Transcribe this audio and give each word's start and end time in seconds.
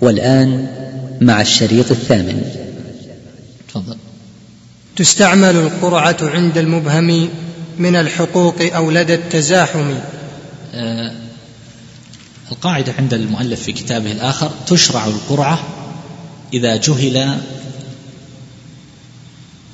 والآن 0.00 0.68
مع 1.20 1.40
الشريط 1.40 1.90
الثامن. 1.90 2.42
تفضل. 3.68 3.96
تستعمل 4.96 5.56
القرعة 5.56 6.16
عند 6.22 6.58
المبهم 6.58 7.28
من 7.78 7.96
الحقوق 7.96 8.54
أو 8.60 8.90
لدى 8.90 9.14
التزاحم. 9.14 9.94
آه 10.74 11.12
القاعدة 12.52 12.92
عند 12.98 13.14
المؤلف 13.14 13.62
في 13.62 13.72
كتابه 13.72 14.12
الآخر 14.12 14.50
تشرع 14.66 15.06
القرعة 15.06 15.58
إذا 16.52 16.76
جهل 16.76 17.38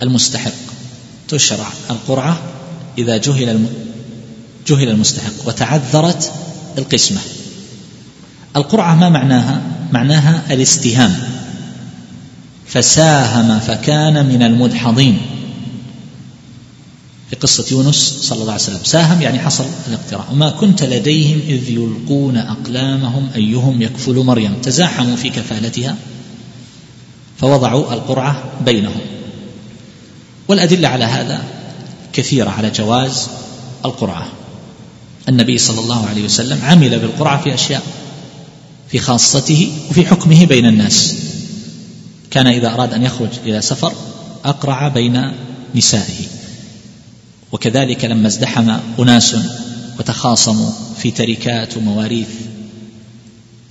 المستحق. 0.02 0.52
تشرع 1.28 1.68
القرعة 1.90 2.42
إذا 2.98 3.16
جهل 3.16 3.48
الم... 3.48 3.68
جهل 4.66 4.88
المستحق 4.88 5.48
وتعذرت 5.48 6.32
القسمة. 6.78 7.20
القرعة 8.56 8.94
ما 8.94 9.08
معناها؟ 9.08 9.62
معناها 9.92 10.42
الاستهام. 10.50 11.16
فساهم 12.66 13.60
فكان 13.60 14.26
من 14.26 14.42
المدحضين. 14.42 15.18
في 17.30 17.36
قصة 17.36 17.64
يونس 17.70 18.18
صلى 18.22 18.40
الله 18.40 18.52
عليه 18.52 18.62
وسلم. 18.62 18.80
ساهم 18.84 19.22
يعني 19.22 19.38
حصل 19.38 19.64
الاقتراع. 19.88 20.24
وما 20.32 20.50
كنت 20.50 20.82
لديهم 20.82 21.40
إذ 21.48 21.70
يلقون 21.70 22.36
أقلامهم 22.36 23.28
أيهم 23.34 23.82
يكفل 23.82 24.14
مريم. 24.14 24.54
تزاحموا 24.62 25.16
في 25.16 25.30
كفالتها 25.30 25.96
فوضعوا 27.38 27.92
القرعة 27.92 28.42
بينهم. 28.64 29.00
والأدلة 30.48 30.88
على 30.88 31.04
هذا 31.04 31.44
كثيرة 32.12 32.50
على 32.50 32.70
جواز 32.70 33.28
القرعة. 33.84 34.26
النبي 35.28 35.58
صلى 35.58 35.80
الله 35.80 36.06
عليه 36.06 36.24
وسلم 36.24 36.64
عمل 36.64 36.98
بالقرعة 36.98 37.42
في 37.42 37.54
أشياء. 37.54 37.82
في 38.94 39.00
خاصته 39.00 39.72
وفي 39.90 40.06
حكمه 40.06 40.46
بين 40.46 40.66
الناس. 40.66 41.14
كان 42.30 42.46
إذا 42.46 42.74
أراد 42.74 42.92
أن 42.92 43.02
يخرج 43.02 43.28
إلى 43.46 43.62
سفر 43.62 43.92
أقرع 44.44 44.88
بين 44.88 45.32
نسائه. 45.74 46.26
وكذلك 47.52 48.04
لما 48.04 48.26
ازدحم 48.26 48.76
أناس 48.98 49.36
وتخاصموا 49.98 50.70
في 50.96 51.10
تركات 51.10 51.76
ومواريث 51.76 52.28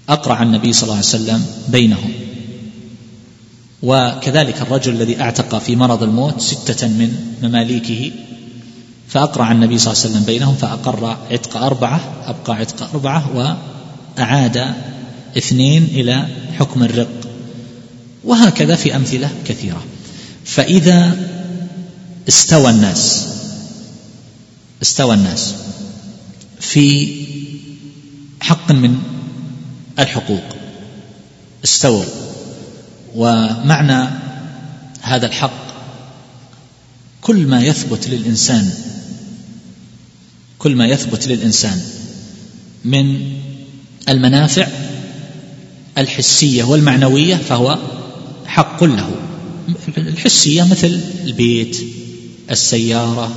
أقرع 0.09 0.43
النبي 0.43 0.73
صلى 0.73 0.83
الله 0.83 0.95
عليه 0.95 1.05
وسلم 1.05 1.45
بينهم. 1.67 2.11
وكذلك 3.83 4.61
الرجل 4.61 4.93
الذي 4.93 5.21
اعتق 5.21 5.57
في 5.57 5.75
مرض 5.75 6.03
الموت 6.03 6.41
ستة 6.41 6.87
من 6.87 7.15
مماليكه 7.43 8.11
فأقرع 9.07 9.51
النبي 9.51 9.77
صلى 9.77 9.93
الله 9.93 10.03
عليه 10.03 10.13
وسلم 10.13 10.25
بينهم 10.25 10.55
فأقر 10.55 11.17
عتق 11.31 11.57
أربعة 11.57 12.01
أبقى 12.25 12.55
عتق 12.55 12.89
أربعة 12.93 13.55
وأعاد 14.17 14.92
اثنين 15.37 15.83
إلى 15.83 16.27
حكم 16.59 16.83
الرق. 16.83 17.27
وهكذا 18.23 18.75
في 18.75 18.95
أمثلة 18.95 19.29
كثيرة. 19.45 19.83
فإذا 20.45 21.17
استوى 22.27 22.69
الناس 22.69 23.27
استوى 24.81 25.15
الناس 25.15 25.53
في 26.59 27.15
حق 28.41 28.71
من 28.71 28.97
الحقوق. 29.99 30.43
استووا. 31.63 32.05
ومعنى 33.15 34.09
هذا 35.01 35.25
الحق 35.25 35.63
كل 37.21 37.47
ما 37.47 37.61
يثبت 37.61 38.07
للإنسان 38.07 38.73
كل 40.59 40.75
ما 40.75 40.87
يثبت 40.87 41.27
للإنسان 41.27 41.81
من 42.85 43.31
المنافع 44.09 44.67
الحسية 45.97 46.63
والمعنوية 46.63 47.35
فهو 47.35 47.79
حق 48.45 48.83
له. 48.83 49.15
الحسية 49.97 50.63
مثل 50.63 50.99
البيت 51.23 51.77
السيارة 52.51 53.35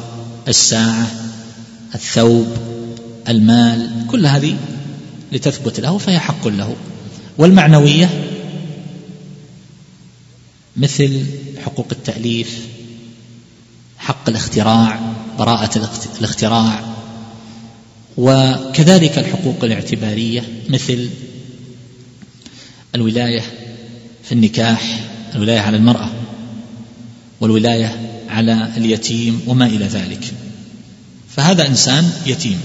الساعة 0.49 1.11
الثوب 1.95 2.47
المال 3.29 4.07
كل 4.11 4.27
هذه 4.27 4.57
لتثبت 5.33 5.81
له 5.81 5.99
فهي 5.99 6.19
حق 6.19 6.49
له. 6.49 6.77
والمعنوية 7.39 8.25
مثل 10.77 11.25
حقوق 11.65 11.87
التأليف 11.93 12.67
حق 13.99 14.29
الاختراع 14.29 15.01
براءة 15.39 15.91
الاختراع 16.19 16.85
وكذلك 18.17 19.19
الحقوق 19.19 19.65
الاعتبارية 19.65 20.45
مثل 20.69 21.09
الولاية 22.97 23.43
في 24.25 24.33
النكاح 24.33 25.01
الولاية 25.35 25.61
على 25.61 25.77
المرأة 25.77 26.11
والولاية 27.41 28.11
على 28.29 28.71
اليتيم 28.77 29.41
وما 29.47 29.67
إلى 29.67 29.85
ذلك. 29.85 30.25
فهذا 31.37 31.67
إنسان 31.67 32.13
يتيم 32.27 32.61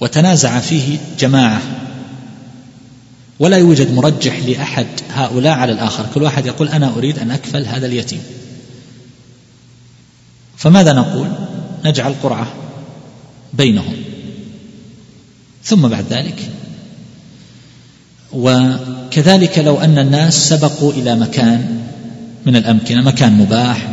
وتنازع 0.00 0.60
فيه 0.60 0.98
جماعة 1.18 1.62
ولا 3.38 3.56
يوجد 3.56 3.94
مرجح 3.94 4.38
لأحد 4.38 4.86
هؤلاء 5.10 5.52
على 5.52 5.72
الآخر. 5.72 6.06
كل 6.14 6.22
واحد 6.22 6.46
يقول 6.46 6.68
أنا 6.68 6.94
أريد 6.96 7.18
أن 7.18 7.30
أكفل 7.30 7.66
هذا 7.66 7.86
اليتيم. 7.86 8.22
فماذا 10.56 10.92
نقول؟ 10.92 11.28
نجعل 11.84 12.14
قرعة 12.22 12.52
بينهم. 13.52 13.96
ثم 15.64 15.88
بعد 15.88 16.04
ذلك 16.10 16.50
وكذلك 18.34 19.58
لو 19.58 19.80
أن 19.80 19.98
الناس 19.98 20.48
سبقوا 20.48 20.92
إلى 20.92 21.14
مكان 21.14 21.80
من 22.46 22.56
الأمكنة 22.56 23.02
مكان 23.02 23.32
مباح 23.32 23.88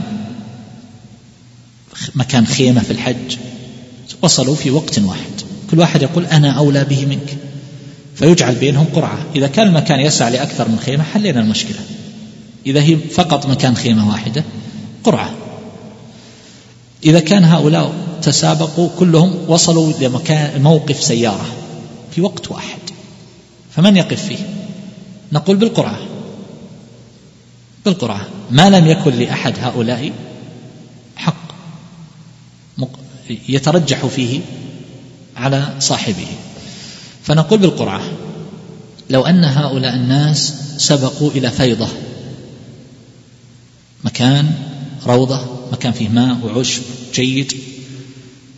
مكان 2.16 2.47
خيمة 2.47 2.81
في 2.81 2.91
الحج 2.91 3.38
وصلوا 4.22 4.56
في 4.56 4.72
وقت 4.72 5.00
واحد. 5.00 5.41
كل 5.72 5.79
واحد 5.79 6.02
يقول 6.02 6.25
أنا 6.25 6.52
أولى 6.52 6.84
به 6.84 7.06
منك. 7.06 7.38
فيجعل 8.16 8.56
بينهم 8.56 8.85
قرعة. 8.96 9.18
إذا 9.35 9.47
كان 9.47 9.68
المكان 9.68 10.00
يسع 10.00 10.29
لأكثر 10.29 10.68
من 10.68 10.79
خيمة 10.79 11.03
حلينا 11.03 11.40
المشكلة. 11.40 11.79
إذا 12.66 12.81
هي 12.81 12.97
فقط 12.97 13.46
مكان 13.46 13.75
خيمة 13.75 14.09
واحدة 14.09 14.44
قرعة. 15.03 15.29
إذا 17.03 17.19
كان 17.19 17.44
هؤلاء 17.44 17.94
تسابقوا 18.22 18.90
كلهم 19.00 19.35
وصلوا 19.47 19.94
لمكان 20.02 20.62
موقف 20.62 21.03
سيارة 21.03 21.46
في 22.16 22.22
وقت 22.22 22.52
واحد. 22.52 22.79
فمن 23.75 23.97
يقف 23.97 24.25
فيه؟ 24.25 24.37
نقول 25.31 25.57
بالقرعة 25.57 25.99
بالقرعة 27.85 28.27
ما 28.51 28.69
لم 28.69 28.87
يكن 28.87 29.11
لأحد 29.11 29.53
هؤلاء 29.59 30.11
حق. 31.15 31.51
يترجح 33.49 34.05
فيه 34.05 34.39
على 35.37 35.73
صاحبه. 35.79 36.27
فنقول 37.23 37.59
بالقرعة 37.59 38.01
لو 39.09 39.21
أن 39.21 39.43
هؤلاء 39.45 39.95
الناس 39.95 40.53
سبقوا 40.77 41.31
إلى 41.31 41.51
فيضة. 41.51 41.87
مكان 44.03 44.51
روضة 45.05 45.45
مكان 45.71 45.91
فيه 45.91 46.09
ماء 46.09 46.37
وعشب 46.43 46.81
جيد. 47.13 47.53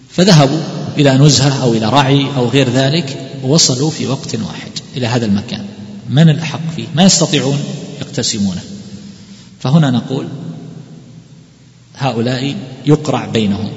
فذهبوا 0.10 0.62
إلى 0.98 1.18
نزهة 1.18 1.64
أو 1.64 1.74
إلى 1.74 1.90
رعي 1.90 2.26
أو 2.36 2.48
غير 2.48 2.70
ذلك 2.70 3.32
ووصلوا 3.44 3.90
في 3.90 4.08
وقت 4.08 4.36
واحد. 4.36 4.72
إلى 4.98 5.08
هذا 5.08 5.26
المكان. 5.26 5.66
من 6.10 6.30
الأحق 6.30 6.60
فيه؟ 6.76 6.86
ما 6.96 7.04
يستطيعون 7.04 7.60
يقتسمونه. 8.02 8.62
فهنا 9.60 9.92
نقول 9.92 10.28
هؤلاء 11.96 12.56
يقرع 12.86 13.26
بينهم. 13.26 13.72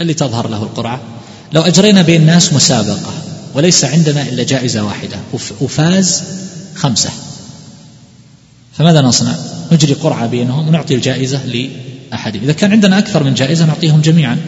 اللي 0.00 0.14
تظهر 0.14 0.48
له 0.48 0.62
القرعة 0.62 1.00
لو 1.52 1.62
أجرينا 1.62 2.02
بين 2.02 2.20
الناس 2.20 2.52
مسابقة 2.52 3.12
وليس 3.54 3.84
عندنا 3.84 4.22
إلا 4.22 4.42
جائزة 4.42 4.84
واحدة 4.84 5.16
وفاز 5.60 6.22
خمسة. 6.74 7.10
فماذا 8.78 9.02
نصنع؟ 9.02 9.36
نجري 9.72 9.92
قرعة 9.92 10.26
بينهم 10.26 10.68
ونعطي 10.68 10.94
الجائزة 10.94 11.40
لأحد. 11.46 12.36
إذا 12.36 12.52
كان 12.52 12.72
عندنا 12.72 12.98
أكثر 12.98 13.22
من 13.22 13.34
جائزة 13.34 13.66
نعطيهم 13.66 14.00
جميعا. 14.00 14.38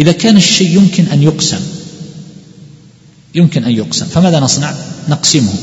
إذا 0.00 0.12
كان 0.12 0.36
الشيء 0.36 0.76
يمكن 0.76 1.04
أن 1.06 1.22
يقسم 1.22 1.60
يمكن 3.34 3.64
أن 3.64 3.70
يقسم. 3.70 4.06
فماذا 4.06 4.40
نصنع؟ 4.40 4.74
نقسمه. 5.08 5.54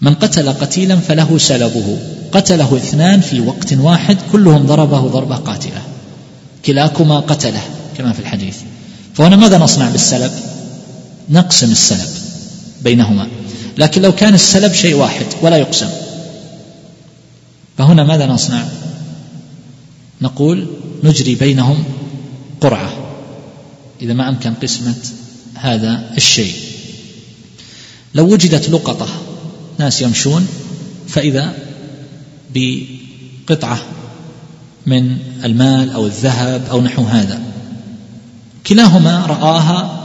من 0.00 0.14
قتل 0.14 0.48
قتيلا 0.48 0.96
فله 0.96 1.38
سلبه. 1.38 1.98
قتله 2.32 2.76
اثنان 2.76 3.20
في 3.20 3.40
وقت 3.40 3.72
واحد 3.72 4.16
كلهم 4.32 4.66
ضربه 4.66 5.00
ضربة 5.00 5.36
قاتلة. 5.36 5.82
كلاكما 6.64 7.20
قتله 7.20 7.62
كما 7.98 8.12
في 8.12 8.18
الحديث. 8.20 8.56
فهنا 9.14 9.36
ماذا 9.36 9.58
نصنع 9.58 9.90
بالسلب؟ 9.90 10.32
نقسم 11.30 11.70
السلب 11.70 12.08
بينهما. 12.82 13.28
لكن 13.78 14.02
لو 14.02 14.12
كان 14.12 14.34
السلب 14.34 14.72
شيء 14.72 14.94
واحد 14.94 15.26
ولا 15.42 15.56
يقسم. 15.56 15.90
فهنا 17.78 18.04
ماذا 18.04 18.26
نصنع؟ 18.26 18.64
نقول 20.22 20.66
نجري 21.04 21.34
بينهم 21.34 21.84
قرعة. 22.60 22.92
إذا 24.02 24.12
ما 24.12 24.28
أمكن 24.28 24.54
قسمة 24.54 24.94
هذا 25.64 26.10
الشيء. 26.16 26.54
لو 28.14 28.32
وجدت 28.32 28.68
لقطة 28.68 29.08
ناس 29.78 30.02
يمشون 30.02 30.46
فإذا 31.08 31.54
بقطعة 32.54 33.78
من 34.86 35.18
المال 35.44 35.90
أو 35.90 36.06
الذهب 36.06 36.66
أو 36.70 36.80
نحو 36.80 37.02
هذا. 37.02 37.42
كلاهما 38.66 39.26
رآها 39.26 40.00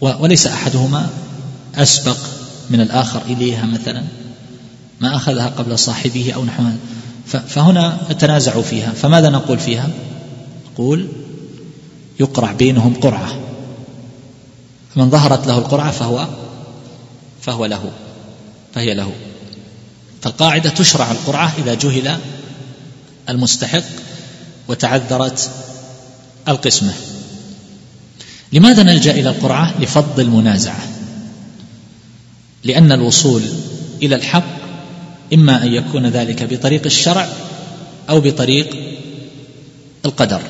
وليس 0.00 0.46
أحدهما 0.46 1.10
أسبق 1.74 2.18
من 2.70 2.80
الآخر 2.80 3.22
إليها 3.26 3.66
مثلا. 3.66 4.02
ما 5.00 5.16
أخذها 5.16 5.46
قبل 5.46 5.78
صاحبه 5.78 6.32
أو 6.32 6.44
نحو 6.44 6.62
هذا. 6.62 6.78
فهنا 7.48 7.98
تنازعوا 8.18 8.62
فيها. 8.62 8.92
فماذا 8.92 9.30
نقول 9.30 9.58
فيها؟ 9.58 9.88
نقول 10.72 11.08
يقرع 12.20 12.52
بينهم 12.52 12.94
قرعة. 12.94 13.41
من 14.96 15.10
ظهرت 15.10 15.46
له 15.46 15.58
القرعة 15.58 15.90
فهو 15.90 16.26
فهو 17.42 17.66
له 17.66 17.90
فهي 18.74 18.94
له. 18.94 19.12
فالقاعدة 20.22 20.70
تشرع 20.70 21.10
القرعة 21.10 21.52
إذا 21.58 21.74
جهل 21.74 22.18
المستحق 23.28 23.84
وتعذرت 24.68 25.50
القسمة. 26.48 26.92
لماذا 28.52 28.82
نلجأ 28.82 29.10
إلى 29.10 29.28
القرعة؟ 29.28 29.80
لفض 29.80 30.20
المنازعة. 30.20 30.82
لأن 32.64 32.92
الوصول 32.92 33.42
إلى 34.02 34.14
الحق 34.14 34.62
إما 35.34 35.62
أن 35.62 35.72
يكون 35.72 36.06
ذلك 36.06 36.42
بطريق 36.42 36.82
الشرع 36.86 37.28
أو 38.10 38.20
بطريق 38.20 38.76
القدر 40.04 40.42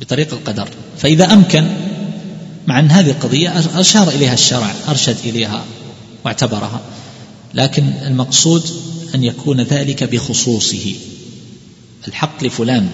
بطريق 0.00 0.34
القدر. 0.34 0.68
فإذا 0.98 1.32
أمكن 1.32 1.66
مع 2.66 2.80
أن 2.80 2.90
هذه 2.90 3.10
القضية 3.10 3.58
أشار 3.74 4.08
إليها 4.08 4.34
الشرع 4.34 4.74
أرشد 4.88 5.16
إليها 5.24 5.64
واعتبرها. 6.24 6.80
لكن 7.54 7.92
المقصود 8.06 8.70
أن 9.14 9.24
يكون 9.24 9.60
ذلك 9.60 10.04
بخصوصه. 10.04 10.94
الحق 12.08 12.44
لفلان. 12.44 12.88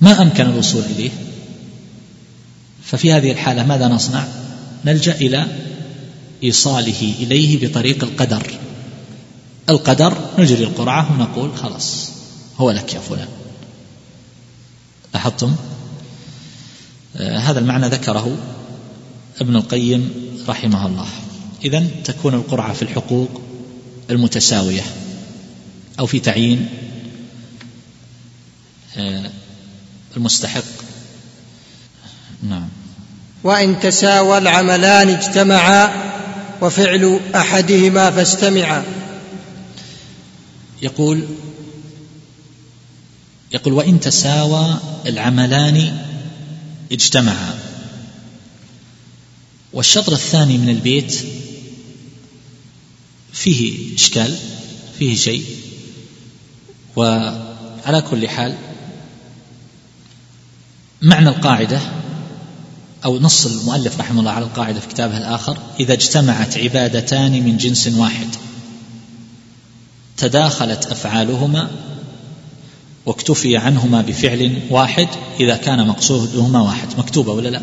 ما 0.00 0.22
أمكن 0.22 0.46
الوصول 0.46 0.82
إليه. 0.82 1.10
ففي 2.84 3.12
هذه 3.12 3.32
الحالة 3.32 3.66
ماذا 3.66 3.88
نصنع؟ 3.88 4.24
نلجأ 4.84 5.14
إلى 5.14 5.46
إيصاله 6.42 7.14
إليه 7.20 7.68
بطريق 7.68 8.04
القدر. 8.04 8.50
القدر 9.68 10.18
نجري 10.38 10.64
القرعة 10.64 11.12
ونقول 11.12 11.56
خلاص 11.56 12.10
هو 12.58 12.70
لك 12.70 12.94
يا 12.94 13.00
فلان. 13.00 13.28
لاحظتم؟ 15.14 15.56
هذا 17.18 17.58
المعنى 17.58 17.86
ذكره 17.88 18.36
ابن 19.40 19.56
القيم 19.56 20.10
رحمه 20.48 20.86
الله. 20.86 21.06
إذا 21.64 21.86
تكون 22.04 22.34
القرعة 22.34 22.72
في 22.72 22.82
الحقوق 22.82 23.40
المتساوية 24.10 24.82
أو 25.98 26.06
في 26.06 26.20
تعيين 26.20 26.68
آه 28.96 29.30
المستحق. 30.16 30.62
نعم. 32.42 32.68
وإن 33.44 33.80
تساوى 33.80 34.38
العملان 34.38 35.08
اجتمعا 35.08 35.90
وفعل 36.60 37.20
أحدهما 37.34 38.10
فاستمعا. 38.10 38.84
يقول 40.82 41.24
يقول 43.52 43.74
وإن 43.74 44.00
تساوى 44.00 44.76
العملان 45.06 45.98
اجتمعا 46.92 47.58
والشطر 49.72 50.12
الثاني 50.12 50.58
من 50.58 50.68
البيت 50.68 51.24
فيه 53.32 53.94
إشكال 53.94 54.38
فيه 54.98 55.16
شيء. 55.16 55.44
وعلى 56.96 58.00
كل 58.10 58.28
حال 58.28 58.56
معنى 61.02 61.28
القاعدة 61.28 61.80
أو 63.04 63.18
نص 63.20 63.46
المؤلف 63.46 64.00
رحمه 64.00 64.20
الله 64.20 64.30
على 64.30 64.44
القاعدة 64.44 64.80
في 64.80 64.88
كتابه 64.88 65.18
الآخر 65.18 65.58
إذا 65.80 65.92
اجتمعت 65.92 66.58
عبادتان 66.58 67.32
من 67.32 67.56
جنس 67.56 67.88
واحد 67.88 68.28
تداخلت 70.16 70.86
أفعالهما 70.86 71.70
واكتفي 73.06 73.56
عنهما 73.56 74.02
بفعل 74.02 74.60
واحد 74.70 75.08
إذا 75.40 75.56
كان 75.56 75.86
مقصودهما 75.86 76.62
واحد 76.62 76.88
مكتوبة 76.98 77.32
ولا 77.32 77.48
لا؟ 77.48 77.62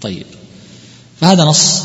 طيب. 0.00 0.26
فهذا 1.20 1.44
نص 1.44 1.82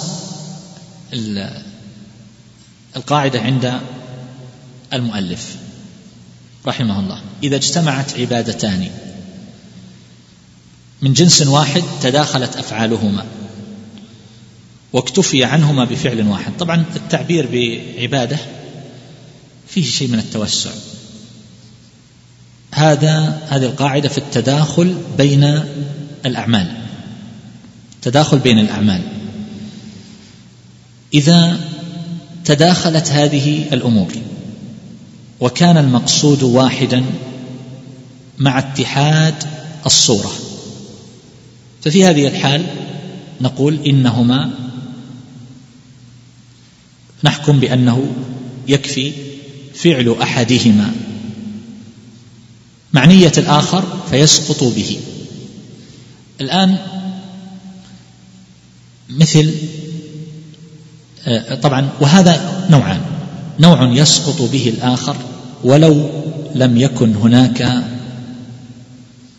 القاعدة 2.96 3.42
عند 3.42 3.80
المؤلف 4.94 5.56
رحمه 6.66 7.00
الله. 7.00 7.22
إذا 7.44 7.56
اجتمعت 7.56 8.14
عبادتان 8.20 8.90
من 11.02 11.14
جنس 11.14 11.42
واحد 11.42 11.84
تداخلت 12.02 12.56
أفعالهما 12.56 13.26
واكتفي 14.94 15.44
عنهما 15.44 15.86
بفعل 15.86 16.28
واحد. 16.28 16.52
طبعا 16.60 16.86
التعبير 16.96 17.48
بعبادة 17.52 18.38
فيه 19.68 19.84
شيء 19.84 20.08
من 20.08 20.20
التوسع. 20.20 20.72
هذا 22.78 23.42
هذه 23.50 23.64
القاعدة 23.66 24.10
في 24.10 24.18
التداخل 24.18 24.96
بين 25.18 25.64
الأعمال. 26.26 26.68
تداخل 28.02 28.40
بين 28.40 28.60
الأعمال. 28.60 29.02
إذا 31.14 31.60
تداخلت 32.46 33.10
هذه 33.12 33.66
الأمور 33.74 34.14
وكان 35.40 35.78
المقصود 35.78 36.44
واحدا 36.44 37.04
مع 38.40 38.60
اتحاد 38.60 39.44
الصورة 39.86 40.32
ففي 41.82 42.06
هذه 42.06 42.28
الحال 42.28 42.66
نقول 43.42 43.80
إنهما 43.86 44.50
نحكم 47.24 47.60
بأنه 47.60 48.12
يكفي 48.68 49.12
فعل 49.74 50.10
احدهما 52.96 53.08
معنية 53.08 53.32
الآخر 53.38 53.84
فيسقط 54.10 54.64
به. 54.64 55.00
الآن 56.42 56.78
مثل 59.10 59.54
آه، 61.28 61.56
طبعا 61.56 61.90
وهذا 62.02 62.68
نوعان. 62.70 63.02
نوع 63.60 63.94
يسقط 63.94 64.42
به 64.42 64.70
الآخر 64.70 65.16
ولو 65.64 66.10
لم 66.56 66.78
يكن 66.78 67.16
هناك 67.16 67.84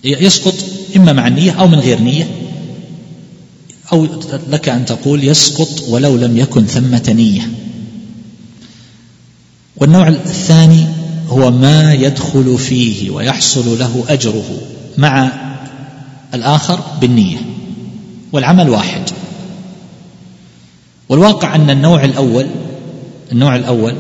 يسقط 0.05 0.55
إما 0.97 1.13
مع 1.13 1.29
النية 1.29 1.53
أو 1.53 1.69
من 1.69 1.79
غير 1.79 2.01
نية 2.01 2.31
أو 3.93 4.07
لك 4.49 4.69
أن 4.69 4.87
تقول 4.87 5.25
يسقط 5.25 5.83
ولو 5.89 6.17
لم 6.17 6.37
يكن 6.37 6.67
ثمة 6.67 7.03
نية. 7.09 7.51
والنوع 9.77 10.09
الثاني 10.09 10.98
هو 11.29 11.51
ما 11.51 11.95
يدخل 11.95 12.59
فيه 12.59 13.11
ويحصل 13.11 13.79
له 13.79 14.05
أجره 14.09 14.61
مع 14.99 15.33
الآخر 16.35 16.81
بالنية 17.01 17.39
والعمل 18.33 18.71
واحد. 18.71 19.03
والواقع 21.09 21.55
أن 21.55 21.71
النوع 21.71 22.05
الأول 22.05 22.47
النوع 23.33 23.57
الأول 23.57 23.97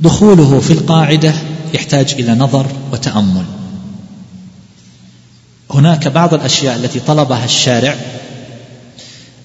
دخوله 0.00 0.60
في 0.60 0.72
القاعدة 0.72 1.34
يحتاج 1.74 2.14
إلى 2.18 2.34
نظر 2.34 2.66
وتأمل. 2.92 3.44
هناك 5.70 6.08
بعض 6.08 6.34
الأشياء 6.34 6.76
التي 6.76 7.00
طلبها 7.00 7.44
الشارع 7.44 7.96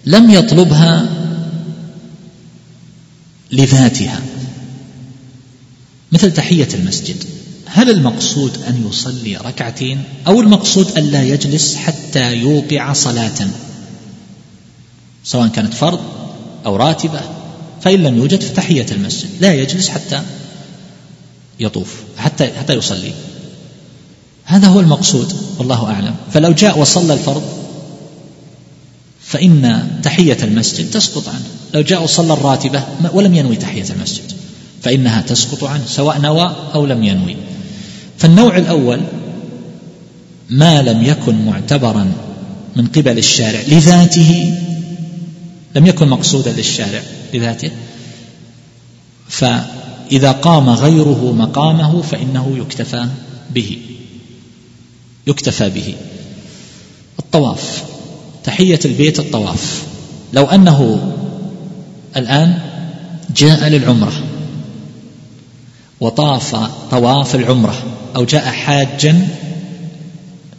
لم 0.05 0.31
يطلبها 0.31 1.05
لذاتها. 3.51 4.21
مثل 6.11 6.33
تحية 6.33 6.67
المسجد. 6.73 7.23
هل 7.65 7.89
المقصود 7.89 8.63
أن 8.67 8.87
يصلي 8.89 9.37
ركعتين 9.37 10.03
أو 10.27 10.41
المقصود 10.41 10.97
الا 10.97 11.23
يجلس 11.23 11.75
حتى 11.75 12.35
يوقع 12.35 12.93
صلاة؟ 12.93 13.47
سواء 15.23 15.47
كانت 15.47 15.73
فرض 15.73 15.99
أو 16.65 16.75
راتبة 16.75 17.21
فإن 17.81 18.03
لم 18.03 18.17
يوجد 18.17 18.43
فتحية 18.43 18.85
المسجد. 18.91 19.29
لا 19.39 19.53
يجلس 19.53 19.89
حتى 19.89 20.21
يطوف 21.59 21.95
حتى 22.17 22.47
حتى 22.47 22.73
يصلي. 22.73 23.13
هذا 24.43 24.67
هو 24.67 24.79
المقصود 24.79 25.33
والله 25.59 25.85
أعلم. 25.85 26.15
فلو 26.33 26.51
جاء 26.51 26.79
وصلى 26.79 27.13
الفرض 27.13 27.43
فإن 29.21 29.87
تحية 30.03 30.37
المسجد 30.43 30.91
تسقط 30.91 31.27
عنه. 31.27 31.45
لو 31.73 31.81
جاء 31.81 32.03
وصلى 32.03 32.33
الراتبة 32.33 32.83
ولم 33.13 33.35
ينوي 33.35 33.55
تحية 33.55 33.85
المسجد. 33.89 34.36
فإنها 34.81 35.21
تسقط 35.21 35.63
عنه 35.63 35.85
سواء 35.87 36.19
نوى 36.19 36.55
أو 36.73 36.85
لم 36.85 37.03
ينوي. 37.03 37.35
فالنوع 38.17 38.57
الأول 38.57 39.01
ما 40.49 40.81
لم 40.81 41.03
يكن 41.03 41.45
معتبرا 41.45 42.11
من 42.75 42.87
قبل 42.87 43.17
الشارع 43.17 43.61
لذاته 43.67 44.53
لم 45.75 45.85
يكن 45.85 46.07
مقصودا 46.07 46.51
للشارع 46.51 47.01
لذاته. 47.33 47.71
فإذا 49.29 50.31
قام 50.31 50.69
غيره 50.69 51.33
مقامه 51.37 52.01
فإنه 52.01 52.57
يكتفى 52.57 53.07
به 53.53 53.77
يكتفى 55.27 55.69
به. 55.69 55.95
الطواف 57.19 57.83
تحية 58.43 58.79
البيت 58.85 59.19
الطواف. 59.19 59.83
لو 60.33 60.45
أنه 60.45 61.11
الآن 62.17 62.59
جاء 63.35 63.69
للعمرة 63.69 64.26
وطاف 66.01 66.55
طواف 66.91 67.35
العمرة 67.35 67.75
أو 68.15 68.25
جاء 68.25 68.45
حاجا 68.45 69.27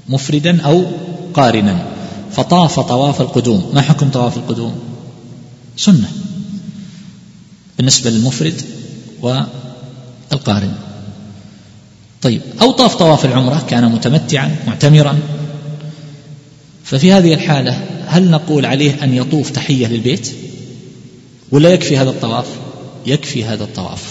مفردا 0.08 0.62
أو 0.62 0.86
قارنا 1.34 1.86
فطاف 2.32 2.80
طواف 2.80 3.20
القدوم. 3.20 3.70
ما 3.74 3.80
حكم 3.80 4.10
طواف 4.10 4.36
القدوم؟ 4.36 4.78
سنة 5.76 6.08
بالنسبة 7.76 8.10
للمفرد 8.10 8.62
والقارن. 9.22 10.72
طيب 12.22 12.40
أو 12.60 12.70
طاف 12.70 12.94
طواف 12.94 13.24
العمرة 13.24 13.64
كان 13.68 13.92
متمتعا 13.92 14.56
معتمرا. 14.66 15.18
ففي 16.84 17.12
هذه 17.12 17.34
الحالة 17.34 17.86
هل 18.06 18.30
نقول 18.30 18.66
عليه 18.66 19.04
أن 19.04 19.14
يطوف 19.14 19.50
تحية 19.50 19.86
للبيت؟ 19.86 20.32
ولا 21.50 21.70
يكفي 21.70 21.98
هذا 21.98 22.10
الطواف؟ 22.10 22.46
يكفي 23.06 23.44
هذا 23.44 23.64
الطواف. 23.64 24.07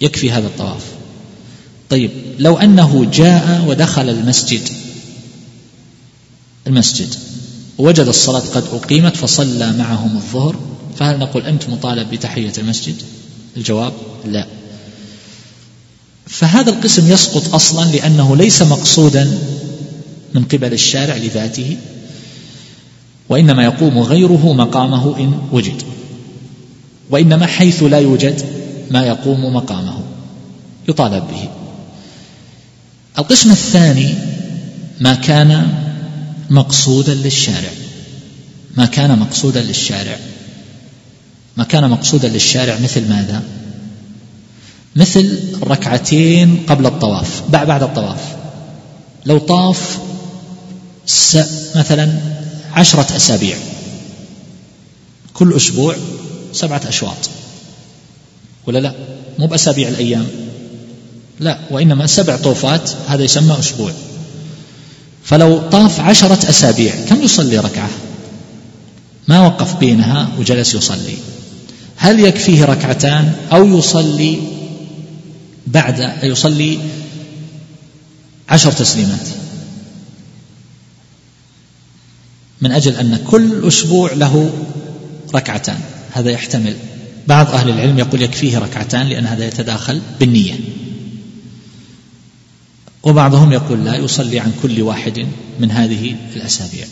يكفي 0.00 0.30
هذا 0.30 0.46
الطواف. 0.46 0.82
طيب 1.90 2.10
لو 2.38 2.56
أنه 2.56 3.10
جاء 3.12 3.64
ودخل 3.68 4.08
المسجد 4.10 4.68
المسجد 6.66 7.14
ووجد 7.78 8.06
الصلاة 8.06 8.40
قد 8.40 8.64
أقيمت 8.72 9.16
فصلى 9.16 9.72
معهم 9.72 10.16
الظهر 10.16 10.56
فهل 10.96 11.18
نقول 11.18 11.42
أنت 11.42 11.68
مطالب 11.68 12.10
بتحية 12.10 12.52
المسجد؟ 12.58 12.94
الجواب 13.56 13.92
لا. 14.24 14.46
فهذا 16.26 16.70
القسم 16.70 17.12
يسقط 17.12 17.54
أصلا 17.54 17.84
لأنه 17.90 18.36
ليس 18.36 18.62
مقصودا 18.62 19.38
من 20.34 20.44
قبل 20.44 20.72
الشارع 20.72 21.16
لذاته 21.16 21.76
وإنما 23.28 23.64
يقوم 23.64 23.98
غيره 23.98 24.52
مقامه 24.52 25.18
إن 25.18 25.38
وجد 25.52 25.82
وإنما 27.10 27.46
حيث 27.46 27.82
لا 27.82 27.98
يوجد 27.98 28.55
ما 28.90 29.02
يقوم 29.06 29.54
مقامه. 29.56 30.00
يطالب 30.88 31.24
به. 31.28 31.48
القسم 33.18 33.50
الثاني 33.50 34.14
ما 35.00 35.14
كان 35.14 35.72
مقصودا 36.50 37.14
للشارع. 37.14 37.70
ما 38.76 38.86
كان 38.86 39.18
مقصودا 39.18 39.62
للشارع. 39.62 40.18
ما 41.56 41.64
كان 41.64 41.90
مقصودا 41.90 42.28
للشارع 42.28 42.78
مثل 42.78 43.08
ماذا؟ 43.08 43.42
مثل 44.96 45.38
ركعتين 45.62 46.56
قبل 46.68 46.86
الطواف 46.86 47.42
بعد 47.48 47.82
الطواف. 47.82 48.36
لو 49.26 49.38
طاف 49.38 49.98
مثلا 51.76 52.12
عشرة 52.72 53.16
أسابيع. 53.16 53.56
كل 55.34 55.56
أسبوع 55.56 55.96
سبعة 56.52 56.80
أشواط. 56.88 57.30
ولا 58.66 58.78
لا؟ 58.78 58.94
مو 59.38 59.46
بأسابيع 59.46 59.88
الأيام. 59.88 60.26
لا 61.40 61.58
وإنما 61.70 62.06
سبع 62.06 62.36
طوفات 62.36 62.90
هذا 63.08 63.24
يسمى 63.24 63.58
أسبوع. 63.58 63.92
فلو 65.24 65.58
طاف 65.58 66.00
عشرة 66.00 66.50
أسابيع 66.50 66.94
كم 67.08 67.22
يصلي 67.22 67.58
ركعة؟ 67.58 67.90
ما 69.28 69.46
وقف 69.46 69.76
بينها 69.76 70.28
وجلس 70.38 70.74
يصلي. 70.74 71.16
هل 71.96 72.20
يكفيه 72.20 72.64
ركعتان 72.64 73.32
أو 73.52 73.78
يصلي 73.78 74.38
بعد 75.66 76.12
يصلي 76.22 76.78
عشر 78.48 78.72
تسليمات؟ 78.72 79.28
من 82.60 82.72
أجل 82.72 82.96
أن 82.96 83.16
كل 83.30 83.68
أسبوع 83.68 84.12
له 84.12 84.50
ركعتان. 85.34 85.80
هذا 86.12 86.30
يحتمل. 86.30 86.76
بعض 87.26 87.46
أهل 87.54 87.68
العلم 87.68 87.98
يقول 87.98 88.22
يكفيه 88.22 88.58
ركعتان 88.58 89.06
لأن 89.06 89.26
هذا 89.26 89.46
يتداخل 89.46 90.00
بالنية. 90.20 90.54
وبعضهم 93.02 93.52
يقول 93.52 93.84
لا 93.84 93.96
يصلي 93.96 94.40
عن 94.40 94.52
كل 94.62 94.82
واحد 94.82 95.26
من 95.60 95.70
هذه 95.70 96.16
الأسابيع. 96.36 96.86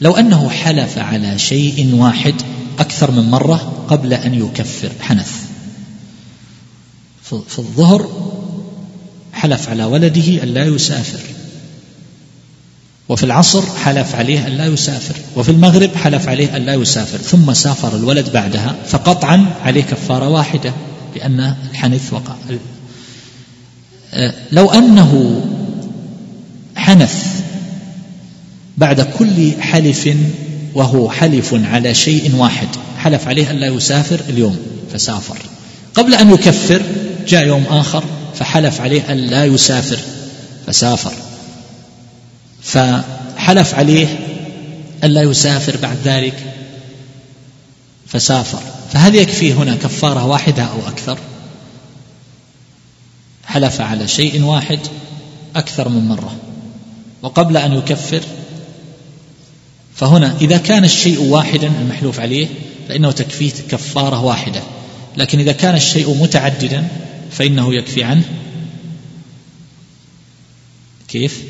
لو 0.00 0.12
أنه 0.12 0.48
حلف 0.48 0.98
على 0.98 1.38
شيء 1.38 1.94
واحد 1.94 2.34
أكثر 2.78 3.10
من 3.10 3.30
مرة 3.30 3.84
قبل 3.88 4.12
أن 4.12 4.34
يكفر 4.34 4.90
حنث. 5.00 5.32
في 7.22 7.58
الظهر 7.58 8.30
حلف 9.32 9.68
على 9.68 9.84
ولده 9.84 10.42
أن 10.42 10.48
لا 10.48 10.64
يسافر. 10.64 11.39
وفي 13.10 13.24
العصر 13.24 13.62
حلف 13.84 14.14
عليه 14.14 14.46
أن 14.46 14.52
لا 14.52 14.66
يسافر 14.66 15.14
وفي 15.36 15.48
المغرب 15.48 15.90
حلف 15.96 16.28
عليه 16.28 16.56
أن 16.56 16.62
لا 16.62 16.74
يسافر 16.74 17.18
ثم 17.18 17.54
سافر 17.54 17.96
الولد 17.96 18.32
بعدها 18.32 18.74
فقطعا 18.86 19.46
عليه 19.62 19.82
كفارة 19.82 20.28
واحدة 20.28 20.72
لأن 21.16 21.54
الحنث 21.70 22.12
وقع. 22.12 22.34
لو 24.52 24.70
أنه 24.70 25.42
حنث 26.76 27.24
بعد 28.78 29.00
كل 29.00 29.52
حلف 29.60 30.16
وهو 30.74 31.10
حلف 31.10 31.54
على 31.54 31.94
شيء 31.94 32.36
واحد 32.36 32.68
حلف 32.98 33.28
عليه 33.28 33.50
أن 33.50 33.56
لا 33.56 33.66
يسافر 33.66 34.20
اليوم 34.28 34.56
فسافر. 34.92 35.36
قبل 35.94 36.14
أن 36.14 36.30
يكفر 36.30 36.82
جاء 37.28 37.46
يوم 37.46 37.64
آخر 37.70 38.04
فحلف 38.34 38.80
عليه 38.80 39.12
أن 39.12 39.16
لا 39.16 39.44
يسافر 39.44 39.98
فسافر. 40.66 41.12
فحلف 42.62 43.74
عليه 43.74 44.18
ألا 45.04 45.22
يسافر 45.22 45.76
بعد 45.76 45.96
ذلك 46.04 46.54
فسافر. 48.06 48.62
فهل 48.92 49.14
يكفي 49.14 49.52
هنا 49.52 49.74
كفارة 49.74 50.26
واحدة 50.26 50.62
أو 50.62 50.88
أكثر؟ 50.88 51.18
حلف 53.46 53.80
على 53.80 54.08
شيء 54.08 54.42
واحد 54.42 54.78
أكثر 55.56 55.88
من 55.88 56.08
مرة 56.08 56.36
وقبل 57.22 57.56
أن 57.56 57.72
يكفر 57.72 58.22
فهنا 59.94 60.36
إذا 60.40 60.56
كان 60.56 60.84
الشيء 60.84 61.20
واحدا 61.20 61.66
المحلوف 61.80 62.20
عليه 62.20 62.48
فإنه 62.88 63.10
تكفيه 63.10 63.52
كفارة 63.70 64.24
واحدة 64.24 64.62
لكن 65.16 65.38
إذا 65.38 65.52
كان 65.52 65.74
الشيء 65.74 66.14
متعددا 66.14 66.88
فإنه 67.30 67.74
يكفي 67.74 68.04
عنه. 68.04 68.24
كيف؟ 71.08 71.42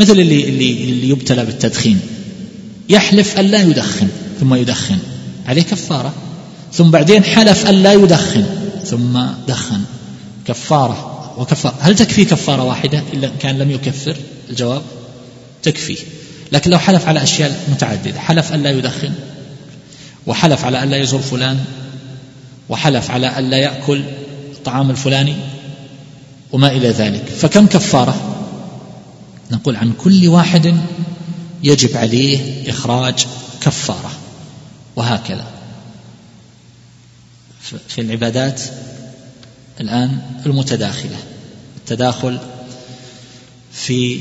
مثل 0.00 0.20
اللي 0.20 0.48
اللي 0.48 0.84
اللي 0.84 1.08
يبتلى 1.08 1.44
بالتدخين. 1.44 2.00
يحلف 2.88 3.38
أن 3.38 3.44
لا 3.44 3.62
يدخن 3.62 4.08
ثم 4.40 4.54
يدخن. 4.54 4.98
عليه 5.46 5.62
كفارة. 5.62 6.14
ثم 6.72 6.90
بعدين 6.90 7.24
حلف 7.24 7.66
أن 7.66 7.74
لا 7.74 7.92
يدخن 7.92 8.44
ثم 8.84 9.20
دخن. 9.48 9.80
كفارة 10.46 11.34
وكفارة. 11.38 11.74
هل 11.80 11.96
تكفي 11.96 12.24
كفارة 12.24 12.64
واحدة؟ 12.64 13.02
إلا 13.12 13.30
كان 13.40 13.58
لم 13.58 13.70
يكفر؟ 13.70 14.16
الجواب 14.50 14.82
تكفي. 15.62 15.96
لكن 16.52 16.70
لو 16.70 16.78
حلف 16.78 17.08
على 17.08 17.22
أشياء 17.22 17.64
متعددة 17.72 18.20
حلف 18.20 18.52
أن 18.52 18.62
لا 18.62 18.70
يدخن 18.70 19.12
وحلف 20.26 20.64
على 20.64 20.82
أن 20.82 20.90
لا 20.90 20.96
يزور 20.96 21.20
فلان 21.20 21.58
وحلف 22.68 23.10
على 23.10 23.26
أن 23.26 23.50
لا 23.50 23.56
يأكل 23.56 24.02
الطعام 24.52 24.90
الفلاني 24.90 25.34
وما 26.52 26.72
إلى 26.72 26.88
ذلك. 26.88 27.24
فكم 27.24 27.66
كفارة؟ 27.66 28.29
نقول 29.50 29.76
عن 29.76 29.92
كل 29.92 30.28
واحد 30.28 30.76
يجب 31.62 31.96
عليه 31.96 32.70
إخراج 32.70 33.26
كفارة 33.60 34.10
وهكذا. 34.96 35.46
في 37.88 38.00
العبادات 38.00 38.62
الآن 39.80 40.20
المتداخلة 40.46 41.16
التداخل 41.76 42.38
في 43.72 44.20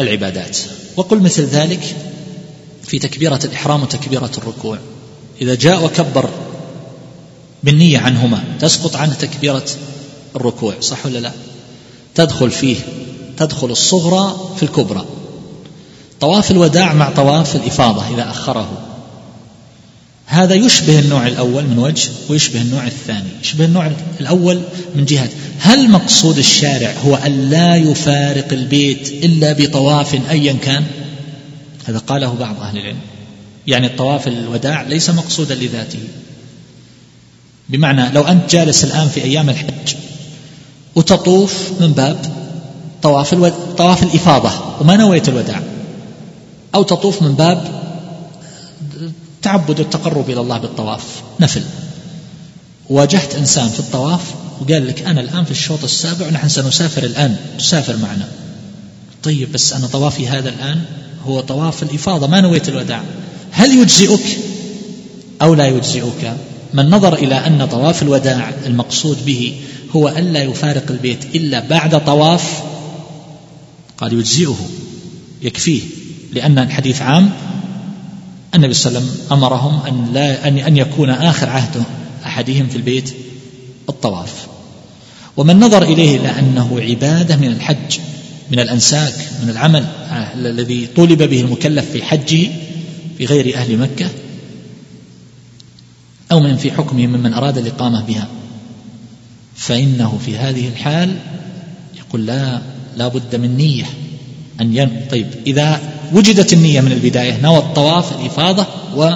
العبادات. 0.00 0.58
وقل 0.96 1.20
مثل 1.20 1.42
ذلك 1.42 1.96
في 2.82 2.98
تكبيرة 2.98 3.40
الإحرام 3.44 3.82
وتكبيرة 3.82 4.30
الركوع. 4.38 4.78
إذا 5.40 5.54
جاء 5.54 5.84
وكبر 5.84 6.30
بالنية 7.62 7.98
عنهما 7.98 8.44
تسقط 8.60 8.96
عنه 8.96 9.14
تكبيرة 9.14 9.66
الركوع 10.36 10.80
صح 10.80 11.06
ولا 11.06 11.18
لا؟ 11.18 11.32
تدخل 12.14 12.50
فيه 12.50 12.76
تدخل 13.36 13.70
الصغرى 13.70 14.50
في 14.56 14.62
الكبرى. 14.62 15.04
طواف 16.20 16.50
الوداع 16.50 16.92
مع 16.92 17.10
طواف 17.10 17.56
الإفاضة 17.56 18.14
إذا 18.14 18.30
أخره. 18.30 18.68
هذا 20.26 20.54
يشبه 20.54 20.98
النوع 20.98 21.26
الأول 21.26 21.64
من 21.64 21.78
وجه 21.78 22.08
ويشبه 22.28 22.60
النوع 22.60 22.86
الثاني. 22.86 23.28
يشبه 23.42 23.64
النوع 23.64 23.90
الأول 24.20 24.60
من 24.94 25.04
جهة. 25.04 25.28
هل 25.58 25.90
مقصود 25.90 26.38
الشارع 26.38 26.94
هو 27.04 27.14
أن 27.14 27.50
لا 27.50 27.76
يفارق 27.76 28.52
البيت 28.52 29.08
إلا 29.08 29.52
بطواف 29.52 30.30
أيا 30.30 30.52
كان؟ 30.52 30.84
هذا 31.84 31.98
قاله 31.98 32.34
بعض 32.34 32.60
أهل 32.60 32.78
العلم. 32.78 32.98
يعني 33.66 33.86
الطواف 33.86 34.28
الوداع 34.28 34.82
ليس 34.82 35.10
مقصودا 35.10 35.54
لذاته. 35.54 36.00
بمعنى 37.68 38.10
لو 38.10 38.22
أنت 38.22 38.50
جالس 38.50 38.84
الآن 38.84 39.08
في 39.08 39.24
أيام 39.24 39.50
الحج 39.50 39.94
وتطوف 40.94 41.70
من 41.80 41.92
باب 41.92 42.41
طواف. 43.02 43.34
طواف 43.78 44.02
الإفاضة. 44.02 44.50
وما 44.80 44.96
نويت 44.96 45.28
الوداع. 45.28 45.62
أو 46.74 46.82
تطوف 46.82 47.22
من 47.22 47.34
باب 47.34 47.82
تعبد 49.42 49.80
التقرب 49.80 50.30
إلى 50.30 50.40
الله 50.40 50.58
بالطواف. 50.58 51.22
نفل. 51.40 51.62
واجهت 52.90 53.34
إنسان 53.34 53.68
في 53.68 53.80
الطواف 53.80 54.20
وقال 54.60 54.86
لك 54.86 55.02
أنا 55.02 55.20
الآن 55.20 55.44
في 55.44 55.50
الشوط 55.50 55.84
السابع 55.84 56.26
ونحن 56.26 56.48
سنسافر 56.48 57.02
الآن. 57.02 57.36
تسافر 57.58 57.96
معنا. 57.96 58.28
طيب 59.22 59.52
بس 59.52 59.72
أنا 59.72 59.86
طوافي 59.86 60.28
هذا 60.28 60.48
الآن 60.48 60.82
هو 61.26 61.40
طواف 61.40 61.82
الإفاضة. 61.82 62.26
ما 62.26 62.40
نويت 62.40 62.68
الوداع. 62.68 63.02
هل 63.50 63.78
يجزئك؟ 63.78 64.38
أو 65.42 65.54
لا 65.54 65.66
يجزئك؟ 65.66 66.36
من 66.74 66.90
نظر 66.90 67.14
إلى 67.14 67.34
أن 67.34 67.66
طواف 67.66 68.02
الوداع 68.02 68.52
المقصود 68.66 69.24
به 69.26 69.60
هو 69.96 70.08
ألا 70.08 70.42
يفارق 70.42 70.90
البيت 70.90 71.24
إلا 71.34 71.60
بعد 71.60 72.04
طواف 72.04 72.62
قال 73.98 74.12
يجزئه 74.12 74.56
يكفيه 75.42 75.82
لأن 76.32 76.58
الحديث 76.58 77.02
عام 77.02 77.30
النبي 78.54 78.74
صلى 78.74 78.90
الله 78.90 79.00
عليه 79.00 79.10
وسلم 79.10 79.32
أمرهم 79.32 79.86
أن 79.86 80.12
لا 80.12 80.48
أن 80.48 80.58
أن 80.58 80.76
يكون 80.76 81.10
آخر 81.10 81.48
عهد 81.48 81.82
أحدهم 82.26 82.66
في 82.68 82.76
البيت 82.76 83.14
الطواف. 83.88 84.46
ومن 85.36 85.60
نظر 85.60 85.82
إليه 85.82 86.16
إلى 86.16 86.28
أنه 86.28 86.80
عبادة 86.80 87.36
من 87.36 87.48
الحج 87.48 87.98
من 88.50 88.60
الأنساك 88.60 89.14
من 89.42 89.50
العمل 89.50 89.86
الذي 90.34 90.86
طولب 90.96 91.22
به 91.22 91.40
المكلف 91.40 91.90
في 91.90 92.02
حجه 92.02 92.48
في 93.18 93.24
غير 93.24 93.56
أهل 93.56 93.78
مكة 93.78 94.08
أو 96.32 96.40
من 96.40 96.56
في 96.56 96.72
حكمه 96.72 97.06
ممن 97.06 97.34
أراد 97.34 97.58
الإقامة 97.58 98.04
بها. 98.04 98.28
فإنه 99.56 100.20
في 100.24 100.36
هذه 100.36 100.68
الحال 100.68 101.16
يقول 101.98 102.26
لا 102.26 102.62
لا 102.96 103.08
بد 103.08 103.36
من 103.36 103.56
نية 103.56 103.84
أن 104.60 104.76
ين... 104.76 105.06
طيب 105.10 105.26
إذا 105.46 105.80
وجدت 106.12 106.52
النية 106.52 106.80
من 106.80 106.92
البداية 106.92 107.40
نوى 107.42 107.58
الطواف 107.58 108.20
الإفاضة 108.20 108.66
و... 108.96 109.10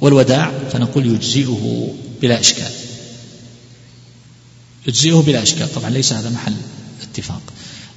والوداع 0.00 0.52
فنقول 0.72 1.06
يجزئه 1.06 1.88
بلا 2.22 2.40
إشكال. 2.40 2.70
يجزئه 4.86 5.22
بلا 5.26 5.42
إشكال. 5.42 5.74
طبعا 5.74 5.90
ليس 5.90 6.12
هذا 6.12 6.30
محل 6.30 6.54
اتفاق. 7.02 7.40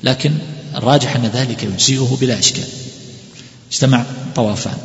لكن 0.04 0.34
الراجح 0.76 1.16
أن 1.16 1.26
ذلك 1.26 1.64
يجزئه 1.64 2.18
بلا 2.22 2.40
إشكال. 2.40 2.68
اجتمع 3.72 4.06
طوافان. 4.36 4.78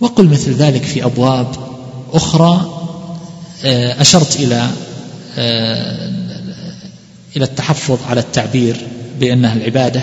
وقل 0.00 0.28
مثل 0.28 0.52
ذلك 0.52 0.82
في 0.82 1.04
أبواب 1.04 1.56
أخرى 2.12 2.74
آه، 3.64 4.00
أشرت 4.00 4.36
إلى 4.36 4.70
آه، 5.36 6.17
إلى 7.36 7.44
التحفظ 7.44 7.98
على 8.08 8.20
التعبير 8.20 8.76
بأنها 9.20 9.54
العبادة 9.54 10.02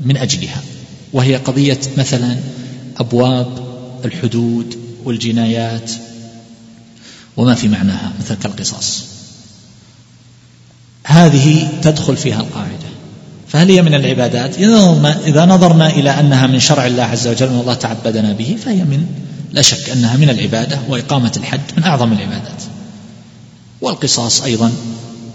من 0.00 0.16
أجلها 0.16 0.62
وهي 1.12 1.36
قضية 1.36 1.80
مثلا 1.98 2.36
أبواب 2.96 3.66
الحدود 4.04 4.78
والجنايات 5.04 5.90
وما 7.36 7.54
في 7.54 7.68
معناها 7.68 8.12
مثل 8.20 8.34
كالقصاص. 8.34 9.04
هذه 11.04 11.68
تدخل 11.82 12.16
فيها 12.16 12.40
القاعدة. 12.40 12.86
فهل 13.48 13.70
هي 13.70 13.82
من 13.82 13.94
العبادات؟ 13.94 14.58
إذا 15.26 15.44
نظرنا 15.44 15.90
إلى 15.90 16.10
أنها 16.10 16.46
من 16.46 16.60
شرع 16.60 16.86
الله 16.86 17.02
عز 17.02 17.28
وجل 17.28 17.50
والله 17.50 17.74
تعبدنا 17.74 18.32
به 18.32 18.56
فهي 18.64 18.84
من 18.84 19.06
لا 19.52 19.62
شك 19.62 19.90
أنها 19.90 20.16
من 20.16 20.30
العبادة 20.30 20.78
وإقامة 20.88 21.32
الحد 21.36 21.60
من 21.76 21.82
أعظم 21.82 22.12
العبادات. 22.12 22.62
والقصاص 23.80 24.42
أيضا 24.42 24.72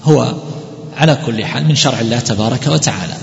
هو 0.03 0.36
على 0.97 1.17
كل 1.25 1.45
حال 1.45 1.65
من 1.65 1.75
شرع 1.75 1.99
الله 1.99 2.19
تبارك 2.19 2.67
وتعالى. 2.67 3.17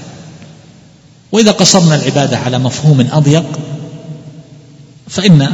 وإذا 1.32 1.50
قصرنا 1.50 1.94
العبادة 1.94 2.38
على 2.38 2.58
مفهوم 2.58 3.08
أضيق 3.12 3.58
فإن 5.08 5.52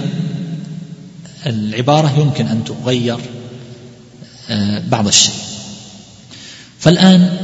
العبارة 1.47 2.19
يمكن 2.19 2.47
أن 2.47 2.65
تغير 2.65 3.19
آه، 4.51 4.83
بعض 4.89 5.07
الشيء. 5.07 5.35
فالآن 6.81 7.37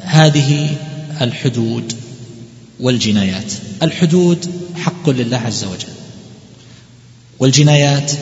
هذه 0.00 0.76
الحدود 1.20 1.92
والجنايات. 2.80 3.52
الحدود 3.82 4.50
حق 4.76 5.10
لله 5.10 5.36
عز 5.36 5.64
وجل. 5.64 5.88
والجنايات 7.38 8.12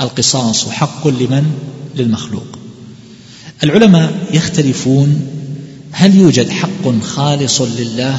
القصاص 0.00 0.68
حق 0.68 1.08
لمن؟ 1.08 1.54
للمخلوق. 1.96 2.59
العلماء 3.64 4.12
يختلفون 4.32 5.26
هل 5.92 6.14
يوجد 6.14 6.50
حق 6.50 7.00
خالص 7.02 7.60
لله 7.60 8.18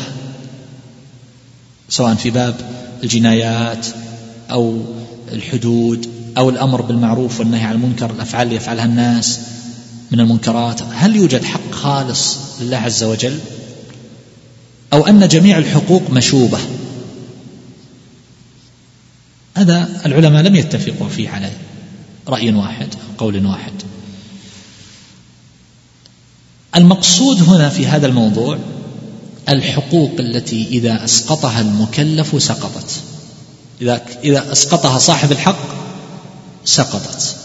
سواء 1.90 2.16
في 2.16 2.30
باب 2.30 2.56
الجنايات 3.04 3.88
أو 4.52 4.82
الحدود 5.32 6.08
أو 6.38 6.50
الأمر 6.50 6.82
بالمعروف 6.82 7.40
والنهي 7.40 7.64
عن 7.64 7.76
المنكر 7.76 8.12
الأفعال 8.12 8.48
اللي 8.48 8.56
يفعلها 8.56 8.86
الناس 8.86 9.40
من 10.12 10.20
المنكرات 10.20 10.82
هل 10.94 11.16
يوجد 11.16 11.44
حق 11.44 11.72
خالص 11.72 12.38
لله 12.62 12.78
عز 12.78 13.04
وجل؟ 13.04 13.40
أو 14.94 15.08
أن 15.08 15.28
جميع 15.28 15.58
الحقوق 15.58 16.10
مشوبة؟ 16.10 16.58
هذا 19.58 20.02
العلماء 20.06 20.44
لم 20.44 20.56
يتفقوا 20.56 21.10
فيه 21.10 21.30
على 21.30 21.50
رأي 22.28 22.54
واحد 22.54 22.88
أو 22.94 23.26
قول 23.26 23.46
واحد. 23.46 23.74
المقصود 26.76 27.42
هنا 27.50 27.70
في 27.70 27.88
هذا 27.88 28.08
الموضوع 28.08 28.58
الحقوق 29.50 30.12
التي 30.20 30.68
إذا 30.68 31.06
أسقطها 31.06 31.62
المكلف 31.62 32.44
سقطت. 32.44 33.02
إذا 33.82 34.02
إذا 34.24 34.52
أسقطها 34.52 35.00
صاحب 35.00 35.32
الحق 35.32 35.60
سقطت. 36.66 37.36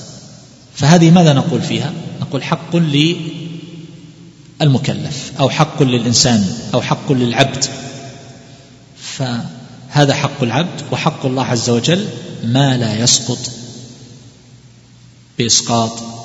فهذه 0.74 1.10
ماذا 1.10 1.32
نقول 1.32 1.62
فيها؟ 1.62 1.92
نقول 2.20 2.42
حق 2.42 2.76
للمكلف 4.60 5.32
أو 5.40 5.50
حق 5.50 5.82
للإنسان 5.82 6.48
أو 6.74 6.82
حق 6.82 7.12
للعبد. 7.12 7.64
فهذا 8.96 10.14
حق 10.14 10.42
العبد 10.42 10.82
وحق 10.92 11.26
الله 11.26 11.44
عز 11.44 11.70
وجل 11.70 12.06
ما 12.44 12.76
لا 12.76 12.94
يسقط 12.94 13.38
بإسقاط 15.38 16.15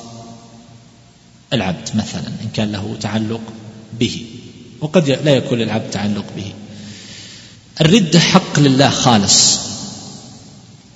العبد 1.54 1.90
مثلا 1.96 2.28
إن 2.28 2.50
كان 2.54 2.72
له 2.72 2.96
تعلق 3.02 3.42
به 4.00 4.26
وقد 4.82 5.10
لا 5.10 5.32
يكون 5.32 5.60
للعبد 5.60 5.90
تعلق 5.92 6.26
به. 6.36 6.54
الردة 7.82 8.20
حق 8.20 8.60
لله 8.60 8.90
خالص. 8.90 9.60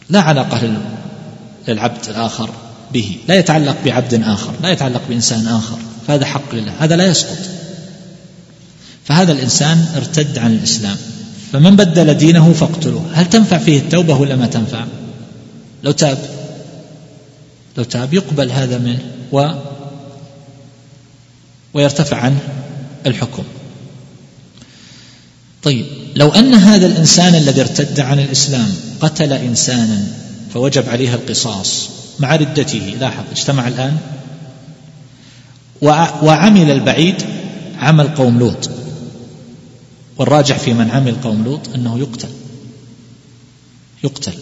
لا 0.10 0.22
علاقة 0.22 0.78
للعبد 1.68 2.10
الآخر 2.10 2.50
به. 2.94 3.18
لا 3.28 3.36
يتعلق 3.36 3.76
بعبد 3.86 4.24
آخر 4.24 4.54
لا 4.64 4.70
يتعلق 4.70 5.02
بإنسان 5.10 5.48
آخر. 5.48 5.78
فهذا 6.08 6.26
حق 6.26 6.56
لله. 6.56 6.74
هذا 6.80 6.96
لا 6.96 7.08
يسقط. 7.08 7.38
فهذا 9.06 9.32
الإنسان 9.32 9.86
ارتد 9.96 10.38
عن 10.38 10.54
الإسلام. 10.54 10.98
فمن 11.52 11.76
بدل 11.76 12.14
دينه 12.14 12.54
فاقتلوه. 12.54 13.06
هل 13.14 13.30
تنفع 13.30 13.58
فيه 13.58 13.80
التوبة 13.80 14.18
ولا 14.18 14.36
ما 14.36 14.46
تنفع؟ 14.46 14.86
لو 15.84 15.92
تاب. 15.92 16.18
لو 17.78 17.84
تاب 17.84 18.14
يقبل 18.14 18.52
هذا 18.52 18.78
منه. 18.78 19.00
و 19.32 19.52
ويرتفع 21.76 22.18
عنه 22.18 22.40
الحكم. 23.06 23.44
طيب 25.64 25.86
لو 26.16 26.30
أن 26.30 26.54
هذا 26.54 26.86
الإنسان 26.86 27.36
الذي 27.36 27.62
ارتد 27.62 28.00
عن 28.00 28.20
الإسلام 28.20 28.76
قتل 29.00 29.34
إنسانا 29.34 30.08
فوجب 30.54 30.90
عليه 30.90 31.14
القصاص 31.14 31.90
مع 32.20 32.36
ردته 32.36 32.96
لاحظ 33.00 33.24
اجتمع 33.32 33.68
الآن. 33.68 33.98
وعمل 36.22 36.72
البعيد 36.72 37.16
عمل 37.80 38.08
قوم 38.08 38.40
لوط. 38.40 38.70
والراجح 40.18 40.58
في 40.60 40.74
من 40.74 40.92
عمل 40.92 41.16
قوم 41.22 41.44
لوط 41.44 41.76
أنه 41.76 42.00
يقتل. 42.00 42.30
يقتل. 44.04 44.34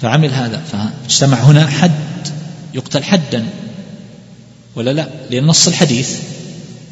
فعمل 0.00 0.34
هذا 0.34 0.62
فاجتمع 0.72 1.40
هنا 1.40 1.66
حد 1.66 2.28
يقتل 2.74 3.02
حدا. 3.02 3.46
ولا 4.78 4.90
لا؟ 4.90 5.08
لأن 5.30 5.46
نص 5.46 5.68
الحديث 5.68 6.10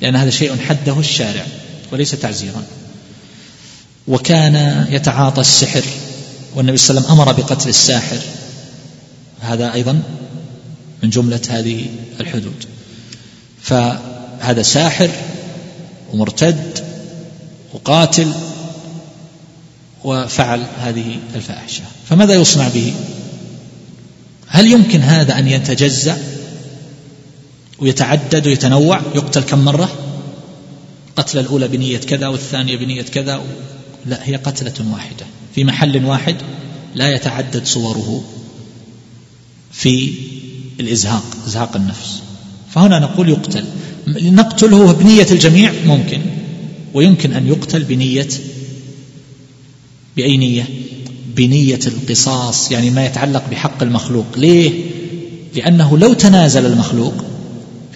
لأن 0.01 0.17
هذا 0.17 0.31
شيء 0.31 0.57
حده 0.57 0.99
الشارع 0.99 1.47
وليس 1.93 2.11
تعزيرا. 2.11 2.63
وكان 4.09 4.87
يتعاطى 4.91 5.41
السحر 5.41 5.85
والنبي 6.55 6.77
صلى 6.77 6.91
الله 6.99 7.11
عليه 7.11 7.21
وسلم 7.21 7.31
أمر 7.31 7.43
بقتل 7.43 7.69
الساحر. 7.69 8.19
هذا 9.41 9.73
أيضا 9.73 10.03
من 11.03 11.11
جملة 11.11 11.41
هذه 11.49 11.87
الحدود. 12.21 12.65
فهذا 13.63 14.63
ساحر 14.63 15.11
ومرتد 16.13 16.79
وقاتل 17.73 18.33
وفعل 20.05 20.67
هذه 20.81 21.17
الفاحشة. 21.35 21.83
فماذا 22.09 22.35
يصنع 22.35 22.69
به؟ 22.69 22.95
هل 24.47 24.73
يمكن 24.73 25.01
هذا 25.01 25.39
أن 25.39 25.49
يتجزأ؟ 25.49 26.36
ويتعدد 27.79 28.47
ويتنوع. 28.47 29.01
يقتل 29.15 29.41
كم 29.43 29.65
مرة؟ 29.65 29.89
قتل 31.17 31.39
الأولى 31.39 31.69
بنية 31.69 31.99
كذا 31.99 32.29
والثانية 32.29 32.77
بنية 32.77 33.03
كذا. 33.03 33.43
لا 34.07 34.29
هي 34.29 34.37
قتلة 34.37 34.93
واحدة. 34.93 35.27
في 35.55 35.65
محل 35.65 36.05
واحد 36.05 36.37
لا 36.95 37.15
يتعدد 37.15 37.67
صوره 37.67 38.25
في 39.73 40.13
الإزهاق 40.81 41.25
إزهاق 41.47 41.77
النفس. 41.77 42.23
فهنا 42.71 42.99
نقول 42.99 43.29
يقتل. 43.29 43.65
نقتله 44.07 44.93
بنية 44.93 45.27
الجميع؟ 45.31 45.73
ممكن. 45.87 46.21
ويمكن 46.95 47.33
أن 47.33 47.49
يقتل 47.49 47.85
بنية 47.85 48.29
بأي 50.17 50.37
نية؟ 50.37 50.69
بنية 51.37 51.81
القصاص 51.87 52.73
يعني 52.73 52.91
ما 52.91 53.07
يتعلق 53.07 53.51
بحق 53.51 53.83
المخلوق. 53.83 54.27
ليه؟ 54.37 54.73
لأنه 55.55 55.99
لو 55.99 56.13
تنازل 56.13 56.67
المخلوق 56.67 57.25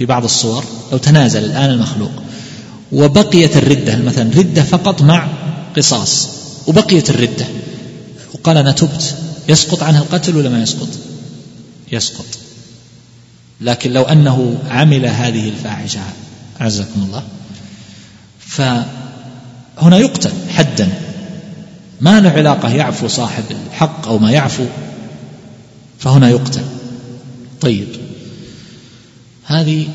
في 0.01 0.07
بعض 0.07 0.25
الصور 0.25 0.65
لو 0.93 0.99
تنازل 0.99 1.45
الآن 1.45 1.71
المخلوق. 1.71 2.11
وبقيت 2.93 3.57
الردة 3.57 3.97
مثلا 3.97 4.31
ردة 4.35 4.63
فقط 4.63 5.03
مع 5.03 5.29
قصاص؟ 5.77 6.29
وبقيت 6.67 7.11
الردة. 7.11 7.47
وقال 8.35 8.57
أنا 8.57 8.73
تبت. 8.73 9.17
يسقط 9.49 9.83
عنها 9.83 10.03
القتل 10.03 10.37
ولا 10.37 10.49
ما 10.49 10.63
يسقط؟ 10.63 10.89
يسقط. 11.93 12.25
لكن 13.61 13.93
لو 13.93 14.03
أنه 14.03 14.59
عمل 14.71 15.07
هذه 15.07 15.49
الفاحشة 15.49 16.01
أعزكم 16.61 17.03
الله 17.07 17.23
فهنا 18.39 19.99
يقتل 19.99 20.33
حدا. 20.49 20.89
ما 22.01 22.21
له 22.21 22.31
علاقة 22.31 22.69
يعفو 22.69 23.09
صاحب 23.09 23.45
الحق 23.51 24.09
أو 24.09 24.19
ما 24.19 24.31
يعفو 24.31 24.65
فهنا 25.99 26.31
يقتل. 26.31 26.65
طيب. 27.61 28.00
هذه 29.51 29.89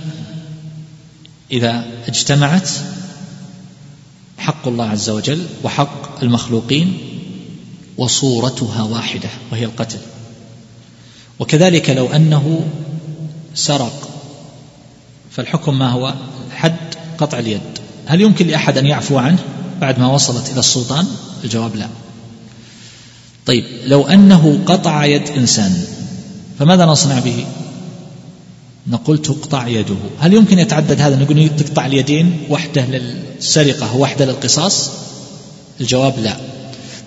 إذا 1.52 1.86
اجتمعت 2.08 2.70
حق 4.38 4.68
الله 4.68 4.86
عز 4.89 5.10
وجل 5.10 5.46
وحق 5.63 6.24
المخلوقين 6.24 6.98
وصورتها 7.98 8.84
واحدة 8.84 9.30
وهي 9.52 9.65
القتل. 9.65 9.98
وكذلك 11.39 11.89
لو 11.89 12.08
أنه 12.08 12.68
سرق 13.54 14.10
فالحكم 15.32 15.80
ما 15.80 15.89
هو؟ 15.89 16.13
حد 16.52 16.76
قطع 17.18 17.39
اليد. 17.39 17.62
هل 18.06 18.22
يمكن 18.22 18.48
لأحد 18.48 18.78
أن 18.78 18.86
يعفو 18.86 19.18
عنه 19.18 19.39
بعد 19.82 20.00
ما 20.00 20.08
وصلت 20.08 20.50
إلى 20.50 20.60
السلطان؟ 20.60 21.08
الجواب 21.44 21.76
لا. 21.76 21.89
طيب 23.46 23.65
لو 23.86 24.08
أنه 24.08 24.60
قطع 24.65 25.06
يد 25.06 25.30
إنسان 25.30 25.86
فماذا 26.60 26.86
نصنع 26.86 27.20
به؟ 27.20 27.46
نقول 28.88 29.21
تقطع 29.21 29.67
يده. 29.67 29.95
هل 30.19 30.34
يمكن 30.34 30.60
يتعدد 30.60 31.02
هذا؟ 31.02 31.15
نقول 31.15 31.50
تقطع 31.58 31.86
اليدين 31.86 32.38
واحدة 32.50 32.86
للسرقة 32.86 33.95
وواحدة 33.95 34.26
للقصاص؟ 34.26 34.91
الجواب 35.82 36.19
لا. 36.19 36.38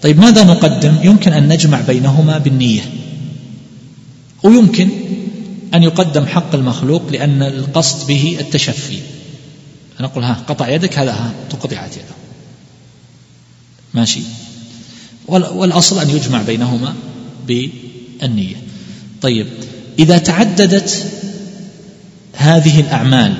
طيب 0.02 0.18
ماذا 0.20 0.44
نقدم؟ 0.44 0.96
يمكن 1.02 1.32
أن 1.32 1.48
نجمع 1.48 1.80
بينهما 1.80 2.38
بالنية. 2.38 2.82
ويمكن 4.42 4.88
أن 5.74 5.82
يقدم 5.82 6.26
حق 6.26 6.54
المخلوق 6.54 7.02
لأن 7.10 7.42
القصد 7.42 8.06
به 8.06 8.36
التشفي. 8.40 8.98
نقول 10.00 10.24
ها 10.24 10.44
قطع 10.48 10.68
يدك 10.68 10.98
هذا 10.98 11.12
ها 11.12 11.32
تقطعت 11.50 11.92
يده. 11.92 12.16
ماشي. 13.94 14.20
والأصل 15.28 15.98
أن 15.98 16.10
يجمع 16.10 16.42
بينهما 16.42 16.94
بالنية. 17.46 18.56
طيب 19.22 19.46
إذا 19.98 20.18
تعددت 20.18 21.06
هذه 22.38 22.80
الأعمال 22.80 23.34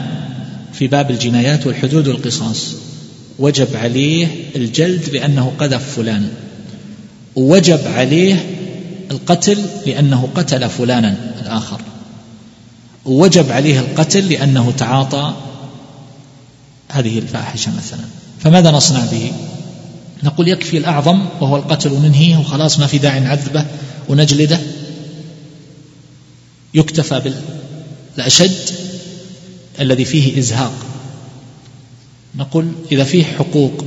في 0.72 0.86
باب 0.86 1.10
الجنايات 1.10 1.66
والحدود 1.66 2.08
والقصاص. 2.08 2.74
وجب 3.38 3.76
عليه 3.76 4.28
الجلد 4.56 5.08
لأنه 5.08 5.52
قذف 5.58 5.96
فلان. 5.96 6.28
ووجب 7.36 7.80
عليه 7.86 8.46
القتل 9.10 9.58
لأنه 9.86 10.28
قتل 10.34 10.68
فلانا 10.68 11.16
الآخر. 11.42 11.80
ووجب 13.04 13.52
عليه 13.52 13.80
القتل 13.80 14.28
لأنه 14.28 14.72
تعاطى 14.78 15.34
هذه 16.88 17.18
الفاحشة 17.18 17.72
مثلا. 17.76 18.04
فماذا 18.40 18.70
نصنع 18.70 19.04
به؟ 19.04 19.32
نقول 20.22 20.48
يكفي 20.48 20.78
الأعظم 20.78 21.26
وهو 21.40 21.56
القتل 21.56 21.92
وننهيه 21.92 22.36
وخلاص 22.36 22.78
ما 22.78 22.86
في 22.86 22.98
داعي 22.98 23.20
نعذبه 23.20 23.64
ونجلده. 24.08 24.60
يكتفى 26.74 27.32
بالأشد 28.16 28.87
الذي 29.80 30.04
فيه 30.04 30.38
إزهاق. 30.38 30.72
نقول 32.36 32.72
إذا 32.92 33.04
فيه 33.04 33.24
حقوق 33.24 33.84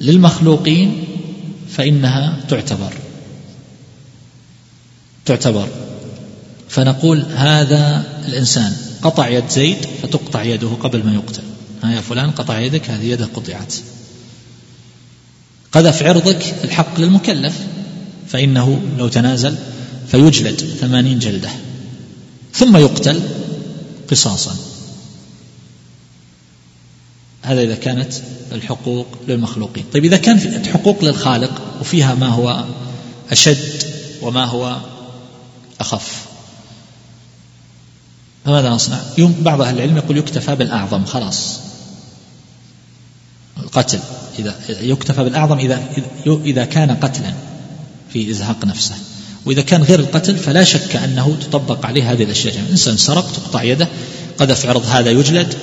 للمخلوقين 0.00 1.04
فإنها 1.68 2.36
تعتبر. 2.48 2.92
تعتبر. 5.24 5.68
فنقول 6.68 7.24
هذا 7.34 8.04
الإنسان 8.28 8.76
قطع 9.02 9.28
يد 9.28 9.48
زيد 9.48 9.76
فتقطع 10.02 10.42
يده 10.42 10.68
قبل 10.68 11.04
ما 11.04 11.14
يقتل. 11.14 11.42
ها 11.82 11.92
يا 11.92 12.00
فلان 12.00 12.30
قطع 12.30 12.60
يدك 12.60 12.90
هذه 12.90 13.04
يده 13.04 13.28
قطعت. 13.34 13.74
قذف 15.72 16.02
عرضك 16.02 16.54
الحق 16.64 17.00
للمكلف 17.00 17.58
فإنه 18.28 18.82
لو 18.98 19.08
تنازل 19.08 19.54
فيجلد 20.10 20.60
ثمانين 20.80 21.18
جلدة. 21.18 21.50
ثم 22.54 22.76
يقتل 22.76 23.20
قصاصا. 24.10 24.69
هذا 27.42 27.62
إذا 27.62 27.74
كانت 27.74 28.12
الحقوق 28.52 29.06
للمخلوقين. 29.28 29.84
طيب 29.92 30.04
إذا 30.04 30.16
كان 30.16 30.64
حقوق 30.66 31.04
للخالق 31.04 31.60
وفيها 31.80 32.14
ما 32.14 32.28
هو 32.28 32.64
أشد 33.30 33.82
وما 34.22 34.44
هو 34.44 34.76
أخف. 35.80 36.24
فماذا 38.44 38.70
نصنع؟ 38.70 38.98
بعض 39.18 39.60
أهل 39.62 39.74
العلم 39.74 39.96
يقول 39.96 40.18
يكتفى 40.18 40.54
بالأعظم 40.54 41.04
خلاص. 41.04 41.60
القتل 43.58 43.98
إذا 44.38 44.54
يكتفى 44.68 45.24
بالأعظم 45.24 45.58
إذا 45.58 45.82
إذا 46.26 46.64
كان 46.64 46.90
قتلا 46.90 47.34
في 48.12 48.30
إزهاق 48.30 48.64
نفسه. 48.64 48.94
وإذا 49.46 49.62
كان 49.62 49.82
غير 49.82 50.00
القتل 50.00 50.36
فلا 50.36 50.64
شك 50.64 50.96
أنه 50.96 51.36
تطبق 51.40 51.86
عليه 51.86 52.12
هذه 52.12 52.22
الأشياء 52.22 52.54
إنسان 52.70 52.96
سرق 52.96 53.32
تقطع 53.32 53.62
يده 53.62 53.88
قذف 54.38 54.66
عرض 54.66 54.86
هذا 54.86 55.10
يجلد. 55.10 55.54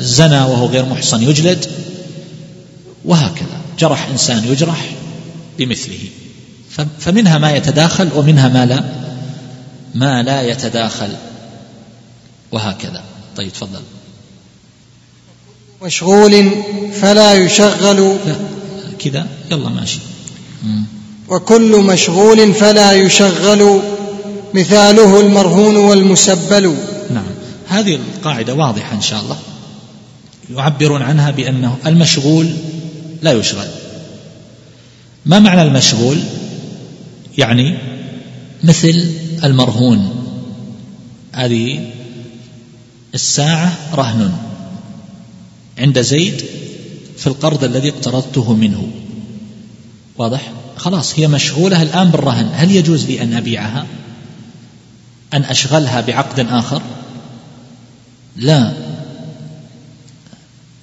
زنى 0.00 0.40
وهو 0.40 0.66
غير 0.66 0.84
محصن 0.84 1.22
يجلد 1.22 1.66
وهكذا. 3.04 3.60
جرح 3.78 4.08
إنسان 4.08 4.44
يجرح 4.44 4.90
بمثله. 5.58 5.98
فمنها 6.98 7.38
ما 7.38 7.56
يتداخل 7.56 8.08
ومنها 8.16 8.48
ما 8.48 8.66
لا 8.66 8.84
ما 9.94 10.22
لا 10.22 10.42
يتداخل. 10.42 11.16
وهكذا. 12.52 13.02
طيب 13.36 13.52
تفضل. 13.52 13.80
مشغول 15.82 16.50
فلا 17.00 17.34
يشغل. 17.34 18.16
كذا. 18.98 19.26
يلا 19.50 19.68
ماشي. 19.68 19.98
وكل 21.28 21.76
مشغول 21.76 22.54
فلا 22.54 22.92
يشغل. 22.92 23.80
مثاله 24.54 25.20
المرهون 25.20 25.76
والمسبل. 25.76 26.76
هذه 27.72 27.94
القاعدة 27.94 28.54
واضحة 28.54 28.94
إن 28.94 29.00
شاء 29.00 29.22
الله. 29.22 29.38
يعبرون 30.50 31.02
عنها 31.02 31.30
بأنه 31.30 31.78
المشغول 31.86 32.50
لا 33.22 33.32
يشغل. 33.32 33.66
ما 35.26 35.38
معنى 35.38 35.62
المشغول؟ 35.62 36.18
يعني 37.38 37.78
مثل 38.64 39.10
المرهون. 39.44 40.26
هذه 41.32 41.90
الساعة 43.14 43.76
رهن 43.94 44.32
عند 45.78 46.00
زيد 46.00 46.44
في 47.18 47.26
القرض 47.26 47.64
الذي 47.64 47.88
اقترضته 47.88 48.54
منه. 48.54 48.88
واضح؟ 50.18 50.52
خلاص 50.76 51.18
هي 51.18 51.28
مشغولة 51.28 51.82
الآن 51.82 52.10
بالرهن. 52.10 52.50
هل 52.54 52.70
يجوز 52.70 53.06
لي 53.06 53.22
أن 53.22 53.34
أبيعها؟ 53.34 53.86
أن 55.34 55.44
أشغلها 55.44 56.00
بعقد 56.00 56.46
آخر؟ 56.50 56.82
لا. 58.36 58.72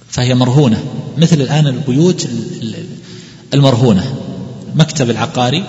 فهي 0.08 0.34
مرهونة 0.34 0.84
مثل 1.18 1.40
الآن 1.40 1.66
البيوت 1.66 2.28
المرهونة. 3.54 4.14
المكتب 4.72 5.10
العقاري 5.10 5.64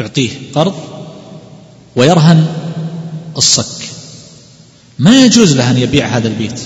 يعطيه 0.00 0.30
قرض 0.54 0.74
ويرهن 1.96 2.46
الصك. 3.36 3.88
ما 4.98 5.24
يجوز 5.24 5.52
له 5.52 5.70
أن 5.70 5.78
يبيع 5.78 6.06
هذا 6.06 6.28
البيت. 6.28 6.60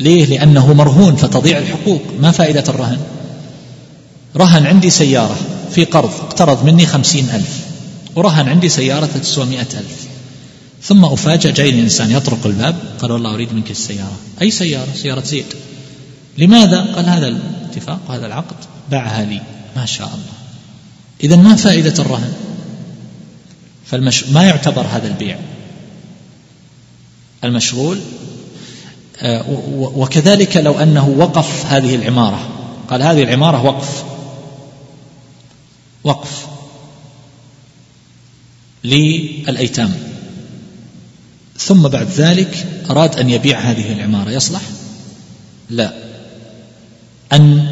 ليه؟ 0.00 0.26
لأنه 0.26 0.72
مرهون 0.72 1.16
فتضيع 1.16 1.58
الحقوق 1.58 2.02
ما 2.20 2.30
فائدة 2.30 2.64
الرهن. 2.68 2.98
رهن 4.36 4.66
عندي 4.66 4.90
سيارة 4.90 5.36
في 5.70 5.84
قرض 5.84 6.10
اقترض 6.20 6.64
مني 6.64 6.86
خمسين 6.86 7.30
ألف. 7.30 7.58
ورهن 8.16 8.48
عندي 8.48 8.68
سيارة 8.68 9.06
تسوى 9.06 9.44
مئة 9.44 9.60
ألف. 9.60 10.13
ثم 10.84 11.04
أفاجأ 11.04 11.50
جايني 11.50 11.80
إنسان 11.80 12.10
يطرق 12.10 12.46
الباب 12.46 12.76
قال 12.98 13.12
والله 13.12 13.34
أريد 13.34 13.52
منك 13.52 13.70
السيارة. 13.70 14.16
أي 14.42 14.50
سيارة؟ 14.50 14.92
سيارة 14.94 15.20
زيد. 15.20 15.46
لماذا؟ 16.38 16.94
قال 16.94 17.08
هذا 17.08 17.28
الاتفاق 17.28 18.00
وهذا 18.08 18.26
العقد 18.26 18.56
باعها 18.90 19.24
لي. 19.24 19.40
ما 19.76 19.86
شاء 19.86 20.06
الله. 20.06 20.34
إذا 21.24 21.36
ما 21.36 21.56
فائدة 21.56 21.94
الرهن؟ 21.98 22.32
فالمش... 23.86 24.24
ما 24.24 24.44
يعتبر 24.44 24.86
هذا 24.86 25.08
البيع. 25.08 25.38
المشغول 27.44 28.00
آه، 29.18 29.44
وكذلك 29.76 30.56
لو 30.56 30.78
أنه 30.78 31.08
وقف 31.08 31.66
هذه 31.66 31.94
العمارة. 31.94 32.48
قال 32.88 33.02
هذه 33.02 33.22
العمارة 33.22 33.64
وقف. 33.64 34.04
وقف. 36.04 36.46
للأيتام. 38.84 40.13
ثم 41.58 41.88
بعد 41.88 42.08
ذلك 42.08 42.66
أراد 42.90 43.18
أن 43.18 43.30
يبيع 43.30 43.58
هذه 43.58 43.92
العمارة 43.92 44.30
يصلح؟ 44.30 44.62
لا. 45.70 45.92
أن 47.32 47.66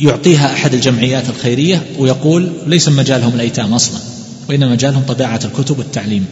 يعطيها 0.00 0.52
أحد 0.52 0.74
الجمعيات 0.74 1.28
الخيرية 1.28 1.86
ويقول 1.98 2.52
ليس 2.66 2.88
مجالهم 2.88 3.34
الأيتام 3.34 3.74
أصلا 3.74 4.00
وإنما 4.48 4.72
مجالهم 4.72 5.02
طباعة 5.02 5.40
الكتب 5.44 5.78
والتعليم. 5.78 6.26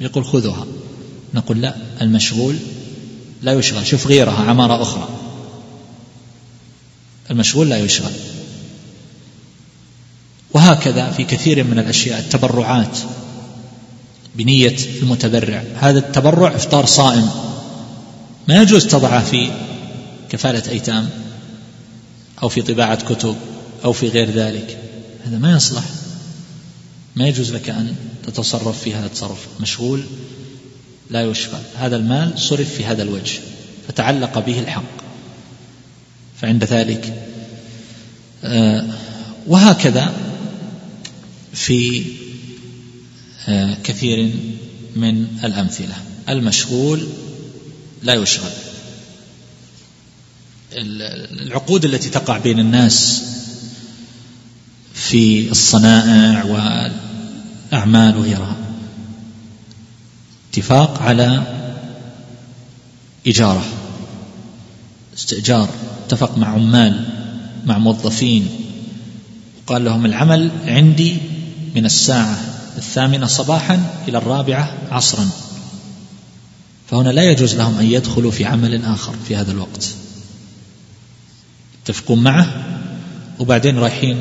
يقول 0.00 0.24
خذوها. 0.24 0.66
نقول 1.34 1.60
لا 1.60 1.76
المشغول 2.00 2.56
لا 3.42 3.52
يشغل. 3.52 3.86
شوف 3.86 4.06
غيرها 4.06 4.50
عمارة 4.50 4.82
أخرى. 4.82 5.08
المشغول 7.30 7.68
لا 7.68 7.78
يشغل. 7.78 8.12
وهكذا 10.52 11.10
في 11.10 11.24
كثير 11.24 11.64
من 11.64 11.78
الأشياء 11.78 12.18
التبرعات. 12.18 12.98
بنية 14.36 14.76
المتبرع. 15.02 15.64
هذا 15.76 15.98
التبرع 15.98 16.54
إفطار 16.54 16.86
صائم. 16.86 17.30
ما 18.48 18.62
يجوز 18.62 18.86
تضعه 18.86 19.24
في 19.24 19.50
كفالة 20.28 20.70
أيتام 20.70 21.10
أو 22.42 22.48
في 22.48 22.62
طباعة 22.62 23.14
كتب 23.14 23.36
أو 23.84 23.92
في 23.92 24.08
غير 24.08 24.30
ذلك. 24.30 24.78
هذا 25.26 25.38
ما 25.38 25.56
يصلح. 25.56 25.84
ما 27.16 27.28
يجوز 27.28 27.52
لك 27.52 27.70
أن 27.70 27.94
تتصرف 28.26 28.82
في 28.82 28.94
هذا 28.94 29.06
التصرف. 29.06 29.46
مشغول 29.60 30.04
لا 31.10 31.22
يشغل. 31.22 31.60
هذا 31.76 31.96
المال 31.96 32.38
صرف 32.38 32.74
في 32.74 32.84
هذا 32.84 33.02
الوجه. 33.02 33.40
فتعلق 33.88 34.38
به 34.38 34.58
الحق. 34.58 34.96
فعند 36.40 36.64
ذلك 36.64 37.14
آه، 38.44 38.86
وهكذا 39.46 40.12
في 41.52 42.04
كثير 43.84 44.32
من 44.96 45.26
الأمثلة. 45.44 45.94
المشغول 46.28 47.06
لا 48.02 48.14
يشغل. 48.14 48.50
العقود 50.72 51.84
التي 51.84 52.10
تقع 52.10 52.38
بين 52.38 52.58
الناس 52.58 53.24
في 54.94 55.50
الصنائع 55.50 56.44
والأعمال 56.44 58.16
وغيرها 58.16 58.56
اتفاق 60.50 61.02
على 61.02 61.42
إجارة 63.26 63.64
استئجار 65.16 65.68
اتفق 66.06 66.38
مع 66.38 66.48
عمال 66.48 67.08
مع 67.66 67.78
موظفين. 67.78 68.48
وقال 69.62 69.84
لهم 69.84 70.06
العمل 70.06 70.50
عندي 70.66 71.16
من 71.74 71.84
الساعة 71.84 72.38
الثامنة 72.76 73.26
صباحا 73.26 74.02
إلى 74.08 74.18
الرابعة 74.18 74.72
عصرا. 74.90 75.28
فهنا 76.90 77.08
لا 77.08 77.30
يجوز 77.30 77.54
لهم 77.54 77.78
أن 77.78 77.86
يدخلوا 77.86 78.30
في 78.30 78.44
عمل 78.44 78.84
آخر 78.84 79.14
في 79.28 79.36
هذا 79.36 79.52
الوقت. 79.52 79.88
يتفقون 81.82 82.22
معه؟ 82.22 82.64
وبعدين 83.38 83.78
رايحين 83.78 84.18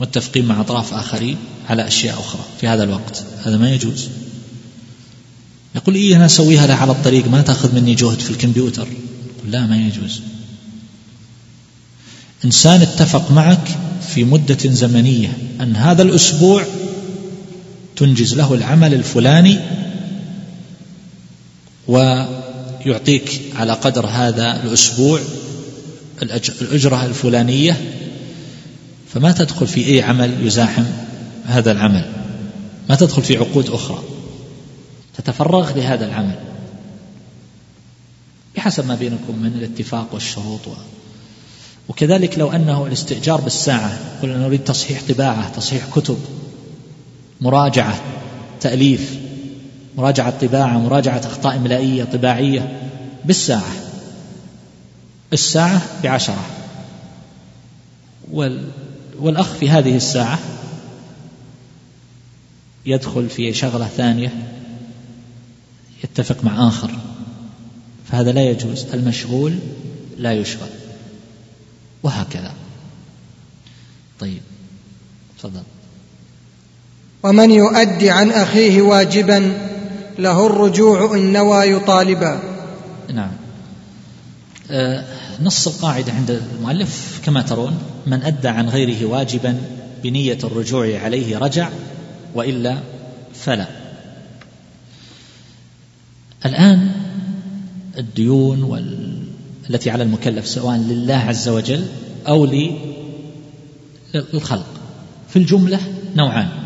متفقين 0.00 0.46
مع 0.46 0.60
أطراف 0.60 0.94
آخرين 0.94 1.36
على 1.68 1.86
أشياء 1.86 2.20
أخرى 2.20 2.42
في 2.60 2.68
هذا 2.68 2.84
الوقت. 2.84 3.24
هذا 3.44 3.56
ما 3.56 3.70
يجوز. 3.70 4.08
يقول 5.74 5.94
إيه 5.94 6.16
أنا 6.16 6.26
أسويها 6.26 6.74
على 6.74 6.92
الطريق؟ 6.92 7.28
ما 7.28 7.42
تأخذ 7.42 7.74
مني 7.74 7.94
جهد 7.94 8.20
في 8.20 8.30
الكمبيوتر؟ 8.30 8.88
لا 9.48 9.66
ما 9.66 9.76
يجوز. 9.76 10.20
إنسان 12.44 12.82
اتفق 12.82 13.30
معك 13.30 13.78
في 14.14 14.24
مدة 14.24 14.58
زمنية 14.64 15.38
أن 15.60 15.76
هذا 15.76 16.02
الأسبوع 16.02 16.64
تنجز 17.96 18.34
له 18.34 18.54
العمل 18.54 18.94
الفلاني 18.94 19.58
ويعطيك 21.88 23.40
على 23.56 23.72
قدر 23.72 24.06
هذا 24.06 24.62
الأسبوع 24.62 25.20
الأجرة 26.22 27.06
الفلانية 27.06 27.94
فما 29.14 29.32
تدخل 29.32 29.66
في 29.66 29.86
أي 29.86 30.02
عمل 30.02 30.46
يزاحم 30.46 30.84
هذا 31.44 31.72
العمل. 31.72 32.12
ما 32.88 32.94
تدخل 32.94 33.22
في 33.22 33.36
عقود 33.36 33.70
أخرى. 33.70 34.02
تتفرغ 35.18 35.76
لهذا 35.76 36.06
العمل. 36.06 36.38
بحسب 38.56 38.86
ما 38.86 38.94
بينكم 38.94 39.38
من 39.42 39.52
الاتفاق 39.58 40.14
والشروط 40.14 40.60
وكذلك 41.88 42.38
لو 42.38 42.52
أنه 42.52 42.86
الاستئجار 42.86 43.40
بالساعة 43.40 43.98
قل 44.22 44.30
أنا 44.30 44.46
أريد 44.46 44.64
تصحيح 44.64 45.02
طباعة 45.08 45.48
تصحيح 45.48 45.86
كتب 45.94 46.18
مراجعة 47.40 48.00
تأليف 48.60 49.18
مراجعة 49.96 50.46
طباعة 50.46 50.78
مراجعة 50.78 51.18
أخطاء 51.18 51.56
إملائية 51.56 52.04
طباعية 52.04 52.90
بالساعة. 53.24 53.72
الساعة 55.32 55.82
بعشرة. 56.02 56.46
والأخ 59.18 59.52
في 59.52 59.70
هذه 59.70 59.96
الساعة 59.96 60.38
يدخل 62.86 63.28
في 63.28 63.52
شغلة 63.52 63.86
ثانية 63.86 64.32
يتفق 66.04 66.44
مع 66.44 66.68
آخر. 66.68 66.98
فهذا 68.06 68.32
لا 68.32 68.42
يجوز. 68.42 68.84
المشغول 68.94 69.58
لا 70.18 70.32
يشغل. 70.32 70.68
وهكذا. 72.02 72.54
طيب 74.20 74.42
تفضل. 75.38 75.62
ومن 77.24 77.50
يؤدي 77.50 78.10
عن 78.10 78.30
أخيه 78.30 78.82
واجبا 78.82 79.52
له 80.18 80.46
الرجوع 80.46 81.14
إن 81.16 81.32
نوى 81.32 81.64
يطالبا. 81.64 82.40
نعم. 83.14 83.30
آه 84.70 85.04
نص 85.42 85.68
القاعدة 85.68 86.12
عند 86.12 86.30
المؤلف 86.30 87.20
كما 87.24 87.42
ترون 87.42 87.78
من 88.06 88.22
أدى 88.22 88.48
عن 88.48 88.68
غيره 88.68 89.06
واجبا 89.06 89.58
بنية 90.02 90.38
الرجوع 90.44 90.98
عليه 90.98 91.38
رجع 91.38 91.68
وإلا 92.34 92.78
فلا. 93.34 93.66
الآن 96.46 96.90
الديون 97.98 98.62
وال... 98.62 99.18
التي 99.70 99.90
على 99.90 100.02
المكلف 100.02 100.46
سواء 100.46 100.76
لله 100.76 101.14
عز 101.14 101.48
وجل 101.48 101.86
أو 102.28 102.48
للخلق. 104.14 104.66
في 105.28 105.36
الجملة 105.36 105.80
نوعان. 106.16 106.63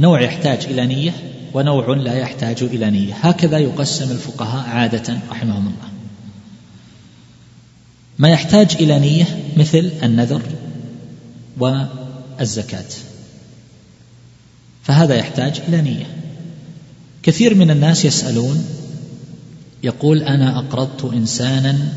نوع 0.00 0.20
يحتاج 0.20 0.64
إلى 0.64 0.86
نية 0.86 1.12
ونوع 1.54 1.96
لا 1.96 2.14
يحتاج 2.14 2.62
إلى 2.62 2.90
نية. 2.90 3.14
هكذا 3.14 3.58
يقسم 3.58 4.10
الفقهاء 4.10 4.68
عادة 4.68 5.18
رحمهم 5.30 5.66
الله. 5.66 5.90
ما 8.18 8.28
يحتاج 8.28 8.76
إلى 8.80 8.98
نية 8.98 9.24
مثل 9.56 9.92
النذر 10.02 10.42
والزكاة. 11.58 12.84
فهذا 14.82 15.14
يحتاج 15.14 15.60
إلى 15.68 15.82
نية. 15.82 16.06
كثير 17.22 17.54
من 17.54 17.70
الناس 17.70 18.04
يسألون 18.04 18.64
يقول 19.82 20.22
أنا 20.22 20.58
أقرضت 20.58 21.04
إنسانا 21.04 21.92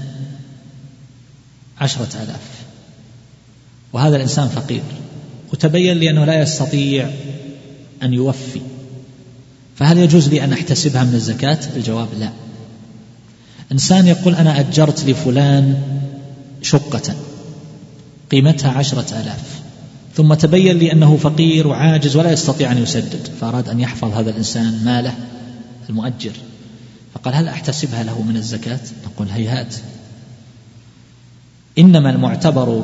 عشرة 1.82 2.24
آلاف 2.24 2.64
وهذا 3.94 4.16
الإنسان 4.16 4.48
فقير. 4.48 4.84
وتبين 5.54 5.98
لي 5.98 6.10
أنه 6.10 6.26
لا 6.26 6.42
يستطيع 6.42 7.10
أن 8.04 8.14
يوفي. 8.14 8.62
فهل 9.76 9.98
يجوز 9.98 10.30
لي 10.30 10.44
أن 10.44 10.54
أحتسبها 10.54 11.04
من 11.04 11.16
الزكاة؟ 11.16 11.60
الجواب 11.76 12.08
لا. 12.20 12.30
إنسان 13.72 14.08
يقول 14.08 14.36
أنا 14.36 14.60
أجرت 14.60 15.06
لفلان 15.06 15.82
شقة 16.62 17.16
قيمتها 18.32 18.72
عشرة 18.72 19.22
آلاف 19.22 19.62
ثم 20.16 20.34
تبين 20.34 20.78
لي 20.78 20.92
أنه 20.92 21.18
فقير 21.18 21.68
وعاجز 21.68 22.16
ولا 22.16 22.32
يستطيع 22.32 22.72
أن 22.72 22.78
يسدد 22.78 23.30
فأراد 23.42 23.70
أن 23.70 23.80
يحفظ 23.80 24.12
هذا 24.14 24.30
الإنسان 24.30 24.86
ماله 24.86 25.14
المؤجر. 25.90 26.32
فقال 27.14 27.36
هل 27.36 27.48
أحتسبها 27.48 28.04
له 28.04 28.22
من 28.22 28.38
الزكاة؟ 28.38 28.80
نقول 29.06 29.28
هيهات. 29.28 29.76
إنما 31.78 32.10
المعتبر 32.10 32.84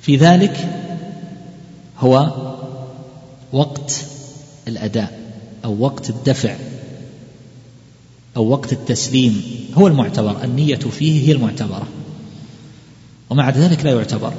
في 0.00 0.16
ذلك 0.16 0.68
هو 1.98 2.32
وقت 3.52 4.04
الأداء 4.68 5.18
أو 5.64 5.80
وقت 5.80 6.10
الدفع 6.10 6.56
أو 8.36 8.48
وقت 8.48 8.72
التسليم 8.72 9.42
هو 9.74 9.86
المعتبر 9.86 10.44
النية 10.44 10.76
فيه 10.76 11.28
هي 11.28 11.32
المعتبرة. 11.32 11.86
ومع 13.30 13.50
ذلك 13.50 13.84
لا 13.84 13.90
يعتبر. 13.90 14.34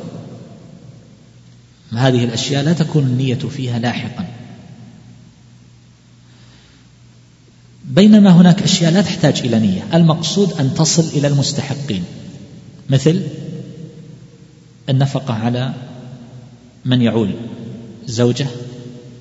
هذه 1.93 2.23
الأشياء 2.23 2.63
لا 2.63 2.73
تكون 2.73 3.03
النية 3.03 3.35
فيها 3.35 3.79
لاحقا. 3.79 4.25
بينما 7.85 8.29
هناك 8.31 8.61
أشياء 8.61 8.91
لا 8.91 9.01
تحتاج 9.01 9.39
إلى 9.39 9.59
نية. 9.59 9.87
المقصود 9.93 10.53
أن 10.59 10.73
تصل 10.73 11.03
إلى 11.17 11.27
المستحقين. 11.27 12.03
مثل 12.89 13.23
النفقة 14.89 15.33
على 15.33 15.73
من 16.85 17.01
يعول 17.01 17.31
الزوجة 18.07 18.47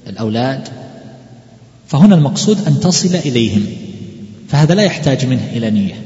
الأولاد 0.09 0.69
فهنا 1.89 2.15
المقصود 2.15 2.67
أن 2.67 2.81
تصل 2.81 3.15
إليهم 3.15 3.67
فهذا 4.49 4.75
لا 4.75 4.83
يحتاج 4.83 5.27
منه 5.27 5.49
إلى 5.53 5.71
نية. 5.71 6.03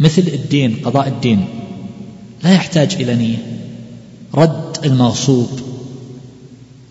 مثل 0.00 0.22
الدين 0.22 0.76
قضاء 0.84 1.08
الدين 1.08 1.44
لا 2.44 2.52
يحتاج 2.52 2.94
إلى 2.94 3.14
نية. 3.16 3.36
رد 4.34 4.84
المغصوب 4.84 5.60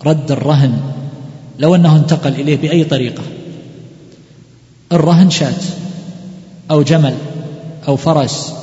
رد 0.05 0.31
الرهن 0.31 0.79
لو 1.59 1.75
أنه 1.75 1.95
انتقل 1.95 2.33
إليه 2.33 2.57
بأي 2.57 2.83
طريقة. 2.83 3.23
الرهن 4.91 5.29
شاة 5.29 5.61
أو 6.71 6.81
جمل 6.81 7.15
أو 7.87 7.95
فرس 7.95 8.53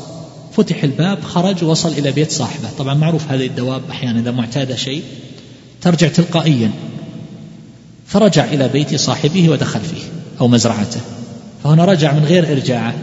فتح 0.53 0.85
الباب 0.85 1.23
خرج 1.23 1.65
ووصل 1.65 1.93
إلى 1.93 2.13
بيت 2.13 2.33
صاحبه. 2.33 2.69
طبعا 2.79 2.95
معروف 2.95 3.31
هذه 3.31 3.47
الدواب 3.47 3.83
أحيانا 3.91 4.21
إذا 4.21 4.31
معتادة 4.31 4.77
شيء 4.77 5.03
ترجع 5.81 6.09
تلقائيا. 6.09 6.71
فرجع 8.07 8.45
إلى 8.45 8.69
بيت 8.69 8.95
صاحبه 8.95 9.49
ودخل 9.49 9.81
فيه 9.81 10.03
أو 10.41 10.49
مزرعته 10.49 11.01
فهنا 11.65 11.85
رجع 11.85 12.13
من 12.13 12.25
غير 12.25 12.53
إرجاعه 12.53 12.95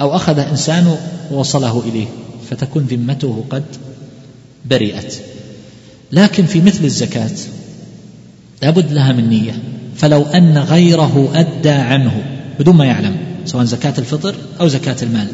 أو 0.00 0.16
أخذ 0.16 0.38
إنسان 0.38 0.96
ووصله 1.30 1.82
إليه 1.86 2.06
فتكون 2.50 2.82
ذمته 2.82 3.44
قد 3.50 3.64
برئت. 4.64 5.14
لكن 6.12 6.46
في 6.46 6.60
مثل 6.60 6.84
الزكاة 6.84 7.30
لابد 8.62 8.92
لها 8.92 9.12
من 9.12 9.28
نية 9.28 9.62
فلو 9.96 10.22
أن 10.22 10.58
غيره 10.58 11.30
أدى 11.34 11.70
عنه 11.70 12.24
بدون 12.60 12.76
ما 12.76 12.84
يعلم 12.84 13.16
سواء 13.44 13.64
زكاة 13.64 13.94
الفطر 13.98 14.34
أو 14.60 14.68
زكاة 14.68 14.96
المال. 15.02 15.28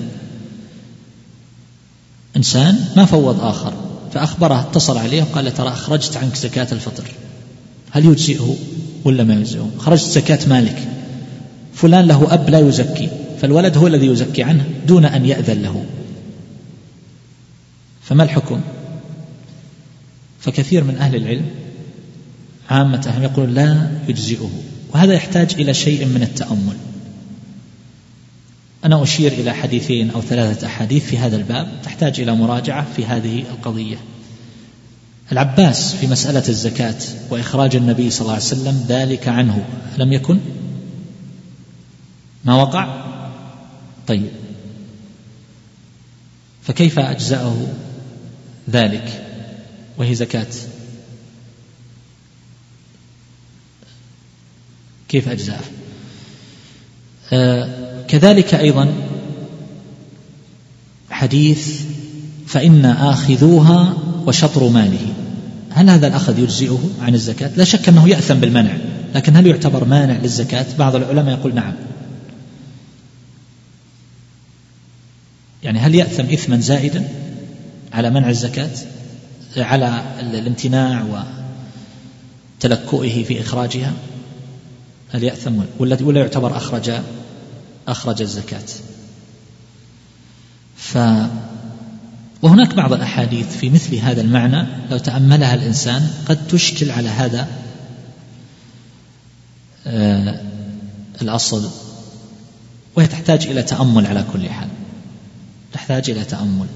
إنسان 2.37 2.79
ما 2.97 3.05
فوض 3.05 3.41
آخر 3.41 3.73
فأخبره 4.13 4.61
اتصل 4.61 4.99
عليه 4.99 5.23
وقال 5.23 5.55
ترى 5.55 5.69
أخرجت 5.69 6.17
عنك 6.17 6.37
زكاة 6.37 6.69
الفطر. 6.73 7.05
هل 7.91 8.05
يجزئه 8.05 8.57
ولا 9.05 9.25
ما 9.25 9.35
يجزئه؟ 9.35 9.71
خرجت 9.79 10.05
زكاة 10.05 10.49
مالك. 10.49 10.89
فلان 11.75 12.07
له 12.07 12.35
أب 12.35 12.51
لا 12.51 12.59
يزكي 12.59 13.09
فالولد 13.41 13.77
هو 13.77 13.87
الذي 13.87 14.07
يزكي 14.07 14.43
عنه 14.43 14.65
دون 14.87 15.05
أن 15.05 15.27
يأذن 15.27 15.63
له. 15.63 15.85
فما 18.03 18.23
الحكم؟ 18.23 18.61
فكثير 20.41 20.85
من 20.85 20.97
أهل 20.97 21.17
العلم 21.17 21.47
عامة 22.71 23.19
يقولون 23.23 23.55
لا 23.55 23.91
يجزئه 24.09 24.51
وهذا 24.95 25.13
يحتاج 25.13 25.55
إلى 25.55 25.75
شيء 25.75 26.07
من 26.07 26.23
التأمل. 26.23 26.77
أنا 28.85 29.03
أشير 29.03 29.33
إلى 29.33 29.53
حديثين 29.53 30.11
أو 30.11 30.21
ثلاثة 30.21 30.67
أحاديث 30.67 31.05
في 31.05 31.19
هذا 31.19 31.37
الباب 31.37 31.69
تحتاج 31.85 32.21
إلى 32.21 32.35
مراجعة 32.35 32.87
في 32.97 33.05
هذه 33.07 33.45
القضية. 33.51 33.97
العباس 35.33 35.95
في 35.95 36.07
مسألة 36.07 36.49
الزكاة 36.49 36.97
وإخراج 37.31 37.77
النبي 37.77 38.11
صلى 38.11 38.21
الله 38.21 38.33
عليه 38.33 38.43
وسلم 38.45 38.85
ذلك 38.89 39.29
عنه. 39.29 39.65
لم 39.99 40.13
يكن؟ 40.13 40.39
ما 42.45 42.55
وقع؟ 42.55 43.05
طيب. 44.07 44.31
فكيف 46.63 46.99
أجزأه 46.99 47.57
ذلك 48.71 49.27
وهي 49.99 50.15
زكاة؟ 50.15 50.47
كيف 55.09 55.29
أجزاءه 55.29 55.65
آه 57.33 58.03
كذلك 58.09 58.55
أيضا 58.55 58.95
حديث 61.11 61.83
فإن 62.47 62.85
آخذوها 62.85 63.95
وشطر 64.27 64.69
ماله. 64.69 65.20
هل 65.71 65.91
هذا 65.91 66.07
الأخذ 66.07 66.39
يجزئه 66.39 66.91
عن 67.01 67.15
الزكاة؟ 67.15 67.51
لا 67.57 67.65
شك 67.65 67.89
أنه 67.89 68.09
يأثم 68.09 68.35
بالمنع 68.35 68.77
لكن 69.15 69.37
هل 69.37 69.47
يعتبر 69.47 69.85
مانع 69.85 70.17
للزكاة؟ 70.23 70.67
بعض 70.79 70.97
العلماء 70.97 71.39
يقول 71.39 71.55
نعم. 71.55 71.73
يعني 75.63 75.79
هل 75.79 75.95
يأثم 75.95 76.25
إثما 76.25 76.61
زائدا 76.61 77.09
على 77.93 78.11
منع 78.11 78.29
الزكاة؟ 78.29 78.71
على 79.57 80.03
الامتناع 80.21 81.25
وتلكؤه 82.59 83.23
في 83.23 83.41
إخراجها؟ 83.41 83.93
هل 85.13 85.25
يأثم 85.25 85.61
ولا 85.79 86.21
يعتبر 86.21 86.57
أخرج 86.57 86.91
أخرج 87.89 88.23
الزكاة؟ 88.23 88.67
ف 90.77 90.99
وهناك 92.43 92.75
بعض 92.75 92.93
الأحاديث 92.93 93.57
في 93.57 93.71
مثل 93.71 93.97
هذا 93.97 94.21
المعنى 94.21 94.67
لو 94.91 94.99
تأملها 94.99 95.55
الإنسان 95.55 96.11
قد 96.27 96.47
تشكل 96.49 96.91
على 96.91 97.09
هذا 97.09 97.49
آه 99.87 100.41
الأصل 101.23 101.71
وهي 102.97 103.07
تحتاج 103.07 103.47
إلى 103.47 103.63
تأمل 103.63 104.07
على 104.07 104.25
كل 104.33 104.49
حال. 104.49 104.69
تحتاج 105.73 106.11
إلى 106.11 106.25
تأمل. 106.25 106.67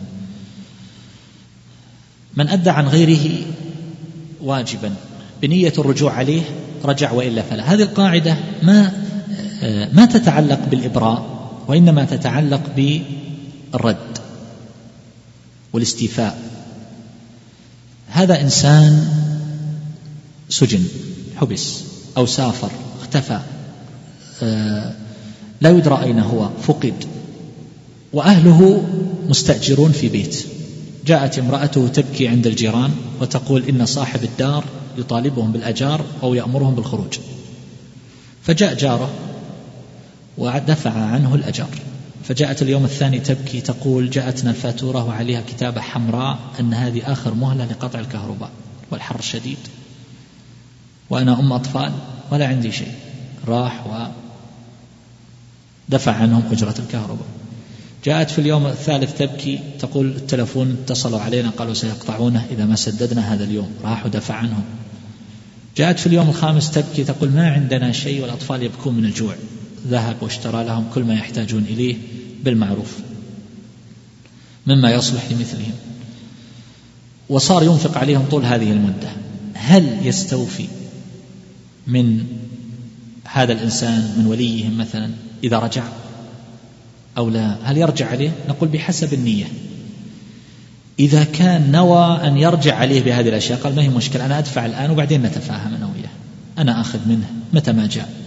من 2.37 2.49
أدى 2.49 2.71
عن 2.71 2.89
غيره 2.89 3.47
واجبا 4.43 4.95
بنية 5.43 5.73
الرجوع 5.79 6.13
عليه 6.13 6.43
رجع 6.85 7.13
وإلا 7.13 7.43
فلا. 7.43 7.75
هذه 7.75 7.83
القاعدة 7.83 8.37
ما 8.63 8.93
ما 9.93 10.07
تتعلق 10.07 10.61
بالإبراء 10.71 11.49
وإنما 11.69 12.05
تتعلق 12.05 12.63
بالرد. 12.77 14.19
والاستيفاء. 15.75 16.39
هذا 18.07 18.41
إنسان 18.41 19.09
سجن 20.49 20.85
حبس 21.37 21.81
أو 22.17 22.27
سافر 22.27 22.71
اختفى 23.01 23.41
لا 25.61 25.71
يدرى 25.71 26.03
أين 26.03 26.19
هو 26.19 26.49
فقد. 26.63 27.05
وأهله 28.13 28.85
مستأجرون 29.29 29.93
في 29.93 30.09
بيت. 30.09 30.47
جاءت 31.07 31.39
امرأته 31.39 31.89
تبكي 31.89 32.29
عند 32.29 32.47
الجيران 32.47 32.91
وتقول 33.21 33.65
إن 33.69 33.87
صاحب 33.87 34.25
الدار 34.25 34.65
يطالبهم 34.99 35.53
بالأجار 35.53 36.05
أو 36.23 36.35
يأمرهم 36.35 36.75
بالخروج. 36.75 37.19
فجاء 38.43 38.75
جاره 38.75 39.11
ودفع 40.39 40.91
عنه 40.91 41.35
الأجار. 41.35 41.71
فجاءت 42.29 42.63
اليوم 42.63 42.85
الثاني 42.85 43.21
تبكي 43.21 43.61
تقول 43.61 44.11
جاءتنا 44.11 44.51
الفاتورة 44.51 45.05
وعليها 45.05 45.43
كتابة 45.49 45.81
حمراء 45.81 46.39
أن 46.61 46.75
هذه 46.75 47.13
آخر 47.13 47.35
مهلة 47.35 47.65
لقطع 47.65 48.01
الكهرباء 48.01 48.51
والحر 48.91 49.21
شديد 49.21 49.59
وأنا 51.11 51.41
أم 51.41 51.53
أطفال 51.53 51.93
ولا 52.31 52.47
عندي 52.47 52.73
شيء. 52.73 52.93
راح 53.47 54.07
ودفع 55.89 56.13
عنهم 56.13 56.43
أجرة 56.53 56.75
الكهرباء. 56.79 57.27
جاءت 58.05 58.31
في 58.31 58.39
اليوم 58.39 58.67
الثالث 58.67 59.19
تبكي 59.19 59.61
تقول 59.79 60.07
التلفون 60.07 60.77
اتصلوا 60.83 61.21
علينا 61.21 61.51
قالوا 61.51 61.75
سيقطعونه 61.75 62.47
إذا 62.51 62.65
ما 62.65 62.77
سددنا 62.77 63.35
هذا 63.35 63.45
اليوم. 63.45 63.71
راح 63.85 64.07
ودفع 64.07 64.35
عنهم. 64.35 64.65
جاءت 65.77 65.99
في 65.99 66.07
اليوم 66.07 66.29
الخامس 66.29 66.71
تبكي 66.71 67.05
تقول 67.05 67.31
ما 67.31 67.51
عندنا 67.51 67.93
شيء 67.93 68.23
والأطفال 68.23 68.63
يبكون 68.63 68.95
من 68.95 69.05
الجوع. 69.05 69.35
ذهب 69.89 70.17
واشترى 70.21 70.65
لهم 70.65 70.85
كل 70.95 71.03
ما 71.03 71.15
يحتاجون 71.15 71.63
إليه. 71.63 71.97
بالمعروف 72.45 72.99
مما 74.67 74.91
يصلح 74.91 75.23
لمثلهم. 75.31 75.73
وصار 77.29 77.63
ينفق 77.63 77.99
عليهم 77.99 78.25
طول 78.31 78.45
هذه 78.45 78.73
المدة. 78.73 79.09
هل 79.55 80.07
يستوفي 80.07 80.69
من 81.87 82.27
هذا 83.25 83.53
الإنسان 83.53 84.15
من 84.19 84.27
وليهم 84.27 84.79
مثلا 84.79 85.11
إذا 85.45 85.59
رجع؟ 85.59 85.83
أو 87.19 87.31
لا؟ 87.31 87.57
هل 87.63 87.79
يرجع 87.79 88.11
عليه؟ 88.11 88.33
نقول 88.49 88.69
بحسب 88.69 89.15
النية. 89.15 89.47
إذا 90.99 91.25
كان 91.25 91.73
نوى 91.73 92.29
أن 92.29 92.37
يرجع 92.37 92.77
عليه 92.77 93.03
بهذه 93.03 93.29
الأشياء 93.29 93.59
قال 93.59 93.75
ما 93.75 93.83
هي 93.83 93.89
مشكلة 93.89 94.27
أنا 94.27 94.39
أدفع 94.39 94.67
الآن 94.67 94.91
وبعدين 94.91 95.23
نتفاهم 95.23 95.75
أنا 95.75 95.87
وياه. 95.87 96.11
أنا 96.59 96.81
أخذ 96.81 96.99
منه 97.09 97.27
متى 97.53 97.73
ما 97.73 97.87
جاء. 97.87 98.24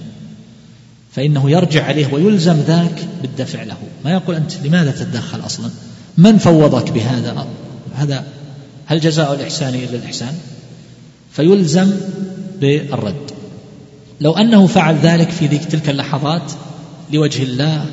فإنه 1.11 1.51
يرجع 1.51 1.85
عليه 1.85 2.13
ويلزم 2.13 2.53
ذاك 2.67 3.07
بالدفع 3.21 3.63
له. 3.63 3.77
ما 4.05 4.11
يقول 4.11 4.35
أنت 4.35 4.51
لماذا 4.63 4.91
تتدخل 4.91 5.45
أصلا؟ 5.45 5.69
من 6.17 6.37
فوضك 6.37 6.91
بهذا؟ 6.91 7.47
هذا 7.95 8.23
هل 8.85 8.99
جزاء 8.99 9.33
الإحسان 9.33 9.73
إلا 9.73 9.95
الإحسان؟ 9.95 10.33
فيلزم 11.31 11.91
بالرد. 12.61 13.31
لو 14.21 14.31
أنه 14.31 14.67
فعل 14.67 14.95
ذلك 14.95 15.29
في 15.29 15.47
تلك 15.47 15.89
اللحظات 15.89 16.51
لوجه 17.13 17.43
الله 17.43 17.85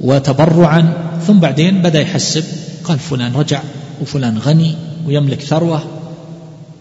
وتبرعا 0.00 0.92
ثم 1.26 1.38
بعدين 1.38 1.82
بدأ 1.82 2.00
يحسب 2.00 2.44
قال 2.84 2.98
فلان 2.98 3.34
رجع 3.34 3.62
وفلان 4.02 4.38
غني 4.38 4.74
ويملك 5.06 5.40
ثروة 5.40 5.84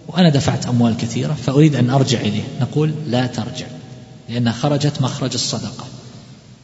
وأنا 0.08 0.30
دفعت 0.30 0.66
أموال 0.66 0.98
كثيرة 0.98 1.34
فأريد 1.34 1.76
أن 1.76 1.90
أرجع 1.90 2.20
إليه. 2.20 2.44
نقول 2.62 2.94
لا 3.08 3.28
ترجع. 3.28 3.66
لأنها 4.30 4.54
خرجت 4.54 5.02
مخرج 5.02 5.34
الصدقة. 5.34 5.86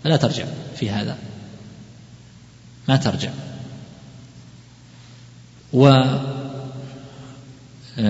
فلا 0.03 0.16
ترجع 0.16 0.45
في 0.76 0.89
هذا. 0.89 1.18
ما 2.88 2.95
ترجع. 2.95 3.32
و 5.74 5.88
آه، 5.88 6.22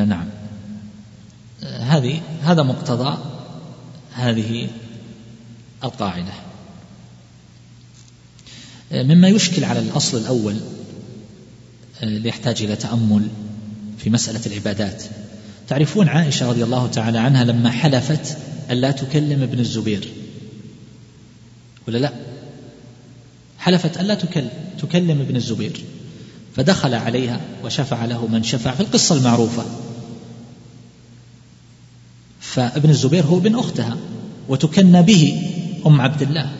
نعم. 0.05 0.25
آه، 1.63 1.83
هذه 1.83 2.21
هذا 2.43 2.63
مقتضى 2.63 3.17
هذه 4.13 4.69
القاعدة. 5.83 6.33
آه، 8.91 9.03
مما 9.03 9.27
يشكل 9.27 9.63
على 9.63 9.79
الأصل 9.79 10.17
الأول 10.17 10.59
يحتاج 12.03 12.63
إلى 12.63 12.75
تأمل 12.75 13.27
في 13.97 14.09
مسألة 14.09 14.41
العبادات. 14.45 15.03
تعرفون 15.67 16.09
عائشة 16.09 16.49
رضي 16.49 16.63
الله 16.63 16.87
تعالى 16.87 17.19
عنها 17.19 17.43
لما 17.43 17.71
حلفت 17.71 18.37
ألا 18.71 18.91
تكلم 18.91 19.41
ابن 19.41 19.59
الزبير. 19.59 20.07
ولا 21.87 21.97
لا؟ 21.97 22.13
حلفت 23.59 23.97
ألا 23.97 24.13
تكلم 24.13 24.49
تكلم 24.81 25.21
ابن 25.21 25.35
الزبير. 25.35 25.81
فدخل 26.55 26.93
عليها 26.93 27.41
وشفع 27.63 28.05
له 28.05 28.27
من 28.27 28.43
شفع 28.43 28.71
في 28.71 28.81
القصة 28.81 29.17
المعروفة. 29.17 29.65
فابن 32.39 32.89
الزبير 32.89 33.23
هو 33.23 33.37
ابن 33.37 33.55
أختها 33.55 33.97
وتكنى 34.49 35.01
به 35.01 35.41
أم 35.85 36.01
عبد 36.01 36.21
الله. 36.21 36.51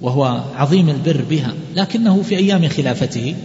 وهو 0.00 0.24
عظيم 0.54 0.88
البر 0.88 1.24
بها 1.30 1.54
لكنه 1.74 2.22
في 2.22 2.36
أيام 2.36 2.68
خلافته 2.68 3.36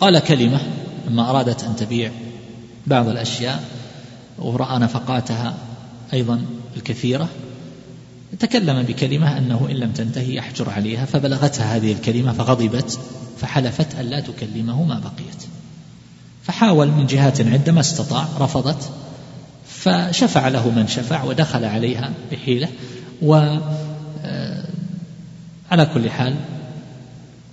قال 0.00 0.18
كلمة 0.18 0.60
لما 1.08 1.30
أرادت 1.30 1.64
أن 1.64 1.76
تبيع 1.76 2.10
بعض 2.86 3.08
الأشياء 3.08 3.64
ورأى 4.38 4.78
نفقاتها 4.78 5.54
أيضا 6.12 6.44
الكثيرة 6.76 7.28
تكلم 8.38 8.82
بكلمة 8.82 9.38
أنه 9.38 9.68
إن 9.70 9.76
لم 9.76 9.92
تنتهي 9.92 10.34
يحجر 10.34 10.70
عليها 10.70 11.04
فبلغتها 11.04 11.76
هذه 11.76 11.92
الكلمة 11.92 12.32
فغضبت 12.32 12.98
فحلفت 13.40 13.94
أن 13.94 14.06
لا 14.06 14.20
تكلمه 14.20 14.82
ما 14.84 14.98
بقيت. 14.98 15.44
فحاول 16.42 16.88
من 16.88 17.06
جهات 17.06 17.40
عدة 17.40 17.72
ما 17.72 17.80
استطاع 17.80 18.28
رفضت 18.38 18.90
فشفع 19.68 20.48
له 20.48 20.70
من 20.70 20.88
شفع 20.88 21.24
ودخل 21.24 21.64
عليها 21.64 22.12
بحيلة 22.32 22.68
و 23.22 23.58
آه، 24.24 24.64
على 25.70 25.86
كل 25.86 26.10
حال 26.10 26.36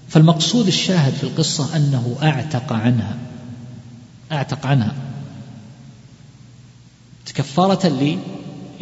فالمقصود 0.10 0.68
الشاهد 0.68 1.14
في 1.14 1.24
القصة 1.24 1.76
أنه 1.76 2.18
أعتق 2.24 2.74
عنها 2.74 3.18
أعتق 4.32 4.66
عنها. 4.66 4.94
كفارة 7.36 7.88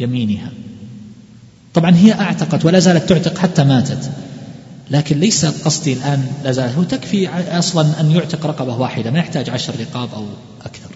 ليمينها 0.06 0.52
طبعا 1.74 1.96
هي 1.96 2.12
أعتقت 2.12 2.64
ولا 2.64 2.78
زالت 2.78 3.08
تعتق 3.08 3.38
حتى 3.38 3.64
ماتت. 3.64 4.10
لكن 4.90 5.20
ليس 5.20 5.46
قصدي 5.46 5.92
الآن 5.92 6.32
لا 6.44 6.52
زالت 6.52 6.76
هو 6.76 6.82
تكفي 6.82 7.28
أصلا 7.58 8.00
أن 8.00 8.10
يعتق 8.10 8.46
رقبة 8.46 8.76
واحدة 8.76 9.10
ما 9.10 9.18
يحتاج 9.18 9.50
عشر 9.50 9.74
رقاب 9.80 10.14
أو 10.14 10.26
أكثر. 10.64 10.90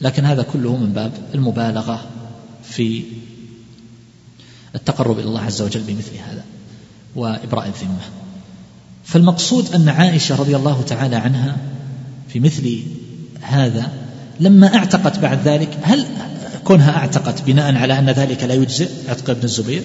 لكن 0.00 0.24
هذا 0.24 0.42
كله 0.42 0.76
من 0.76 0.92
باب 0.92 1.12
المبالغة 1.34 2.06
في 2.62 3.02
التقرب 4.74 5.18
إلى 5.18 5.28
الله 5.28 5.40
عز 5.40 5.62
وجل 5.62 5.80
بمثل 5.80 6.16
هذا 6.30 6.44
وإبراء 7.16 7.66
الذمة. 7.66 8.00
فالمقصود 9.04 9.74
أن 9.74 9.88
عائشة 9.88 10.36
رضي 10.36 10.56
الله 10.56 10.82
تعالى 10.82 11.16
عنها 11.16 11.56
في 12.28 12.40
مثل 12.40 12.82
هذا 13.40 13.92
لما 14.40 14.74
أعتقت 14.74 15.18
بعد 15.18 15.48
ذلك 15.48 15.78
هل 15.82 16.06
كونها 16.68 16.96
أعتقت 16.96 17.42
بناء 17.46 17.76
على 17.76 17.98
أن 17.98 18.10
ذلك 18.10 18.42
لا 18.42 18.54
يجزئ 18.54 18.88
عتق 19.08 19.30
ابن 19.30 19.44
الزبير. 19.44 19.82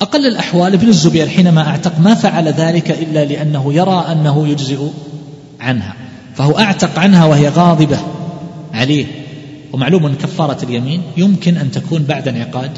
أقل 0.00 0.26
الأحوال 0.26 0.72
ابن 0.72 0.88
الزبير 0.88 1.28
حينما 1.28 1.68
أعتق 1.68 1.98
ما 1.98 2.14
فعل 2.14 2.48
ذلك 2.48 2.90
إلا 2.90 3.24
لأنه 3.24 3.74
يرى 3.74 4.06
أنه 4.12 4.48
يجزئ 4.48 4.88
عنها 5.60 5.94
فهو 6.34 6.58
أعتق 6.58 6.98
عنها 6.98 7.24
وهي 7.24 7.48
غاضبة 7.48 7.98
عليه. 8.72 9.06
ومعلوم 9.72 10.06
أن 10.06 10.14
كفارة 10.14 10.64
اليمين 10.64 11.02
يمكن 11.16 11.56
أن 11.56 11.70
تكون 11.70 12.02
بعد 12.02 12.28
انعقاد 12.28 12.70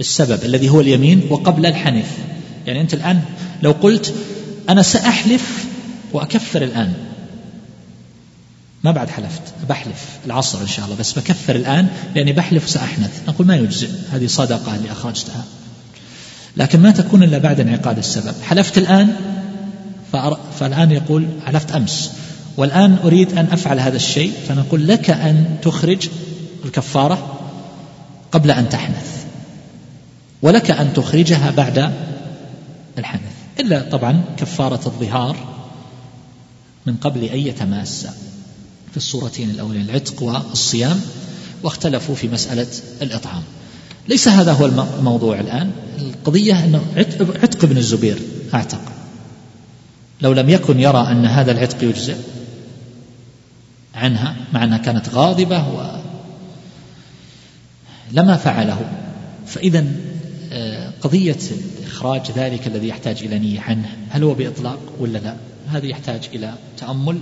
السبب 0.00 0.44
الذي 0.44 0.68
هو 0.68 0.80
اليمين 0.80 1.22
وقبل 1.30 1.66
الحنث 1.66 2.18
يعني 2.66 2.80
أنت 2.80 2.94
الآن 2.94 3.20
لو 3.62 3.72
قلت 3.72 4.14
أنا 4.68 4.82
سأحلف 4.82 5.64
وأكفر 6.12 6.62
الآن. 6.62 6.92
ما 8.84 8.90
بعد 8.90 9.10
حلفت 9.10 9.42
بحلف 9.68 10.18
العصر 10.26 10.60
إن 10.60 10.66
شاء 10.66 10.84
الله 10.84 10.96
بس 10.96 11.12
بكفر 11.18 11.56
الآن 11.56 11.88
لأني 12.14 12.32
بحلف 12.32 12.64
وسأحنث 12.64 13.28
نقول 13.28 13.46
ما 13.46 13.56
يجزئ 13.56 13.88
هذه 14.12 14.26
صدقة 14.26 14.74
اللي 14.74 14.92
أخرجتها. 14.92 15.44
لكن 16.56 16.80
ما 16.80 16.90
تكون 16.90 17.22
إلا 17.22 17.38
بعد 17.38 17.60
انعقاد 17.60 17.98
السبب. 17.98 18.34
حلفت 18.42 18.78
الآن 18.78 19.16
فالآن 20.60 20.90
يقول 20.90 21.28
حلفت 21.46 21.72
أمس. 21.72 22.12
والآن 22.56 22.98
أريد 23.04 23.38
أن 23.38 23.48
أفعل 23.52 23.80
هذا 23.80 23.96
الشيء 23.96 24.32
فنقول 24.48 24.88
لك 24.88 25.10
أن 25.10 25.56
تخرج 25.62 26.08
الكفارة 26.64 27.40
قبل 28.32 28.50
أن 28.50 28.68
تحنث. 28.68 29.24
ولك 30.42 30.70
أن 30.70 30.92
تخرجها 30.94 31.50
بعد 31.50 31.92
الحنث. 32.98 33.32
إلا 33.60 33.82
طبعا 33.90 34.22
كفارة 34.36 34.80
الظهار 34.86 35.36
من 36.86 36.94
قبل 36.96 37.24
أن 37.24 37.38
يتماس 37.38 38.06
في 38.92 38.96
الصورتين 38.96 39.50
الأولين 39.50 39.82
العتق 39.82 40.22
والصيام 40.22 41.00
واختلفوا 41.62 42.14
في 42.14 42.28
مسألة 42.28 42.66
الإطعام. 43.02 43.42
ليس 44.08 44.28
هذا 44.28 44.52
هو 44.52 44.66
الموضوع 44.66 45.40
الآن. 45.40 45.70
القضية 45.98 46.64
أنه 46.64 46.82
عتق 47.42 47.64
ابن 47.64 47.76
الزبير 47.76 48.18
أعتق. 48.54 48.80
لو 50.20 50.32
لم 50.32 50.48
يكن 50.48 50.80
يرى 50.80 51.06
أن 51.10 51.26
هذا 51.26 51.52
العتق 51.52 51.84
يجزئ 51.84 52.16
عنها 53.94 54.36
مع 54.52 54.64
أنها 54.64 54.78
كانت 54.78 55.08
غاضبة 55.08 55.68
و 55.68 56.00
لما 58.12 58.36
فعله. 58.36 58.92
فإذا 59.46 59.84
آه، 60.52 60.92
قضية 61.00 61.38
إخراج 61.86 62.30
ذلك 62.36 62.66
الذي 62.66 62.88
يحتاج 62.88 63.22
إلى 63.22 63.38
نية 63.38 63.60
عنه 63.60 63.96
هل 64.10 64.24
هو 64.24 64.34
بإطلاق 64.34 64.78
ولا 65.00 65.18
لا؟ 65.18 65.36
هذا 65.68 65.86
يحتاج 65.86 66.28
إلى 66.34 66.54
تأمل 66.78 67.18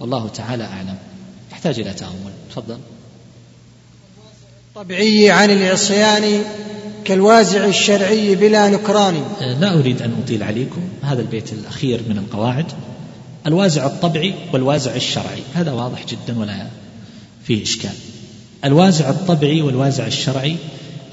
والله 0.00 0.28
تعالى 0.28 0.64
أعلم. 0.64 0.96
يحتاج 1.64 1.80
إلى 1.80 1.94
تأمل. 1.94 2.32
تفضل. 2.50 2.78
الطبيعي 4.68 5.30
عن 5.30 5.50
العصيان 5.50 6.42
كالوازع 7.04 7.64
الشرعي 7.64 8.34
بلا 8.34 8.68
نكران. 8.68 9.14
أه، 9.40 9.58
لا 9.58 9.78
أريد 9.78 10.02
أن 10.02 10.12
أطيل 10.24 10.42
عليكم. 10.42 10.80
هذا 11.02 11.20
البيت 11.20 11.52
الأخير 11.52 12.00
من 12.08 12.18
القواعد. 12.18 12.66
الوازع 13.46 13.86
الطبعي 13.86 14.34
والوازع 14.52 14.94
الشرعي. 14.94 15.42
هذا 15.54 15.72
واضح 15.72 16.06
جدا 16.06 16.38
ولا 16.38 16.66
فيه 17.44 17.62
إشكال. 17.62 17.94
الوازع 18.64 19.10
الطبعي 19.10 19.62
والوازع 19.62 20.06
الشرعي. 20.06 20.56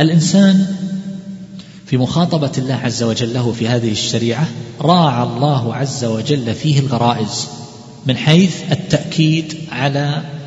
الإنسان 0.02 0.76
في 1.86 1.98
مخاطبة 1.98 2.52
الله 2.58 2.76
عز 2.76 3.04
وجل 3.04 3.34
له 3.34 3.52
في 3.52 3.68
هذه 3.68 3.92
الشريعة 3.92 4.48
راعى 4.82 5.24
الله 5.24 5.76
عز 5.76 6.06
وجل 6.06 6.56
فيه 6.56 6.80
الغرائز 6.80 7.48
من 8.06 8.18
حيث 8.18 8.72
التأكيد 8.72 9.58
على 9.72 10.39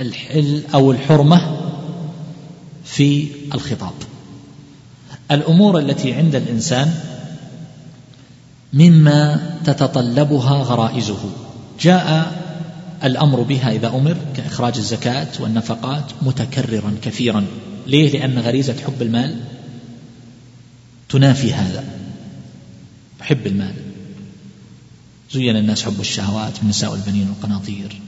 الحل 0.00 0.62
أو 0.74 0.92
الحرمة 0.92 1.56
في 2.84 3.28
الخطاب. 3.54 3.92
الأمور 5.30 5.78
التي 5.78 6.12
عند 6.12 6.34
الإنسان 6.34 6.94
مما 8.72 9.50
تتطلبها 9.64 10.62
غرائزه. 10.62 11.30
جاء 11.80 12.32
الأمر 13.04 13.42
بها 13.42 13.72
إذا 13.72 13.88
أمر 13.88 14.16
كإخراج 14.36 14.76
الزكاة 14.76 15.28
والنفقات 15.40 16.04
متكررا 16.22 16.94
كثيرا. 17.02 17.46
ليه؟ 17.86 18.10
لأن 18.10 18.38
غريزة 18.38 18.76
حب 18.86 19.02
المال 19.02 19.40
تنافي 21.08 21.54
هذا 21.54 21.84
حب 23.20 23.46
المال. 23.46 23.74
زين 25.32 25.56
الناس 25.56 25.82
حب 25.82 26.00
الشهوات 26.00 26.52
من 26.52 26.62
النساء 26.62 26.90
والبنين 26.90 27.28
والقناطير. 27.28 28.00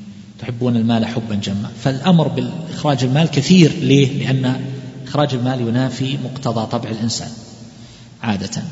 تحبون 0.44 0.76
المال 0.76 1.06
حبا 1.06 1.34
جما. 1.34 1.70
فالأمر 1.82 2.28
بالإخراج 2.28 3.04
المال 3.04 3.30
كثير. 3.30 3.72
ليه؟ 3.80 4.18
لأن 4.18 4.60
إخراج 5.06 5.34
المال 5.34 5.60
ينافي 5.60 6.18
مقتضى 6.24 6.66
طبع 6.66 6.90
الإنسان 6.90 7.28
عادة. 8.22 8.62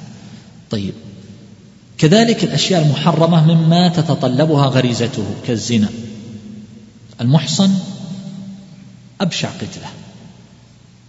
طيب. 0.70 0.94
كذلك 1.98 2.44
الأشياء 2.44 2.82
المحرمة 2.82 3.54
مما 3.54 3.88
تتطلبها 3.88 4.66
غريزته 4.66 5.24
كالزنا. 5.46 5.88
المحصن 7.20 7.70
أبشع 9.20 9.48
قتلة 9.48 9.88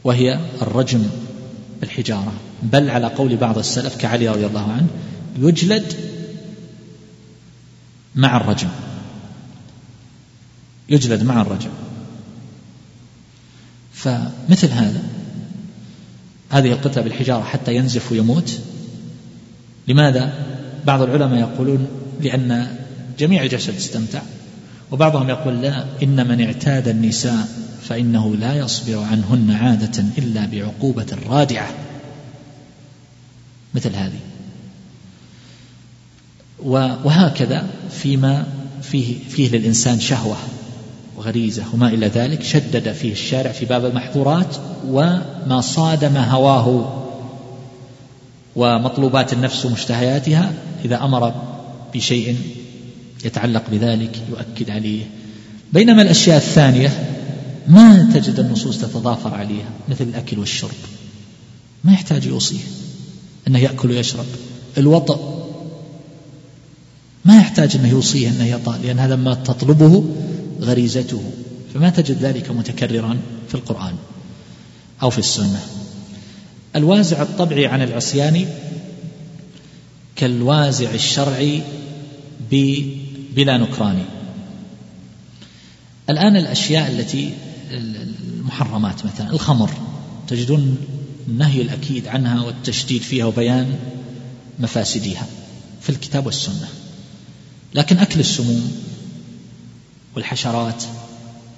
وهي 0.03 0.39
الرجم 0.61 1.03
بالحجارة. 1.81 2.33
بل 2.63 2.89
على 2.89 3.07
قول 3.07 3.35
بعض 3.35 3.57
السلف 3.57 3.95
كعلي 3.95 4.29
رضي 4.29 4.45
الله 4.45 4.71
عنه 4.71 4.87
يجلد 5.39 5.93
مع 8.15 8.37
الرجم. 8.37 8.69
يجلد 10.93 11.23
مع 11.23 11.41
الرجم 11.41 11.69
فمثل 13.93 14.71
هذا 14.71 15.03
هذه 16.49 16.71
القتلة 16.71 17.03
بالحجارة 17.03 17.43
حتى 17.43 17.75
ينزف 17.75 18.11
ويموت. 18.11 18.59
لماذا؟ 19.87 20.33
بعض 20.85 21.01
العلماء 21.01 21.39
يقولون 21.39 21.87
لأن 22.21 22.75
جميع 23.19 23.43
الجسد 23.43 23.75
استمتع 23.75 24.21
وبعضهم 24.91 25.29
يقول 25.29 25.61
لا 25.61 25.85
إن 26.03 26.27
من 26.27 26.41
اعتاد 26.41 26.87
النساء 26.87 27.47
فإنه 27.83 28.35
لا 28.35 28.53
يصبر 28.53 28.99
عنهن 28.99 29.51
عادة 29.51 30.03
إلا 30.17 30.45
بعقوبة 30.45 31.17
رادعة. 31.29 31.69
مثل 33.73 33.95
هذه. 33.95 34.19
وهكذا 37.03 37.67
فيما 37.91 38.47
فيه, 38.81 39.19
فيه 39.29 39.49
للإنسان 39.49 39.99
شهوة. 39.99 40.37
وغريزة 41.23 41.63
وما 41.73 41.87
إلى 41.87 42.07
ذلك 42.07 42.43
شدد 42.43 42.91
فيه 42.91 43.11
الشارع 43.11 43.51
في 43.51 43.65
باب 43.65 43.85
المحظورات 43.85 44.55
وما 44.87 45.61
صادم 45.61 46.17
هواه 46.17 46.99
ومطلوبات 48.55 49.33
النفس 49.33 49.65
ومشتهياتها 49.65 50.53
إذا 50.85 51.03
أمر 51.03 51.33
بشيء 51.93 52.37
يتعلق 53.25 53.63
بذلك 53.71 54.21
يؤكد 54.29 54.69
عليه. 54.69 55.03
بينما 55.73 56.01
الأشياء 56.01 56.37
الثانية 56.37 56.89
ما 57.67 58.11
تجد 58.13 58.39
النصوص 58.39 58.77
تتضافر 58.77 59.33
عليها 59.33 59.69
مثل 59.89 60.03
الأكل 60.03 60.39
والشرب. 60.39 60.71
ما 61.83 61.93
يحتاج 61.93 62.25
يوصيه 62.25 62.63
أنه 63.47 63.59
يأكل 63.59 63.91
ويشرب. 63.91 64.25
الوطأ 64.77 65.33
ما 67.25 67.37
يحتاج 67.37 67.75
أنه 67.75 67.89
يوصيه 67.89 68.29
أنه 68.29 68.45
يطأ 68.45 68.77
لأن 68.83 68.99
هذا 68.99 69.15
ما 69.15 69.33
تطلبه 69.33 70.03
غريزته. 70.63 71.31
فما 71.73 71.89
تجد 71.89 72.17
ذلك 72.21 72.51
متكررا 72.51 73.17
في 73.47 73.55
القرآن 73.55 73.95
أو 75.01 75.09
في 75.09 75.19
السنة. 75.19 75.61
الوازع 76.75 77.21
الطبعي 77.21 77.65
عن 77.67 77.81
العصيان 77.81 78.47
كالوازع 80.15 80.91
الشرعي 80.91 81.61
بلا 83.35 83.57
نكران. 83.57 84.05
الآن 86.09 86.35
الأشياء 86.35 86.91
التي 86.91 87.33
المحرمات 87.71 89.05
مثلا 89.05 89.29
الخمر 89.29 89.69
تجدون 90.27 90.77
النهي 91.27 91.61
الأكيد 91.61 92.07
عنها 92.07 92.41
والتشديد 92.41 93.01
فيها 93.01 93.25
وبيان 93.25 93.75
مفاسدها 94.59 95.27
في 95.81 95.89
الكتاب 95.89 96.25
والسنة. 96.25 96.67
لكن 97.75 97.97
أكل 97.97 98.19
السموم 98.19 98.71
والحشرات. 100.15 100.83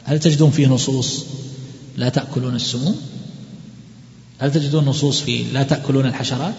هل 0.03 0.19
تجدون 0.19 0.51
فيه 0.51 0.67
نصوص 0.67 1.25
لا 1.97 2.09
تأكلون 2.09 2.55
السموم؟ 2.55 2.95
هل 4.39 4.51
تجدون 4.51 4.85
نصوص 4.85 5.21
في 5.21 5.43
لا 5.43 5.63
تأكلون 5.63 6.05
الحشرات؟ 6.05 6.55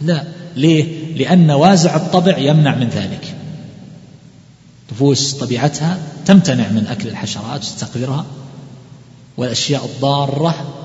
لا. 0.00 0.24
ليه؟ 0.56 1.14
لأن 1.14 1.50
وازع 1.50 1.96
الطبع 1.96 2.38
يمنع 2.38 2.74
من 2.74 2.88
ذلك. 2.88 3.34
نفوس 4.92 5.32
طبيعتها 5.34 5.98
تمتنع 6.26 6.68
من 6.68 6.86
أكل 6.86 7.08
الحشرات 7.08 7.60
وتستقبرها 7.60 8.26
والأشياء 9.36 9.84
الضارة 9.84 10.78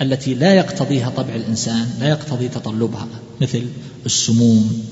التي 0.00 0.34
لا 0.34 0.54
يقتضيها 0.54 1.10
طبع 1.10 1.34
الإنسان 1.34 1.90
لا 2.00 2.08
يقتضي 2.08 2.48
تطلبها 2.48 3.06
مثل 3.40 3.66
السموم 4.06 4.82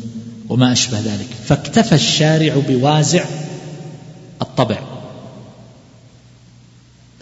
وما 0.49 0.73
أشبه 0.73 1.01
ذلك. 1.01 1.29
فاكتفى 1.47 1.95
الشارع 1.95 2.55
بوازع 2.69 3.25
الطبع. 4.43 4.79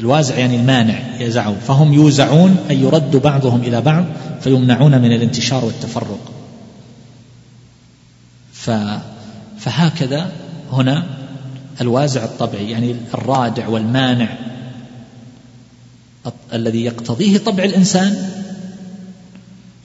الوازع 0.00 0.38
يعني 0.38 0.56
المانع 0.56 1.20
يزعون 1.20 1.58
فهم 1.58 1.92
يوزعون 1.92 2.56
أي 2.70 2.80
يرد 2.80 3.16
بعضهم 3.16 3.60
إلى 3.60 3.80
بعض 3.80 4.04
فيمنعون 4.40 4.98
من 4.98 5.12
الانتشار 5.12 5.64
والتفرق. 5.64 6.32
ف 8.52 8.70
فهكذا 9.58 10.32
هنا 10.72 11.06
الوازع 11.80 12.24
الطبعي 12.24 12.70
يعني 12.70 12.96
الرادع 13.14 13.68
والمانع 13.68 14.38
الذي 16.52 16.84
يقتضيه 16.84 17.38
طبع 17.38 17.64
الإنسان 17.64 18.30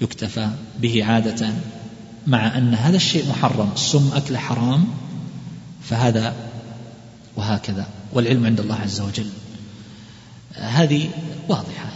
يكتفى 0.01 0.49
به 0.81 1.05
عادة 1.05 1.49
مع 2.27 2.57
أن 2.57 2.73
هذا 2.73 2.95
الشيء 2.95 3.29
محرم. 3.29 3.69
السم 3.75 4.11
أكله 4.15 4.39
حرام 4.39 4.85
فهذا 5.83 6.33
وهكذا 7.37 7.87
والعلم 8.13 8.45
عند 8.45 8.59
الله 8.59 8.75
عز 8.75 9.01
وجل. 9.01 9.29
هذه 10.53 11.09
واضحة. 11.49 11.89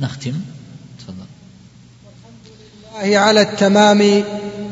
نختم. 0.00 0.34
تفضل. 0.98 1.24
الله 3.02 3.18
على 3.18 3.40
التمام 3.42 3.98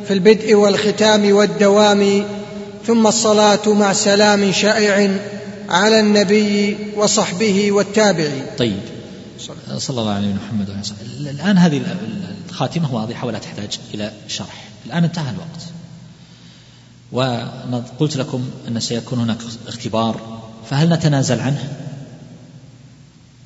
في 0.06 0.14
البدء 0.14 0.54
والختام 0.54 1.32
والدوام 1.32 2.24
ثم 2.86 3.06
الصلاة 3.06 3.68
مع 3.68 3.92
سلام 3.92 4.52
شائع 4.52 5.18
على 5.68 6.00
النبي 6.00 6.76
وصحبه 6.96 7.72
والتابعين 7.72 8.46
طيب. 8.58 8.80
صلى 9.78 10.00
الله 10.00 10.12
عليه 10.12 10.34
محمد 10.34 10.70
وعلى 10.70 11.30
الآن 11.30 11.58
هذه 11.58 11.82
الخاتمة 12.48 12.94
واضحة 12.94 13.26
ولا 13.26 13.38
تحتاج 13.38 13.78
إلى 13.94 14.12
شرح. 14.28 14.64
الآن 14.86 15.04
انتهى 15.04 15.30
الوقت. 15.30 15.77
وقلت 17.12 18.16
لكم 18.16 18.44
أن 18.68 18.80
سيكون 18.80 19.18
هناك 19.18 19.38
اختبار 19.68 20.40
فهل 20.70 20.92
نتنازل 20.92 21.40
عنه؟ 21.40 21.76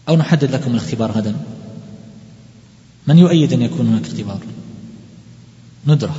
أو 0.09 0.17
نحدد 0.17 0.51
لكم 0.51 0.71
الاختبار 0.71 1.13
غدا؟ 1.13 1.37
من 3.07 3.19
يؤيد 3.19 3.53
أن 3.53 3.63
يكون 3.63 3.87
هناك 3.87 4.07
اختبار؟ 4.07 4.41
ندرة. 5.87 6.17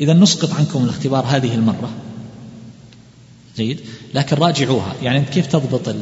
إذا 0.00 0.12
نسقط 0.12 0.52
عنكم 0.52 0.84
الاختبار 0.84 1.24
هذه 1.26 1.54
المرة. 1.54 1.90
جيد. 3.56 3.80
لكن 4.14 4.36
راجعوها. 4.36 4.94
يعني 5.02 5.24
كيف 5.24 5.46
تضبط 5.46 5.94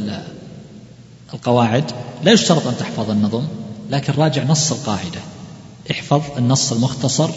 القواعد؟ 1.35 1.85
لا 2.25 2.33
يشترط 2.33 2.67
أن 2.67 2.77
تحفظ 2.77 3.11
النظم 3.11 3.45
لكن 3.91 4.13
راجع 4.13 4.45
نص 4.45 4.73
القاعدة. 4.73 5.21
احفظ 5.91 6.23
النص 6.39 6.73
المختصر 6.73 7.31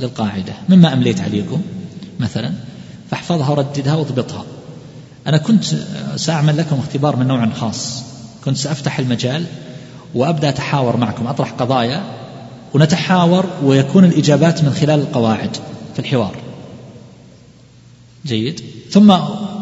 للقاعدة. 0.00 0.52
مما 0.68 0.92
أمليت 0.92 1.20
عليكم. 1.20 1.62
مثلا 2.20 2.52
فاحفظها 3.10 3.50
ورددها 3.50 3.94
واضبطها. 3.94 4.44
أنا 5.26 5.38
كنت 5.38 5.64
سأعمل 6.16 6.56
لكم 6.56 6.78
اختبار 6.78 7.16
من 7.16 7.26
نوع 7.26 7.48
خاص. 7.50 8.02
كنت 8.44 8.56
سأفتح 8.56 8.98
المجال 8.98 9.44
وأبدأ 10.14 10.48
أتحاور 10.48 10.96
معكم 10.96 11.26
أطرح 11.26 11.50
قضايا 11.50 12.02
ونتحاور 12.74 13.46
ويكون 13.62 14.04
الإجابات 14.04 14.64
من 14.64 14.70
خلال 14.70 15.00
القواعد 15.00 15.56
في 15.94 15.98
الحوار. 15.98 16.36
جيد. 18.26 18.60
ثم 18.90 19.16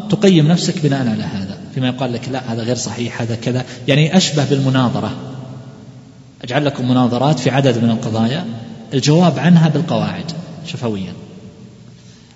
تقيم 0.09 0.47
نفسك 0.47 0.81
بناء 0.83 0.99
على 0.99 1.23
هذا 1.23 1.57
فيما 1.75 1.87
يقال 1.87 2.13
لك 2.13 2.29
لا 2.29 2.53
هذا 2.53 2.63
غير 2.63 2.75
صحيح 2.75 3.21
هذا 3.21 3.35
كذا. 3.35 3.65
يعني 3.87 4.17
أشبه 4.17 4.45
بالمناظرة. 4.45 5.11
أجعل 6.43 6.65
لكم 6.65 6.89
مناظرات 6.89 7.39
في 7.39 7.49
عدد 7.49 7.83
من 7.83 7.89
القضايا. 7.89 8.45
الجواب 8.93 9.39
عنها 9.39 9.69
بالقواعد 9.69 10.31
شفويا. 10.67 11.13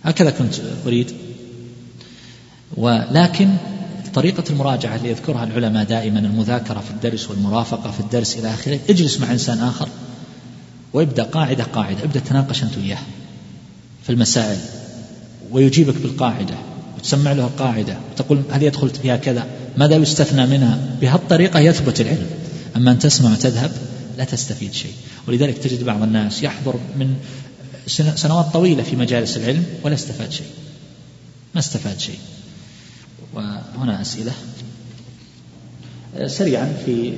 هكذا 0.03 0.29
كنت 0.29 0.53
أريد. 0.85 1.11
ولكن 2.77 3.49
طريقة 4.13 4.43
المراجعة 4.49 4.95
اللي 4.95 5.09
يذكرها 5.09 5.43
العلماء 5.43 5.83
دائما 5.83 6.19
المذاكرة 6.19 6.79
في 6.79 6.91
الدرس 6.91 7.29
والمرافقة 7.29 7.91
في 7.91 7.99
الدرس 7.99 8.37
إلى 8.37 8.53
آخره 8.53 8.79
اجلس 8.89 9.19
مع 9.19 9.31
إنسان 9.31 9.59
آخر 9.59 9.89
وابدأ 10.93 11.23
قاعدة 11.23 11.63
قاعدة 11.63 12.03
ابدأ 12.03 12.19
تناقش 12.19 12.63
أنت 12.63 12.77
وياه 12.77 12.97
في 14.03 14.09
المسائل 14.09 14.57
ويجيبك 15.51 15.95
بالقاعدة 15.97 16.55
وتسمع 16.97 17.31
له 17.31 17.43
القاعدة 17.43 17.97
وتقول 18.11 18.41
هل 18.51 18.63
يدخل 18.63 18.89
فيها 18.89 19.17
كذا؟ 19.17 19.45
ماذا 19.77 19.95
يستثنى 19.95 20.45
منها؟ 20.45 20.79
بهالطريقة 21.01 21.59
يثبت 21.59 22.01
العلم. 22.01 22.27
أما 22.75 22.91
أن 22.91 22.99
تسمع 22.99 23.31
وتذهب 23.31 23.71
لا 24.17 24.23
تستفيد 24.23 24.73
شيء. 24.73 24.93
ولذلك 25.27 25.57
تجد 25.57 25.83
بعض 25.83 26.03
الناس 26.03 26.43
يحضر 26.43 26.75
من 26.99 27.15
سنوات 28.15 28.45
طويلة 28.53 28.83
في 28.83 28.95
مجالس 28.95 29.37
العلم 29.37 29.63
ولا 29.83 29.93
استفاد 29.93 30.31
شيء. 30.31 30.47
ما 31.55 31.59
استفاد 31.59 31.99
شيء. 31.99 32.19
وهنا 33.33 34.01
أسئلة. 34.01 34.31
سريعا 36.25 36.73
في 36.85 37.13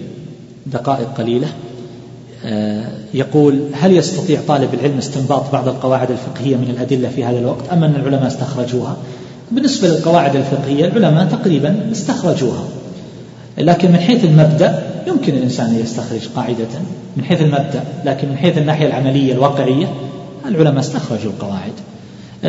دقائق 0.65 1.13
قليلة. 1.13 1.47
يقول 3.13 3.69
هل 3.73 3.97
يستطيع 3.97 4.41
طالب 4.47 4.73
العلم 4.73 4.97
استنباط 4.97 5.51
بعض 5.51 5.67
القواعد 5.67 6.11
الفقهية 6.11 6.55
من 6.55 6.69
الأدلة 6.69 7.09
في 7.09 7.23
هذا 7.23 7.39
الوقت 7.39 7.69
أم 7.69 7.83
أن 7.83 7.95
العلماء 7.95 8.27
استخرجوها؟ 8.27 8.97
بالنسبة 9.51 9.87
للقواعد 9.87 10.35
الفقهية 10.35 10.85
العلماء 10.85 11.25
تقريبا 11.25 11.91
استخرجوها. 11.91 12.67
لكن 13.57 13.91
من 13.91 13.99
حيث 13.99 14.23
المبدأ 14.23 14.93
يمكن 15.07 15.33
الإنسان 15.33 15.65
أن 15.65 15.79
يستخرج 15.79 16.27
قاعدة. 16.35 16.67
من 17.17 17.23
حيث 17.23 17.41
المبدأ 17.41 17.83
لكن 18.05 18.29
من 18.29 18.37
حيث 18.37 18.57
الناحية 18.57 18.87
العملية 18.87 19.33
الواقعية 19.33 19.93
العلماء 20.45 20.79
استخرجوا 20.79 21.31
القواعد. 21.31 21.73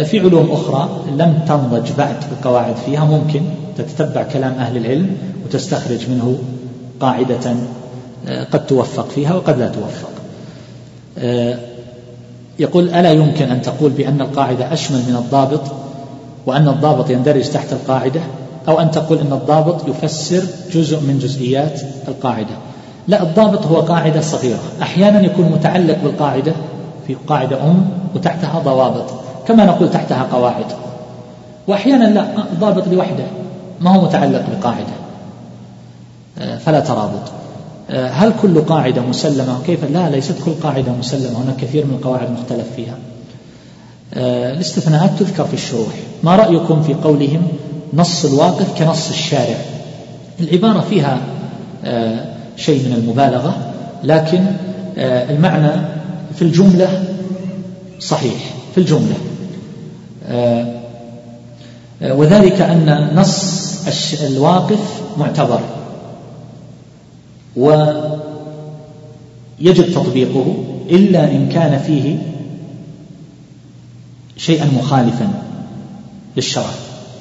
في 0.04 0.20
علوم 0.20 0.50
أخرى 0.50 0.88
لم 1.18 1.38
تنضج 1.48 1.92
بعد 1.98 2.16
القواعد 2.32 2.76
فيها. 2.86 3.04
ممكن 3.04 3.40
تتتبع 3.78 4.22
كلام 4.22 4.52
أهل 4.52 4.76
العلم 4.76 5.16
وتستخرج 5.44 6.10
منه 6.10 6.38
قاعدة 7.00 7.54
قد 8.52 8.66
توفق 8.66 9.08
فيها 9.08 9.34
وقد 9.34 9.58
لا 9.58 9.68
توفق. 9.68 10.10
يقول 12.58 12.88
ألا 12.88 13.12
يمكن 13.12 13.44
أن 13.44 13.62
تقول 13.62 13.90
بأن 13.90 14.20
القاعدة 14.20 14.72
أشمل 14.72 14.98
من 14.98 15.16
الضابط 15.16 15.60
وأن 16.46 16.68
الضابط 16.68 17.10
يندرج 17.10 17.48
تحت 17.48 17.72
القاعدة 17.72 18.20
أو 18.68 18.80
أن 18.80 18.90
تقول 18.90 19.18
أن 19.18 19.32
الضابط 19.32 19.88
يفسر 19.88 20.42
جزء 20.72 21.00
من 21.00 21.18
جزئيات 21.18 21.80
القاعدة. 22.08 22.56
لا 23.08 23.22
الضابط 23.22 23.66
هو 23.66 23.80
قاعدة 23.80 24.20
صغيرة. 24.20 24.62
أحيانا 24.82 25.20
يكون 25.20 25.44
متعلق 25.44 25.98
بالقاعدة 26.04 26.52
في 27.06 27.14
قاعدة 27.26 27.62
أم 27.62 27.88
وتحتها 28.14 28.58
ضوابط 28.58 29.10
كما 29.48 29.64
نقول 29.64 29.90
تحتها 29.90 30.22
قواعد. 30.32 30.66
وأحيانا 31.68 32.04
لا 32.04 32.26
ضابط 32.60 32.88
لوحده 32.88 33.24
ما 33.80 33.96
هو 33.96 34.04
متعلق 34.04 34.44
بقاعدة. 34.58 34.94
آه، 36.38 36.58
فلا 36.58 36.80
ترابط. 36.80 37.22
آه، 37.90 38.08
هل 38.08 38.32
كل 38.42 38.60
قاعدة 38.60 39.02
مسلمة؟ 39.02 39.58
وكيف 39.60 39.84
لا 39.84 40.10
ليست 40.10 40.34
كل 40.44 40.52
قاعدة 40.62 40.92
مسلمة 40.92 41.42
هناك 41.42 41.56
كثير 41.56 41.86
من 41.86 41.94
القواعد 41.94 42.30
مختلف 42.30 42.66
فيها. 42.76 42.96
آه، 44.14 44.52
الاستثناءات 44.52 45.10
تذكر 45.18 45.44
في 45.44 45.54
الشروح. 45.54 45.94
ما 46.22 46.36
رأيكم 46.36 46.82
في 46.82 46.94
قولهم 46.94 47.42
نص 47.94 48.24
الواقف 48.24 48.78
كنص 48.78 49.08
الشارع؟ 49.08 49.56
العبارة 50.40 50.80
فيها 50.80 51.18
شيء 52.56 52.88
من 52.88 52.92
المبالغة 52.92 53.56
لكن 54.04 54.46
المعنى 54.96 55.70
في 56.36 56.42
الجملة 56.42 57.04
صحيح 58.00 58.54
في 58.74 58.80
الجملة. 58.80 59.16
وذلك 62.02 62.60
أن 62.60 63.10
نص 63.14 63.64
الواقف 64.22 65.02
معتبر. 65.18 65.60
ويجب 67.56 68.14
تطبيقه 69.94 70.54
إلا 70.90 71.30
إن 71.30 71.48
كان 71.48 71.78
فيه 71.78 72.18
شيئا 74.36 74.70
مخالفا 74.78 75.28
للشرع. 76.36 76.70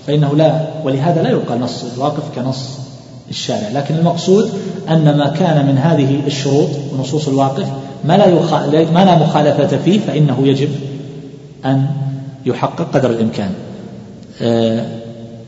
فإنه 0.08 0.36
لا 0.36 0.68
ولهذا 0.84 1.22
لا 1.22 1.30
يقال 1.30 1.60
نص 1.60 1.86
الواقف 1.94 2.24
كنص. 2.36 2.83
الشارع. 3.34 3.70
لكن 3.74 3.96
المقصود 3.96 4.50
أن 4.90 5.18
ما 5.18 5.28
كان 5.28 5.66
من 5.66 5.78
هذه 5.78 6.22
الشروط 6.28 6.70
ونصوص 6.94 7.28
الواقف 7.28 7.68
ما 8.06 8.18
لا, 8.18 8.28
ما 8.92 9.06
لا 9.06 9.18
مخالفة 9.18 9.78
فيه 9.78 10.00
فإنه 10.00 10.48
يجب 10.48 10.70
أن 11.66 11.88
يحقق 12.46 12.88
قدر 12.94 13.10
الإمكان. 13.10 13.52
آه، 14.42 14.86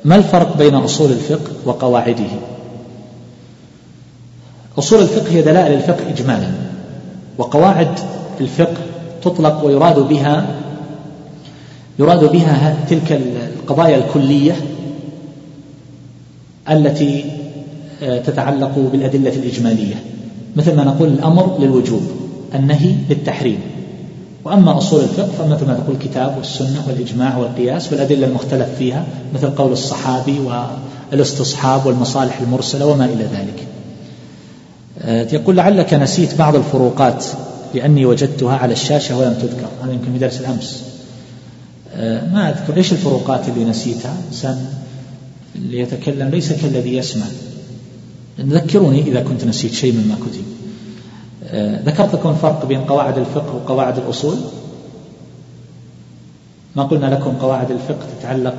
ما 0.05 0.15
الفرق 0.15 0.57
بين 0.57 0.75
أصول 0.75 1.11
الفقه 1.11 1.51
وقواعده؟ 1.65 2.29
أصول 4.77 5.01
الفقه 5.01 5.31
هي 5.31 5.41
دلائل 5.41 5.73
الفقه 5.73 6.09
إجمالا 6.09 6.47
وقواعد 7.37 7.99
الفقه 8.41 8.77
تطلق 9.23 9.65
ويراد 9.65 9.99
بها 9.99 10.47
يراد 11.99 12.31
بها 12.31 12.77
تلك 12.89 13.21
القضايا 13.59 13.97
الكلية 13.97 14.55
التي 16.69 17.25
تتعلق 17.99 18.89
بالأدلة 18.91 19.33
الإجمالية. 19.35 19.95
مثل 20.55 20.75
ما 20.75 20.83
نقول 20.83 21.09
الأمر 21.09 21.59
للوجوب 21.59 22.01
النهي 22.55 22.95
للتحريم. 23.09 23.59
وأما 24.45 24.77
أصول 24.77 25.03
الفقه 25.03 25.31
فمثل 25.37 25.67
ما 25.67 25.73
تقول 25.73 25.95
الكتاب 25.95 26.37
والسنة 26.37 26.83
والإجماع 26.87 27.37
والقياس 27.37 27.91
والأدلة 27.91 28.27
المختلف 28.27 28.69
فيها 28.77 29.05
مثل 29.33 29.49
قول 29.49 29.71
الصحابي 29.71 30.39
والاستصحاب 31.11 31.85
والمصالح 31.85 32.39
المرسلة 32.41 32.85
وما 32.85 33.05
إلى 33.05 33.23
ذلك. 33.23 33.67
آه، 35.01 35.27
يقول 35.33 35.55
لعلك 35.57 35.93
نسيت 35.93 36.35
بعض 36.35 36.55
الفروقات 36.55 37.25
لأني 37.73 38.05
وجدتها 38.05 38.57
على 38.57 38.73
الشاشة 38.73 39.17
ولم 39.17 39.33
تذكر. 39.33 39.67
هذا 39.83 39.91
يمكن 39.91 40.13
في 40.13 40.19
درس 40.19 40.41
الأمس. 40.41 40.83
آه، 41.95 42.33
ما 42.33 42.49
أذكر 42.49 42.77
إيش 42.77 42.91
الفروقات 42.91 43.49
اللي 43.49 43.65
نسيتها. 43.65 44.17
إنسان 44.27 44.65
اللي 45.55 45.79
يتكلم 45.79 46.29
ليس 46.29 46.53
كالذي 46.53 46.97
يسمع. 46.97 47.25
ذكروني 48.39 49.01
إذا 49.01 49.23
كنت 49.23 49.45
نسيت 49.45 49.73
شيء 49.73 49.93
مما 49.93 50.15
كتب. 50.15 50.43
آه، 51.43 51.81
ذكرت 51.81 52.13
لكم 52.15 52.29
الفرق 52.29 52.65
بين 52.65 52.81
قواعد 52.81 53.17
الفقه 53.17 53.55
وقواعد 53.55 53.97
الأصول؟ 53.97 54.37
ما 56.75 56.83
قلنا 56.83 57.05
لكم 57.05 57.31
قواعد 57.31 57.71
الفقه 57.71 58.05
تتعلق 58.19 58.55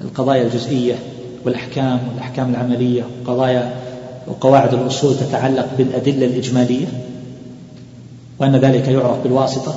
بالقضايا 0.00 0.42
الجزئية 0.42 0.94
والأحكام 1.44 2.00
والأحكام 2.08 2.50
العملية 2.50 3.04
وقضايا 3.24 3.76
وقواعد 4.26 4.74
الأصول 4.74 5.16
تتعلق 5.16 5.68
بالأدلة 5.78 6.26
الإجمالية؟ 6.26 6.86
وأن 8.38 8.56
ذلك 8.56 8.88
يعرف 8.88 9.22
بالواسطة 9.22 9.74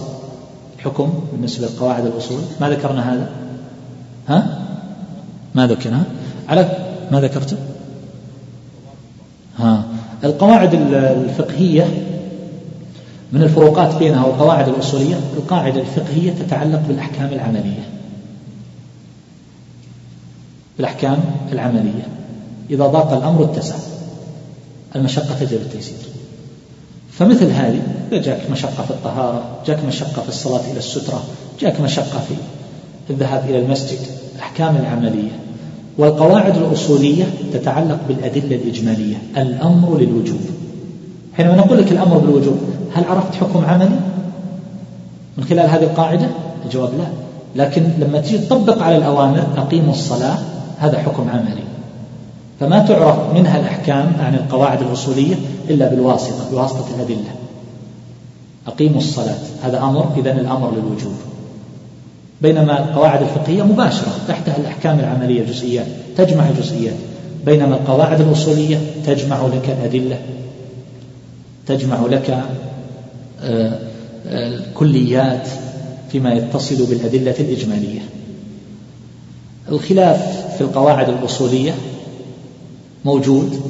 حكم 0.77 1.13
بالنسبة 1.31 1.67
لقواعد 1.67 2.05
الأصول. 2.05 2.41
ما 2.61 2.69
ذكرنا 2.69 3.13
هذا؟ 3.13 3.29
ها؟ 4.27 4.59
ما 5.55 5.67
ذكرنا؟ 5.67 6.03
على 6.49 6.77
ما 7.11 7.21
ذكرته 7.21 7.57
ها. 9.59 9.83
القواعد 10.23 10.73
الفقهية 10.93 11.87
من 13.31 13.41
الفروقات 13.41 13.95
بينها 13.95 14.25
والقواعد 14.25 14.67
الأصولية 14.67 15.15
القاعدة 15.37 15.81
الفقهية 15.81 16.31
تتعلق 16.31 16.81
بالأحكام 16.87 17.33
العملية. 17.33 17.89
بالأحكام 20.77 21.19
العملية. 21.51 22.07
إذا 22.69 22.87
ضاق 22.87 23.13
الأمر 23.13 23.43
اتسع. 23.43 23.75
المشقة 24.95 25.35
تجلب 25.39 25.61
التيسير. 25.61 25.97
فمثل 27.11 27.51
هذه 27.51 27.81
إذا 28.11 28.21
جاك 28.21 28.51
مشقة 28.51 28.83
في 28.83 28.91
الطهارة 28.91 29.43
جاك 29.67 29.85
مشقة 29.85 30.21
في 30.21 30.29
الصلاة 30.29 30.71
إلى 30.71 30.77
السترة 30.77 31.23
جاك 31.59 31.81
مشقة 31.81 32.19
في 33.07 33.13
الذهاب 33.13 33.49
إلى 33.49 33.59
المسجد 33.59 33.99
الأحكام 34.35 34.75
العملية. 34.75 35.31
والقواعد 35.99 36.57
الأصولية 36.57 37.23
تتعلق 37.53 37.99
بالأدلة 38.07 38.55
الإجمالية 38.55 39.15
الأمر 39.37 39.97
للوجوب. 39.97 40.39
حينما 41.33 41.55
نقول 41.55 41.77
لك 41.77 41.91
الأمر 41.91 42.17
بالوجوب 42.17 42.57
هل 42.93 43.03
عرفت 43.03 43.35
حكم 43.35 43.65
عملي؟ 43.65 43.99
من 45.37 45.43
خلال 45.43 45.69
هذه 45.69 45.83
القاعدة؟ 45.83 46.27
الجواب 46.65 46.89
لا. 46.97 47.05
لكن 47.63 47.83
لما 47.99 48.19
تجي 48.21 48.37
تطبق 48.37 48.83
على 48.83 48.97
الأوامر 48.97 49.43
أقيموا 49.57 49.93
الصلاة 49.93 50.37
هذا 50.77 50.99
حكم 50.99 51.29
عملي. 51.29 51.63
فما 52.59 52.79
تعرف 52.79 53.33
منها 53.33 53.59
الأحكام 53.59 54.11
عن 54.19 54.35
القواعد 54.35 54.81
الأصولية 54.81 55.35
إلا 55.69 55.89
بالواسطة 55.89 56.51
بواسطة 56.51 56.85
الأدلة. 56.95 57.31
أقيموا 58.67 58.97
الصلاة 58.97 59.37
هذا 59.63 59.79
أمر 59.79 60.05
إذن 60.17 60.39
الأمر 60.39 60.71
للوجوب. 60.71 61.13
بينما 62.41 62.79
القواعد 62.79 63.21
الفقهية 63.21 63.63
مباشرة 63.63 64.11
تحتها 64.27 64.57
الأحكام 64.57 64.99
العملية 64.99 65.41
الجزئيات 65.41 65.85
تجمع 66.17 66.49
الجزئيات 66.49 66.95
بينما 67.45 67.75
القواعد 67.75 68.21
الأصولية 68.21 68.77
تجمع 69.05 69.45
لك 69.45 69.69
الأدلة 69.79 70.19
تجمع 71.67 72.05
لك 72.05 72.43
آه، 73.41 73.79
الكليات 74.25 75.47
فيما 76.11 76.33
يتصل 76.33 76.85
بالأدلة 76.85 77.35
الإجمالية. 77.39 77.99
الخلاف 79.71 80.55
في 80.55 80.61
القواعد 80.61 81.09
الأصولية 81.09 81.75
موجود 83.05 83.61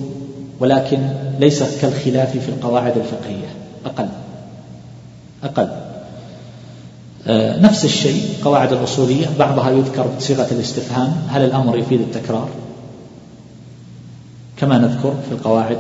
ولكن 0.60 1.00
ليس 1.40 1.64
كالخلاف 1.82 2.38
في 2.38 2.50
القواعد 2.50 2.98
الفقهية 2.98 3.48
أقل 3.86 4.10
أقل. 5.44 5.64
آه، 5.64 5.89
نفس 7.28 7.86
الشيء 7.86 8.24
قواعد 8.44 8.74
الأصولية 8.74 9.28
بعضها 9.40 9.72
يذكر 9.72 10.08
بصيغة 10.18 10.48
الاستفهام 10.52 11.14
هل 11.30 11.42
الأمر 11.46 11.78
يفيد 11.78 12.02
التكرار؟ 12.02 12.50
كما 14.58 14.78
نذكر 14.78 15.14
في 15.30 15.32
القواعد 15.32 15.78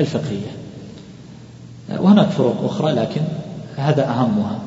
الفقهية. 0.00 0.50
آه، 1.90 2.00
وهناك 2.00 2.28
فروق 2.28 2.64
أخرى 2.64 2.92
لكن 2.92 3.20
هذا 3.76 4.04
أهمها. 4.08 4.58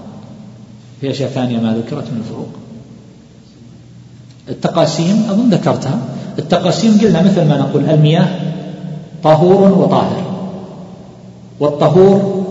في 1.01 1.11
أشياء 1.11 1.29
ثانية 1.29 1.57
ما 1.57 1.73
ذكرت 1.73 2.11
من 2.11 2.17
الفروق 2.17 2.49
التقاسيم 4.49 5.25
أظن 5.29 5.49
ذكرتها. 5.49 5.99
التقاسيم 6.39 6.97
قلنا 7.01 7.21
مثل 7.21 7.47
ما 7.47 7.57
نقول 7.57 7.89
المياه 7.89 8.27
طهور 9.23 9.71
وطاهر. 9.71 10.23
والطهور 11.59 12.43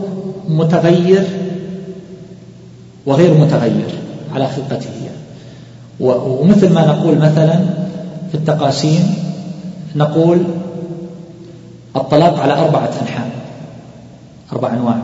متغير 0.49 1.27
وغير 3.07 3.35
متغير 3.35 3.89
على 4.35 4.49
خلقته 4.49 4.91
ومثل 6.01 6.73
ما 6.73 6.87
نقول 6.87 7.19
مثلا 7.19 7.61
في 8.31 8.35
التقاسيم 8.35 9.15
نقول 9.97 10.39
الطلاق 11.97 12.41
على 12.41 12.53
أربعة 12.53 12.91
أنحاء 13.03 13.31
أربع 14.53 14.73
أنواع 14.73 15.03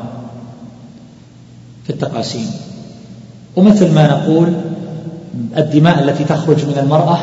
في 1.84 1.90
التقاسيم. 1.90 2.50
ومثل 3.56 3.94
ما 3.94 4.06
نقول 4.06 4.52
الدماء 5.56 6.02
التي 6.02 6.24
تخرج 6.24 6.64
من 6.64 6.78
المرأة 6.78 7.18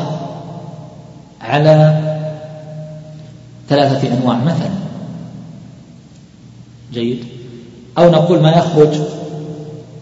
على 1.40 2.02
ثلاثة 3.68 4.18
أنواع 4.18 4.36
مثلا. 4.36 4.70
جيد؟ 6.92 7.24
أو 7.98 8.10
نقول 8.10 8.42
ما 8.42 8.50
يخرج 8.50 9.00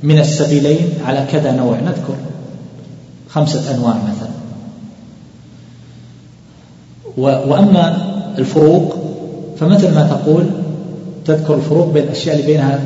من 0.04 0.18
السبيلين 0.18 0.88
على 1.04 1.26
كذا 1.32 1.52
نوع. 1.52 1.80
نذكر 1.80 2.14
خمسة 3.28 3.74
أنواع 3.74 3.94
مثلا. 3.94 4.34
وأما 7.46 8.14
الفروق 8.38 8.96
فمثل 9.60 9.94
ما 9.94 10.06
تقول 10.06 10.46
تذكر 11.24 11.54
الفروق 11.54 11.92
بين 11.92 12.02
الأشياء 12.02 12.36
اللي 12.36 12.46
بينها 12.46 12.80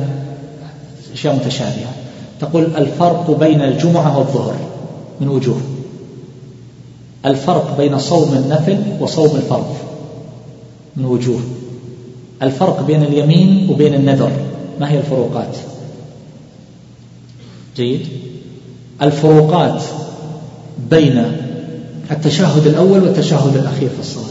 أشياء 1.13 1.35
متشابهة. 1.35 1.93
تقول 2.41 2.63
الفرق 2.63 3.39
بين 3.39 3.61
الجمعة 3.61 4.17
والظهر 4.17 4.55
من 5.21 5.27
وجوه. 5.27 5.61
الفرق 7.25 7.77
بين 7.77 7.99
صوم 7.99 8.33
النفل 8.33 8.77
وصوم 8.99 9.35
الفرض 9.35 9.75
من 10.95 11.05
وجوه. 11.05 11.39
الفرق 12.41 12.81
بين 12.87 13.03
اليمين 13.03 13.69
وبين 13.69 13.93
النذر. 13.93 14.31
ما 14.79 14.91
هي 14.91 14.97
الفروقات؟ 14.97 15.57
جيد 17.79 18.07
الفروقات 19.01 19.83
بين 20.89 21.23
التشهد 22.11 22.67
الأول 22.67 23.03
والتشهد 23.03 23.55
الأخير 23.55 23.89
في 23.89 23.99
الصلاة. 23.99 24.25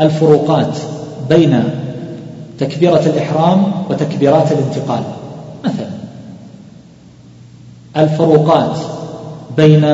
الفروقات 0.00 0.76
بين 1.28 1.64
تكبيرة 2.58 3.06
الإحرام 3.06 3.72
وتكبيرات 3.90 4.52
الانتقال 4.52 5.02
مثلا. 5.64 5.90
الفروقات 7.96 8.78
بين 9.56 9.84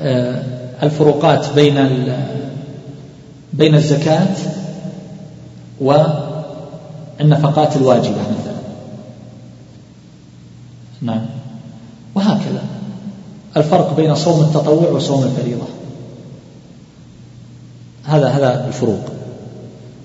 آه، 0.00 0.42
الفروقات 0.82 1.46
بين 1.54 1.88
بين 3.52 3.74
الزكاة 3.74 4.36
والنفقات 5.80 7.76
الواجبة 7.76 8.10
مثلا. 8.10 8.45
نعم. 11.02 11.26
وهكذا. 12.14 12.62
الفرق 13.56 13.96
بين 13.96 14.14
صوم 14.14 14.40
التطوع 14.40 14.90
وصوم 14.90 15.22
الفريضة. 15.24 15.66
هذا 18.04 18.28
هذا 18.28 18.66
الفروق. 18.68 19.04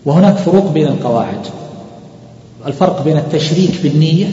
وهناك 0.06 0.38
فروق 0.38 0.72
بين 0.72 0.88
القواعد. 0.88 1.46
الفرق 2.66 3.04
بين 3.04 3.18
التشريك 3.18 3.82
بالنية 3.84 4.28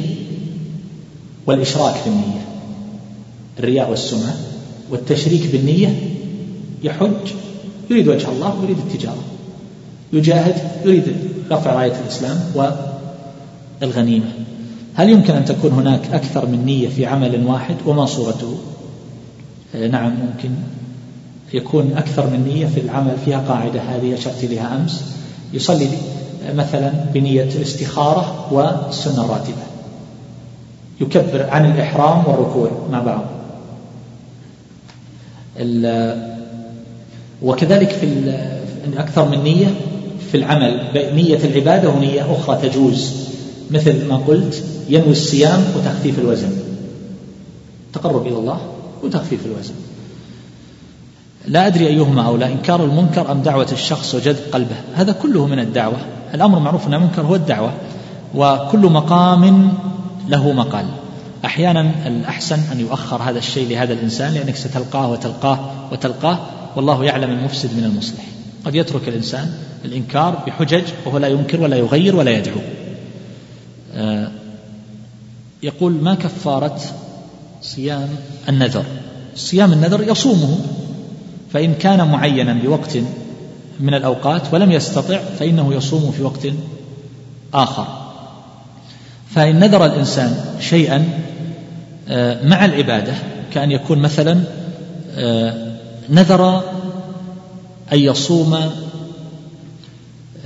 والإشراك 1.46 1.94
بالنية 2.04 2.46
الرياء 3.58 3.90
والسمعة. 3.90 4.34
والتشريك 4.90 5.52
بالنية 5.52 6.00
يحج 6.82 7.32
يريد 7.90 8.08
وجه 8.08 8.28
الله 8.28 8.60
ويريد 8.60 8.78
التجارة. 8.78 9.22
يجاهد 10.12 10.54
يريد 10.84 11.16
رفع 11.50 11.72
راية 11.72 12.00
الإسلام 12.00 12.40
والغنيمة. 13.82 14.32
هل 14.98 15.10
يمكن 15.10 15.34
أن 15.34 15.44
تكون 15.44 15.72
هناك 15.72 16.00
أكثر 16.12 16.46
من 16.46 16.64
نية 16.64 16.88
في 16.88 17.06
عمل 17.06 17.46
واحد؟ 17.46 17.76
وما 17.86 18.06
صورته؟ 18.06 18.58
آه، 19.74 19.86
نعم 19.88 20.10
ممكن. 20.10 20.50
يكون 21.54 21.92
أكثر 21.96 22.26
من 22.26 22.44
نية 22.54 22.66
في 22.66 22.80
العمل 22.80 23.16
فيها 23.24 23.38
قاعدة 23.48 23.80
هذه 23.80 24.14
أشرت 24.14 24.44
لها 24.44 24.76
أمس. 24.76 25.04
يصلي 25.52 25.88
مثلا 26.54 26.92
بنية 27.14 27.42
الاستخارة 27.42 28.52
والسنة 28.52 29.24
الراتبة. 29.24 29.62
يكبر 31.00 31.46
عن 31.50 31.70
الإحرام 31.70 32.24
والركوع 32.26 32.70
مع 32.92 33.02
بعض. 33.02 33.24
وكذلك 37.42 37.90
في 37.90 38.32
أكثر 38.96 39.28
من 39.28 39.44
نية 39.44 39.66
في 40.30 40.36
العمل 40.36 40.80
نية 40.94 41.38
العبادة 41.44 41.90
ونية 41.90 42.32
أخرى 42.32 42.68
تجوز. 42.68 43.28
مثل 43.70 44.08
ما 44.08 44.16
قلت 44.16 44.64
ينوي 44.88 45.10
الصيام 45.10 45.64
وتخفيف 45.76 46.18
الوزن. 46.18 46.52
تقرب 47.92 48.26
إلى 48.26 48.36
الله 48.36 48.60
وتخفيف 49.02 49.46
الوزن. 49.46 49.74
لا 51.46 51.66
أدري 51.66 51.86
أيهما 51.86 52.22
أولى 52.22 52.52
إنكار 52.52 52.84
المنكر 52.84 53.32
أم 53.32 53.42
دعوة 53.42 53.68
الشخص 53.72 54.14
وجذب 54.14 54.52
قلبه؟ 54.52 54.76
هذا 54.94 55.12
كله 55.12 55.46
من 55.46 55.58
الدعوة. 55.58 55.96
الأمر 56.34 56.58
معروف 56.58 56.86
أن 56.86 56.94
المنكر 56.94 57.22
هو 57.22 57.34
الدعوة 57.34 57.72
وكل 58.34 58.78
مقام 58.78 59.72
له 60.28 60.52
مقال. 60.52 60.84
أحيانا 61.44 61.90
الأحسن 62.06 62.58
أن 62.72 62.80
يؤخر 62.80 63.22
هذا 63.22 63.38
الشيء 63.38 63.68
لهذا 63.68 63.92
الإنسان 63.92 64.34
لأنك 64.34 64.56
ستلقاه 64.56 65.10
وتلقاه 65.10 65.70
وتلقاه 65.92 66.38
والله 66.76 67.04
يعلم 67.04 67.30
المفسد 67.30 67.76
من 67.76 67.84
المصلح. 67.84 68.24
قد 68.64 68.74
يترك 68.74 69.08
الإنسان 69.08 69.52
الإنكار 69.84 70.42
بحجج 70.46 70.82
وهو 71.06 71.18
لا 71.18 71.28
ينكر 71.28 71.60
ولا 71.60 71.76
يغير 71.76 72.16
ولا 72.16 72.30
يدعو. 72.30 72.60
آه، 73.94 74.28
يقول 75.62 75.92
ما 75.92 76.14
كفارة 76.14 76.80
صيام 77.62 78.08
النذر؟ 78.48 78.84
صيام 79.36 79.72
النذر 79.72 80.02
يصومه 80.02 80.58
فإن 81.52 81.74
كان 81.74 82.08
معينا 82.08 82.52
بوقت 82.52 82.98
من 83.80 83.94
الأوقات 83.94 84.42
ولم 84.54 84.72
يستطع 84.72 85.18
فإنه 85.38 85.74
يصوم 85.74 86.12
في 86.12 86.22
وقت 86.22 86.46
آخر. 87.54 87.86
فإن 89.30 89.58
نذر 89.60 89.84
الإنسان 89.84 90.56
شيئا 90.60 91.08
آه، 92.08 92.44
مع 92.46 92.64
العبادة 92.64 93.12
كأن 93.52 93.70
يكون 93.70 93.98
مثلا 93.98 94.40
آه، 95.16 95.76
نذر 96.10 96.62
أن 97.92 97.98
يصوم 97.98 98.70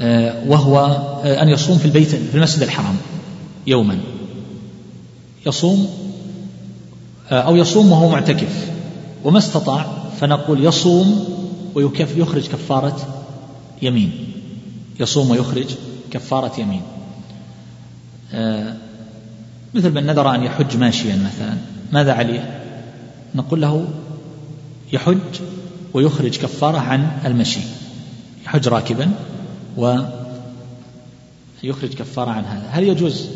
آه، 0.00 0.34
وهو 0.46 0.86
أن 1.24 1.48
يصوم 1.48 1.78
في 1.78 1.84
البيت 1.84 2.08
في 2.08 2.34
المسجد 2.34 2.62
الحرام 2.62 2.96
يوما. 3.66 3.98
يصوم 5.46 5.88
أو 7.30 7.56
يصوم 7.56 7.92
وهو 7.92 8.08
معتكف. 8.08 8.70
وما 9.24 9.38
استطاع 9.38 9.86
فنقول 10.20 10.64
يصوم 10.64 11.24
ويخرج 11.74 12.48
كفارة 12.48 13.24
يمين. 13.82 14.12
يصوم 15.00 15.30
ويخرج 15.30 15.66
كفارة 16.10 16.60
يمين. 16.60 16.82
آه 18.34 18.76
مثل 19.74 19.90
من 19.90 20.06
نذر 20.06 20.34
أن 20.34 20.42
يحج 20.42 20.76
ماشيا 20.76 21.16
مثلا. 21.16 21.56
ماذا 21.92 22.12
عليه؟ 22.12 22.60
نقول 23.34 23.60
له 23.60 23.88
يحج 24.92 25.40
ويخرج 25.94 26.38
كفارة 26.38 26.78
عن 26.78 27.08
المشي. 27.24 27.60
يحج 28.44 28.68
راكبا 28.68 29.12
ويخرج 29.76 30.04
كفارة 31.94 32.30
عن 32.30 32.44
هذا. 32.44 32.68
هل 32.70 32.84
يجوز 32.84 33.26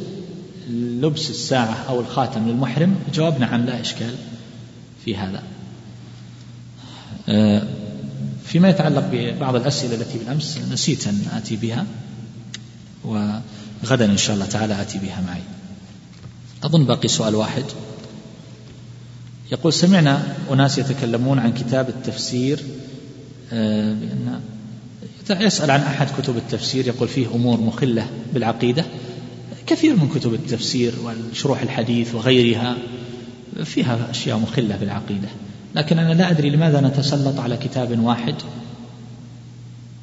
لبس 0.71 1.31
الساعة 1.31 1.85
أو 1.89 2.01
الخاتم 2.01 2.49
للمحرم؟ 2.49 2.97
الجواب 3.09 3.41
نعم 3.41 3.65
لا 3.67 3.81
إشكال 3.81 4.15
في 5.05 5.17
هذا. 5.17 5.43
آه، 7.29 7.63
فيما 8.45 8.69
يتعلق 8.69 9.09
ببعض 9.13 9.57
الأسئلة 9.57 9.95
التي 9.95 10.19
بالأمس 10.19 10.59
نسيت 10.73 11.07
أن 11.07 11.23
آتي 11.33 11.57
بها 11.57 11.87
وغدا 13.05 14.05
إن 14.05 14.17
شاء 14.17 14.35
الله 14.35 14.47
تعالى 14.47 14.81
آتي 14.81 14.99
بها 14.99 15.23
معي. 15.27 15.43
أظن 16.65 16.85
باقي 16.85 17.09
سؤال 17.09 17.35
واحد. 17.35 17.65
يقول 19.53 19.73
سمعنا 19.73 20.37
أناس 20.51 20.79
يتكلمون 20.79 21.39
عن 21.39 21.53
كتاب 21.53 21.89
التفسير 21.89 22.61
آه، 23.53 23.93
بأن 23.93 24.41
يسأل 25.31 25.71
عن 25.71 25.81
أحد 25.81 26.07
كتب 26.19 26.37
التفسير 26.37 26.87
يقول 26.87 27.09
فيه 27.09 27.27
أمور 27.35 27.61
مخلة 27.61 28.07
بالعقيدة. 28.35 28.85
كثير 29.67 29.97
من 29.97 30.09
كتب 30.09 30.35
التفسير 30.35 30.93
والشروح 31.05 31.63
الحديث 31.63 32.15
وغيرها 32.15 32.77
فيها 33.65 34.11
أشياء 34.11 34.39
مخلة 34.39 34.77
بالعقيدة 34.77 35.29
لكن 35.75 35.99
أنا 35.99 36.13
لا 36.13 36.31
أدري 36.31 36.51
لماذا 36.51 36.81
نتسلط 36.81 37.41
على 37.41 37.57
كتاب 37.57 38.01
واحد 38.01 38.35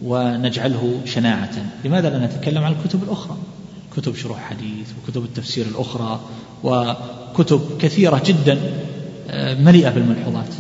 ونجعله 0.02 1.02
شناعة. 1.06 1.66
لماذا 1.86 2.10
لا 2.10 2.26
نتكلم 2.26 2.64
عن 2.64 2.72
الكتب 2.72 3.04
الأخرى؟ 3.04 3.38
كتب 3.98 4.16
شروح 4.16 4.40
حديث 4.50 4.88
وكتب 5.04 5.24
التفسير 5.24 5.66
الأخرى 5.66 6.20
وكتب 6.64 7.62
كثيرة 7.80 8.22
جدا 8.26 8.60
آه، 9.30 9.56
مليئة 9.56 9.90
بالملحوظات 9.90 10.54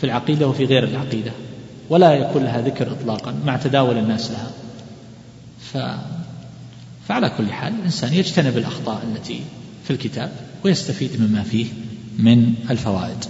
في 0.00 0.04
العقيدة 0.04 0.48
وفي 0.48 0.64
غير 0.64 0.84
العقيدة. 0.84 1.32
ولا 1.90 2.14
يكون 2.14 2.42
لها 2.42 2.60
ذكر 2.60 2.92
إطلاقا 2.92 3.34
مع 3.46 3.56
تداول 3.56 3.98
الناس 3.98 4.30
لها. 4.30 4.50
فعلى 7.08 7.30
كل 7.38 7.52
حال 7.52 7.74
الإنسان 7.74 8.14
يجتنب 8.14 8.58
الأخطاء 8.58 9.04
التي 9.04 9.40
في 9.84 9.90
الكتاب 9.90 10.32
ويستفيد 10.64 11.20
مما 11.20 11.42
فيه 11.42 11.66
من 12.18 12.54
الفوائد. 12.70 13.24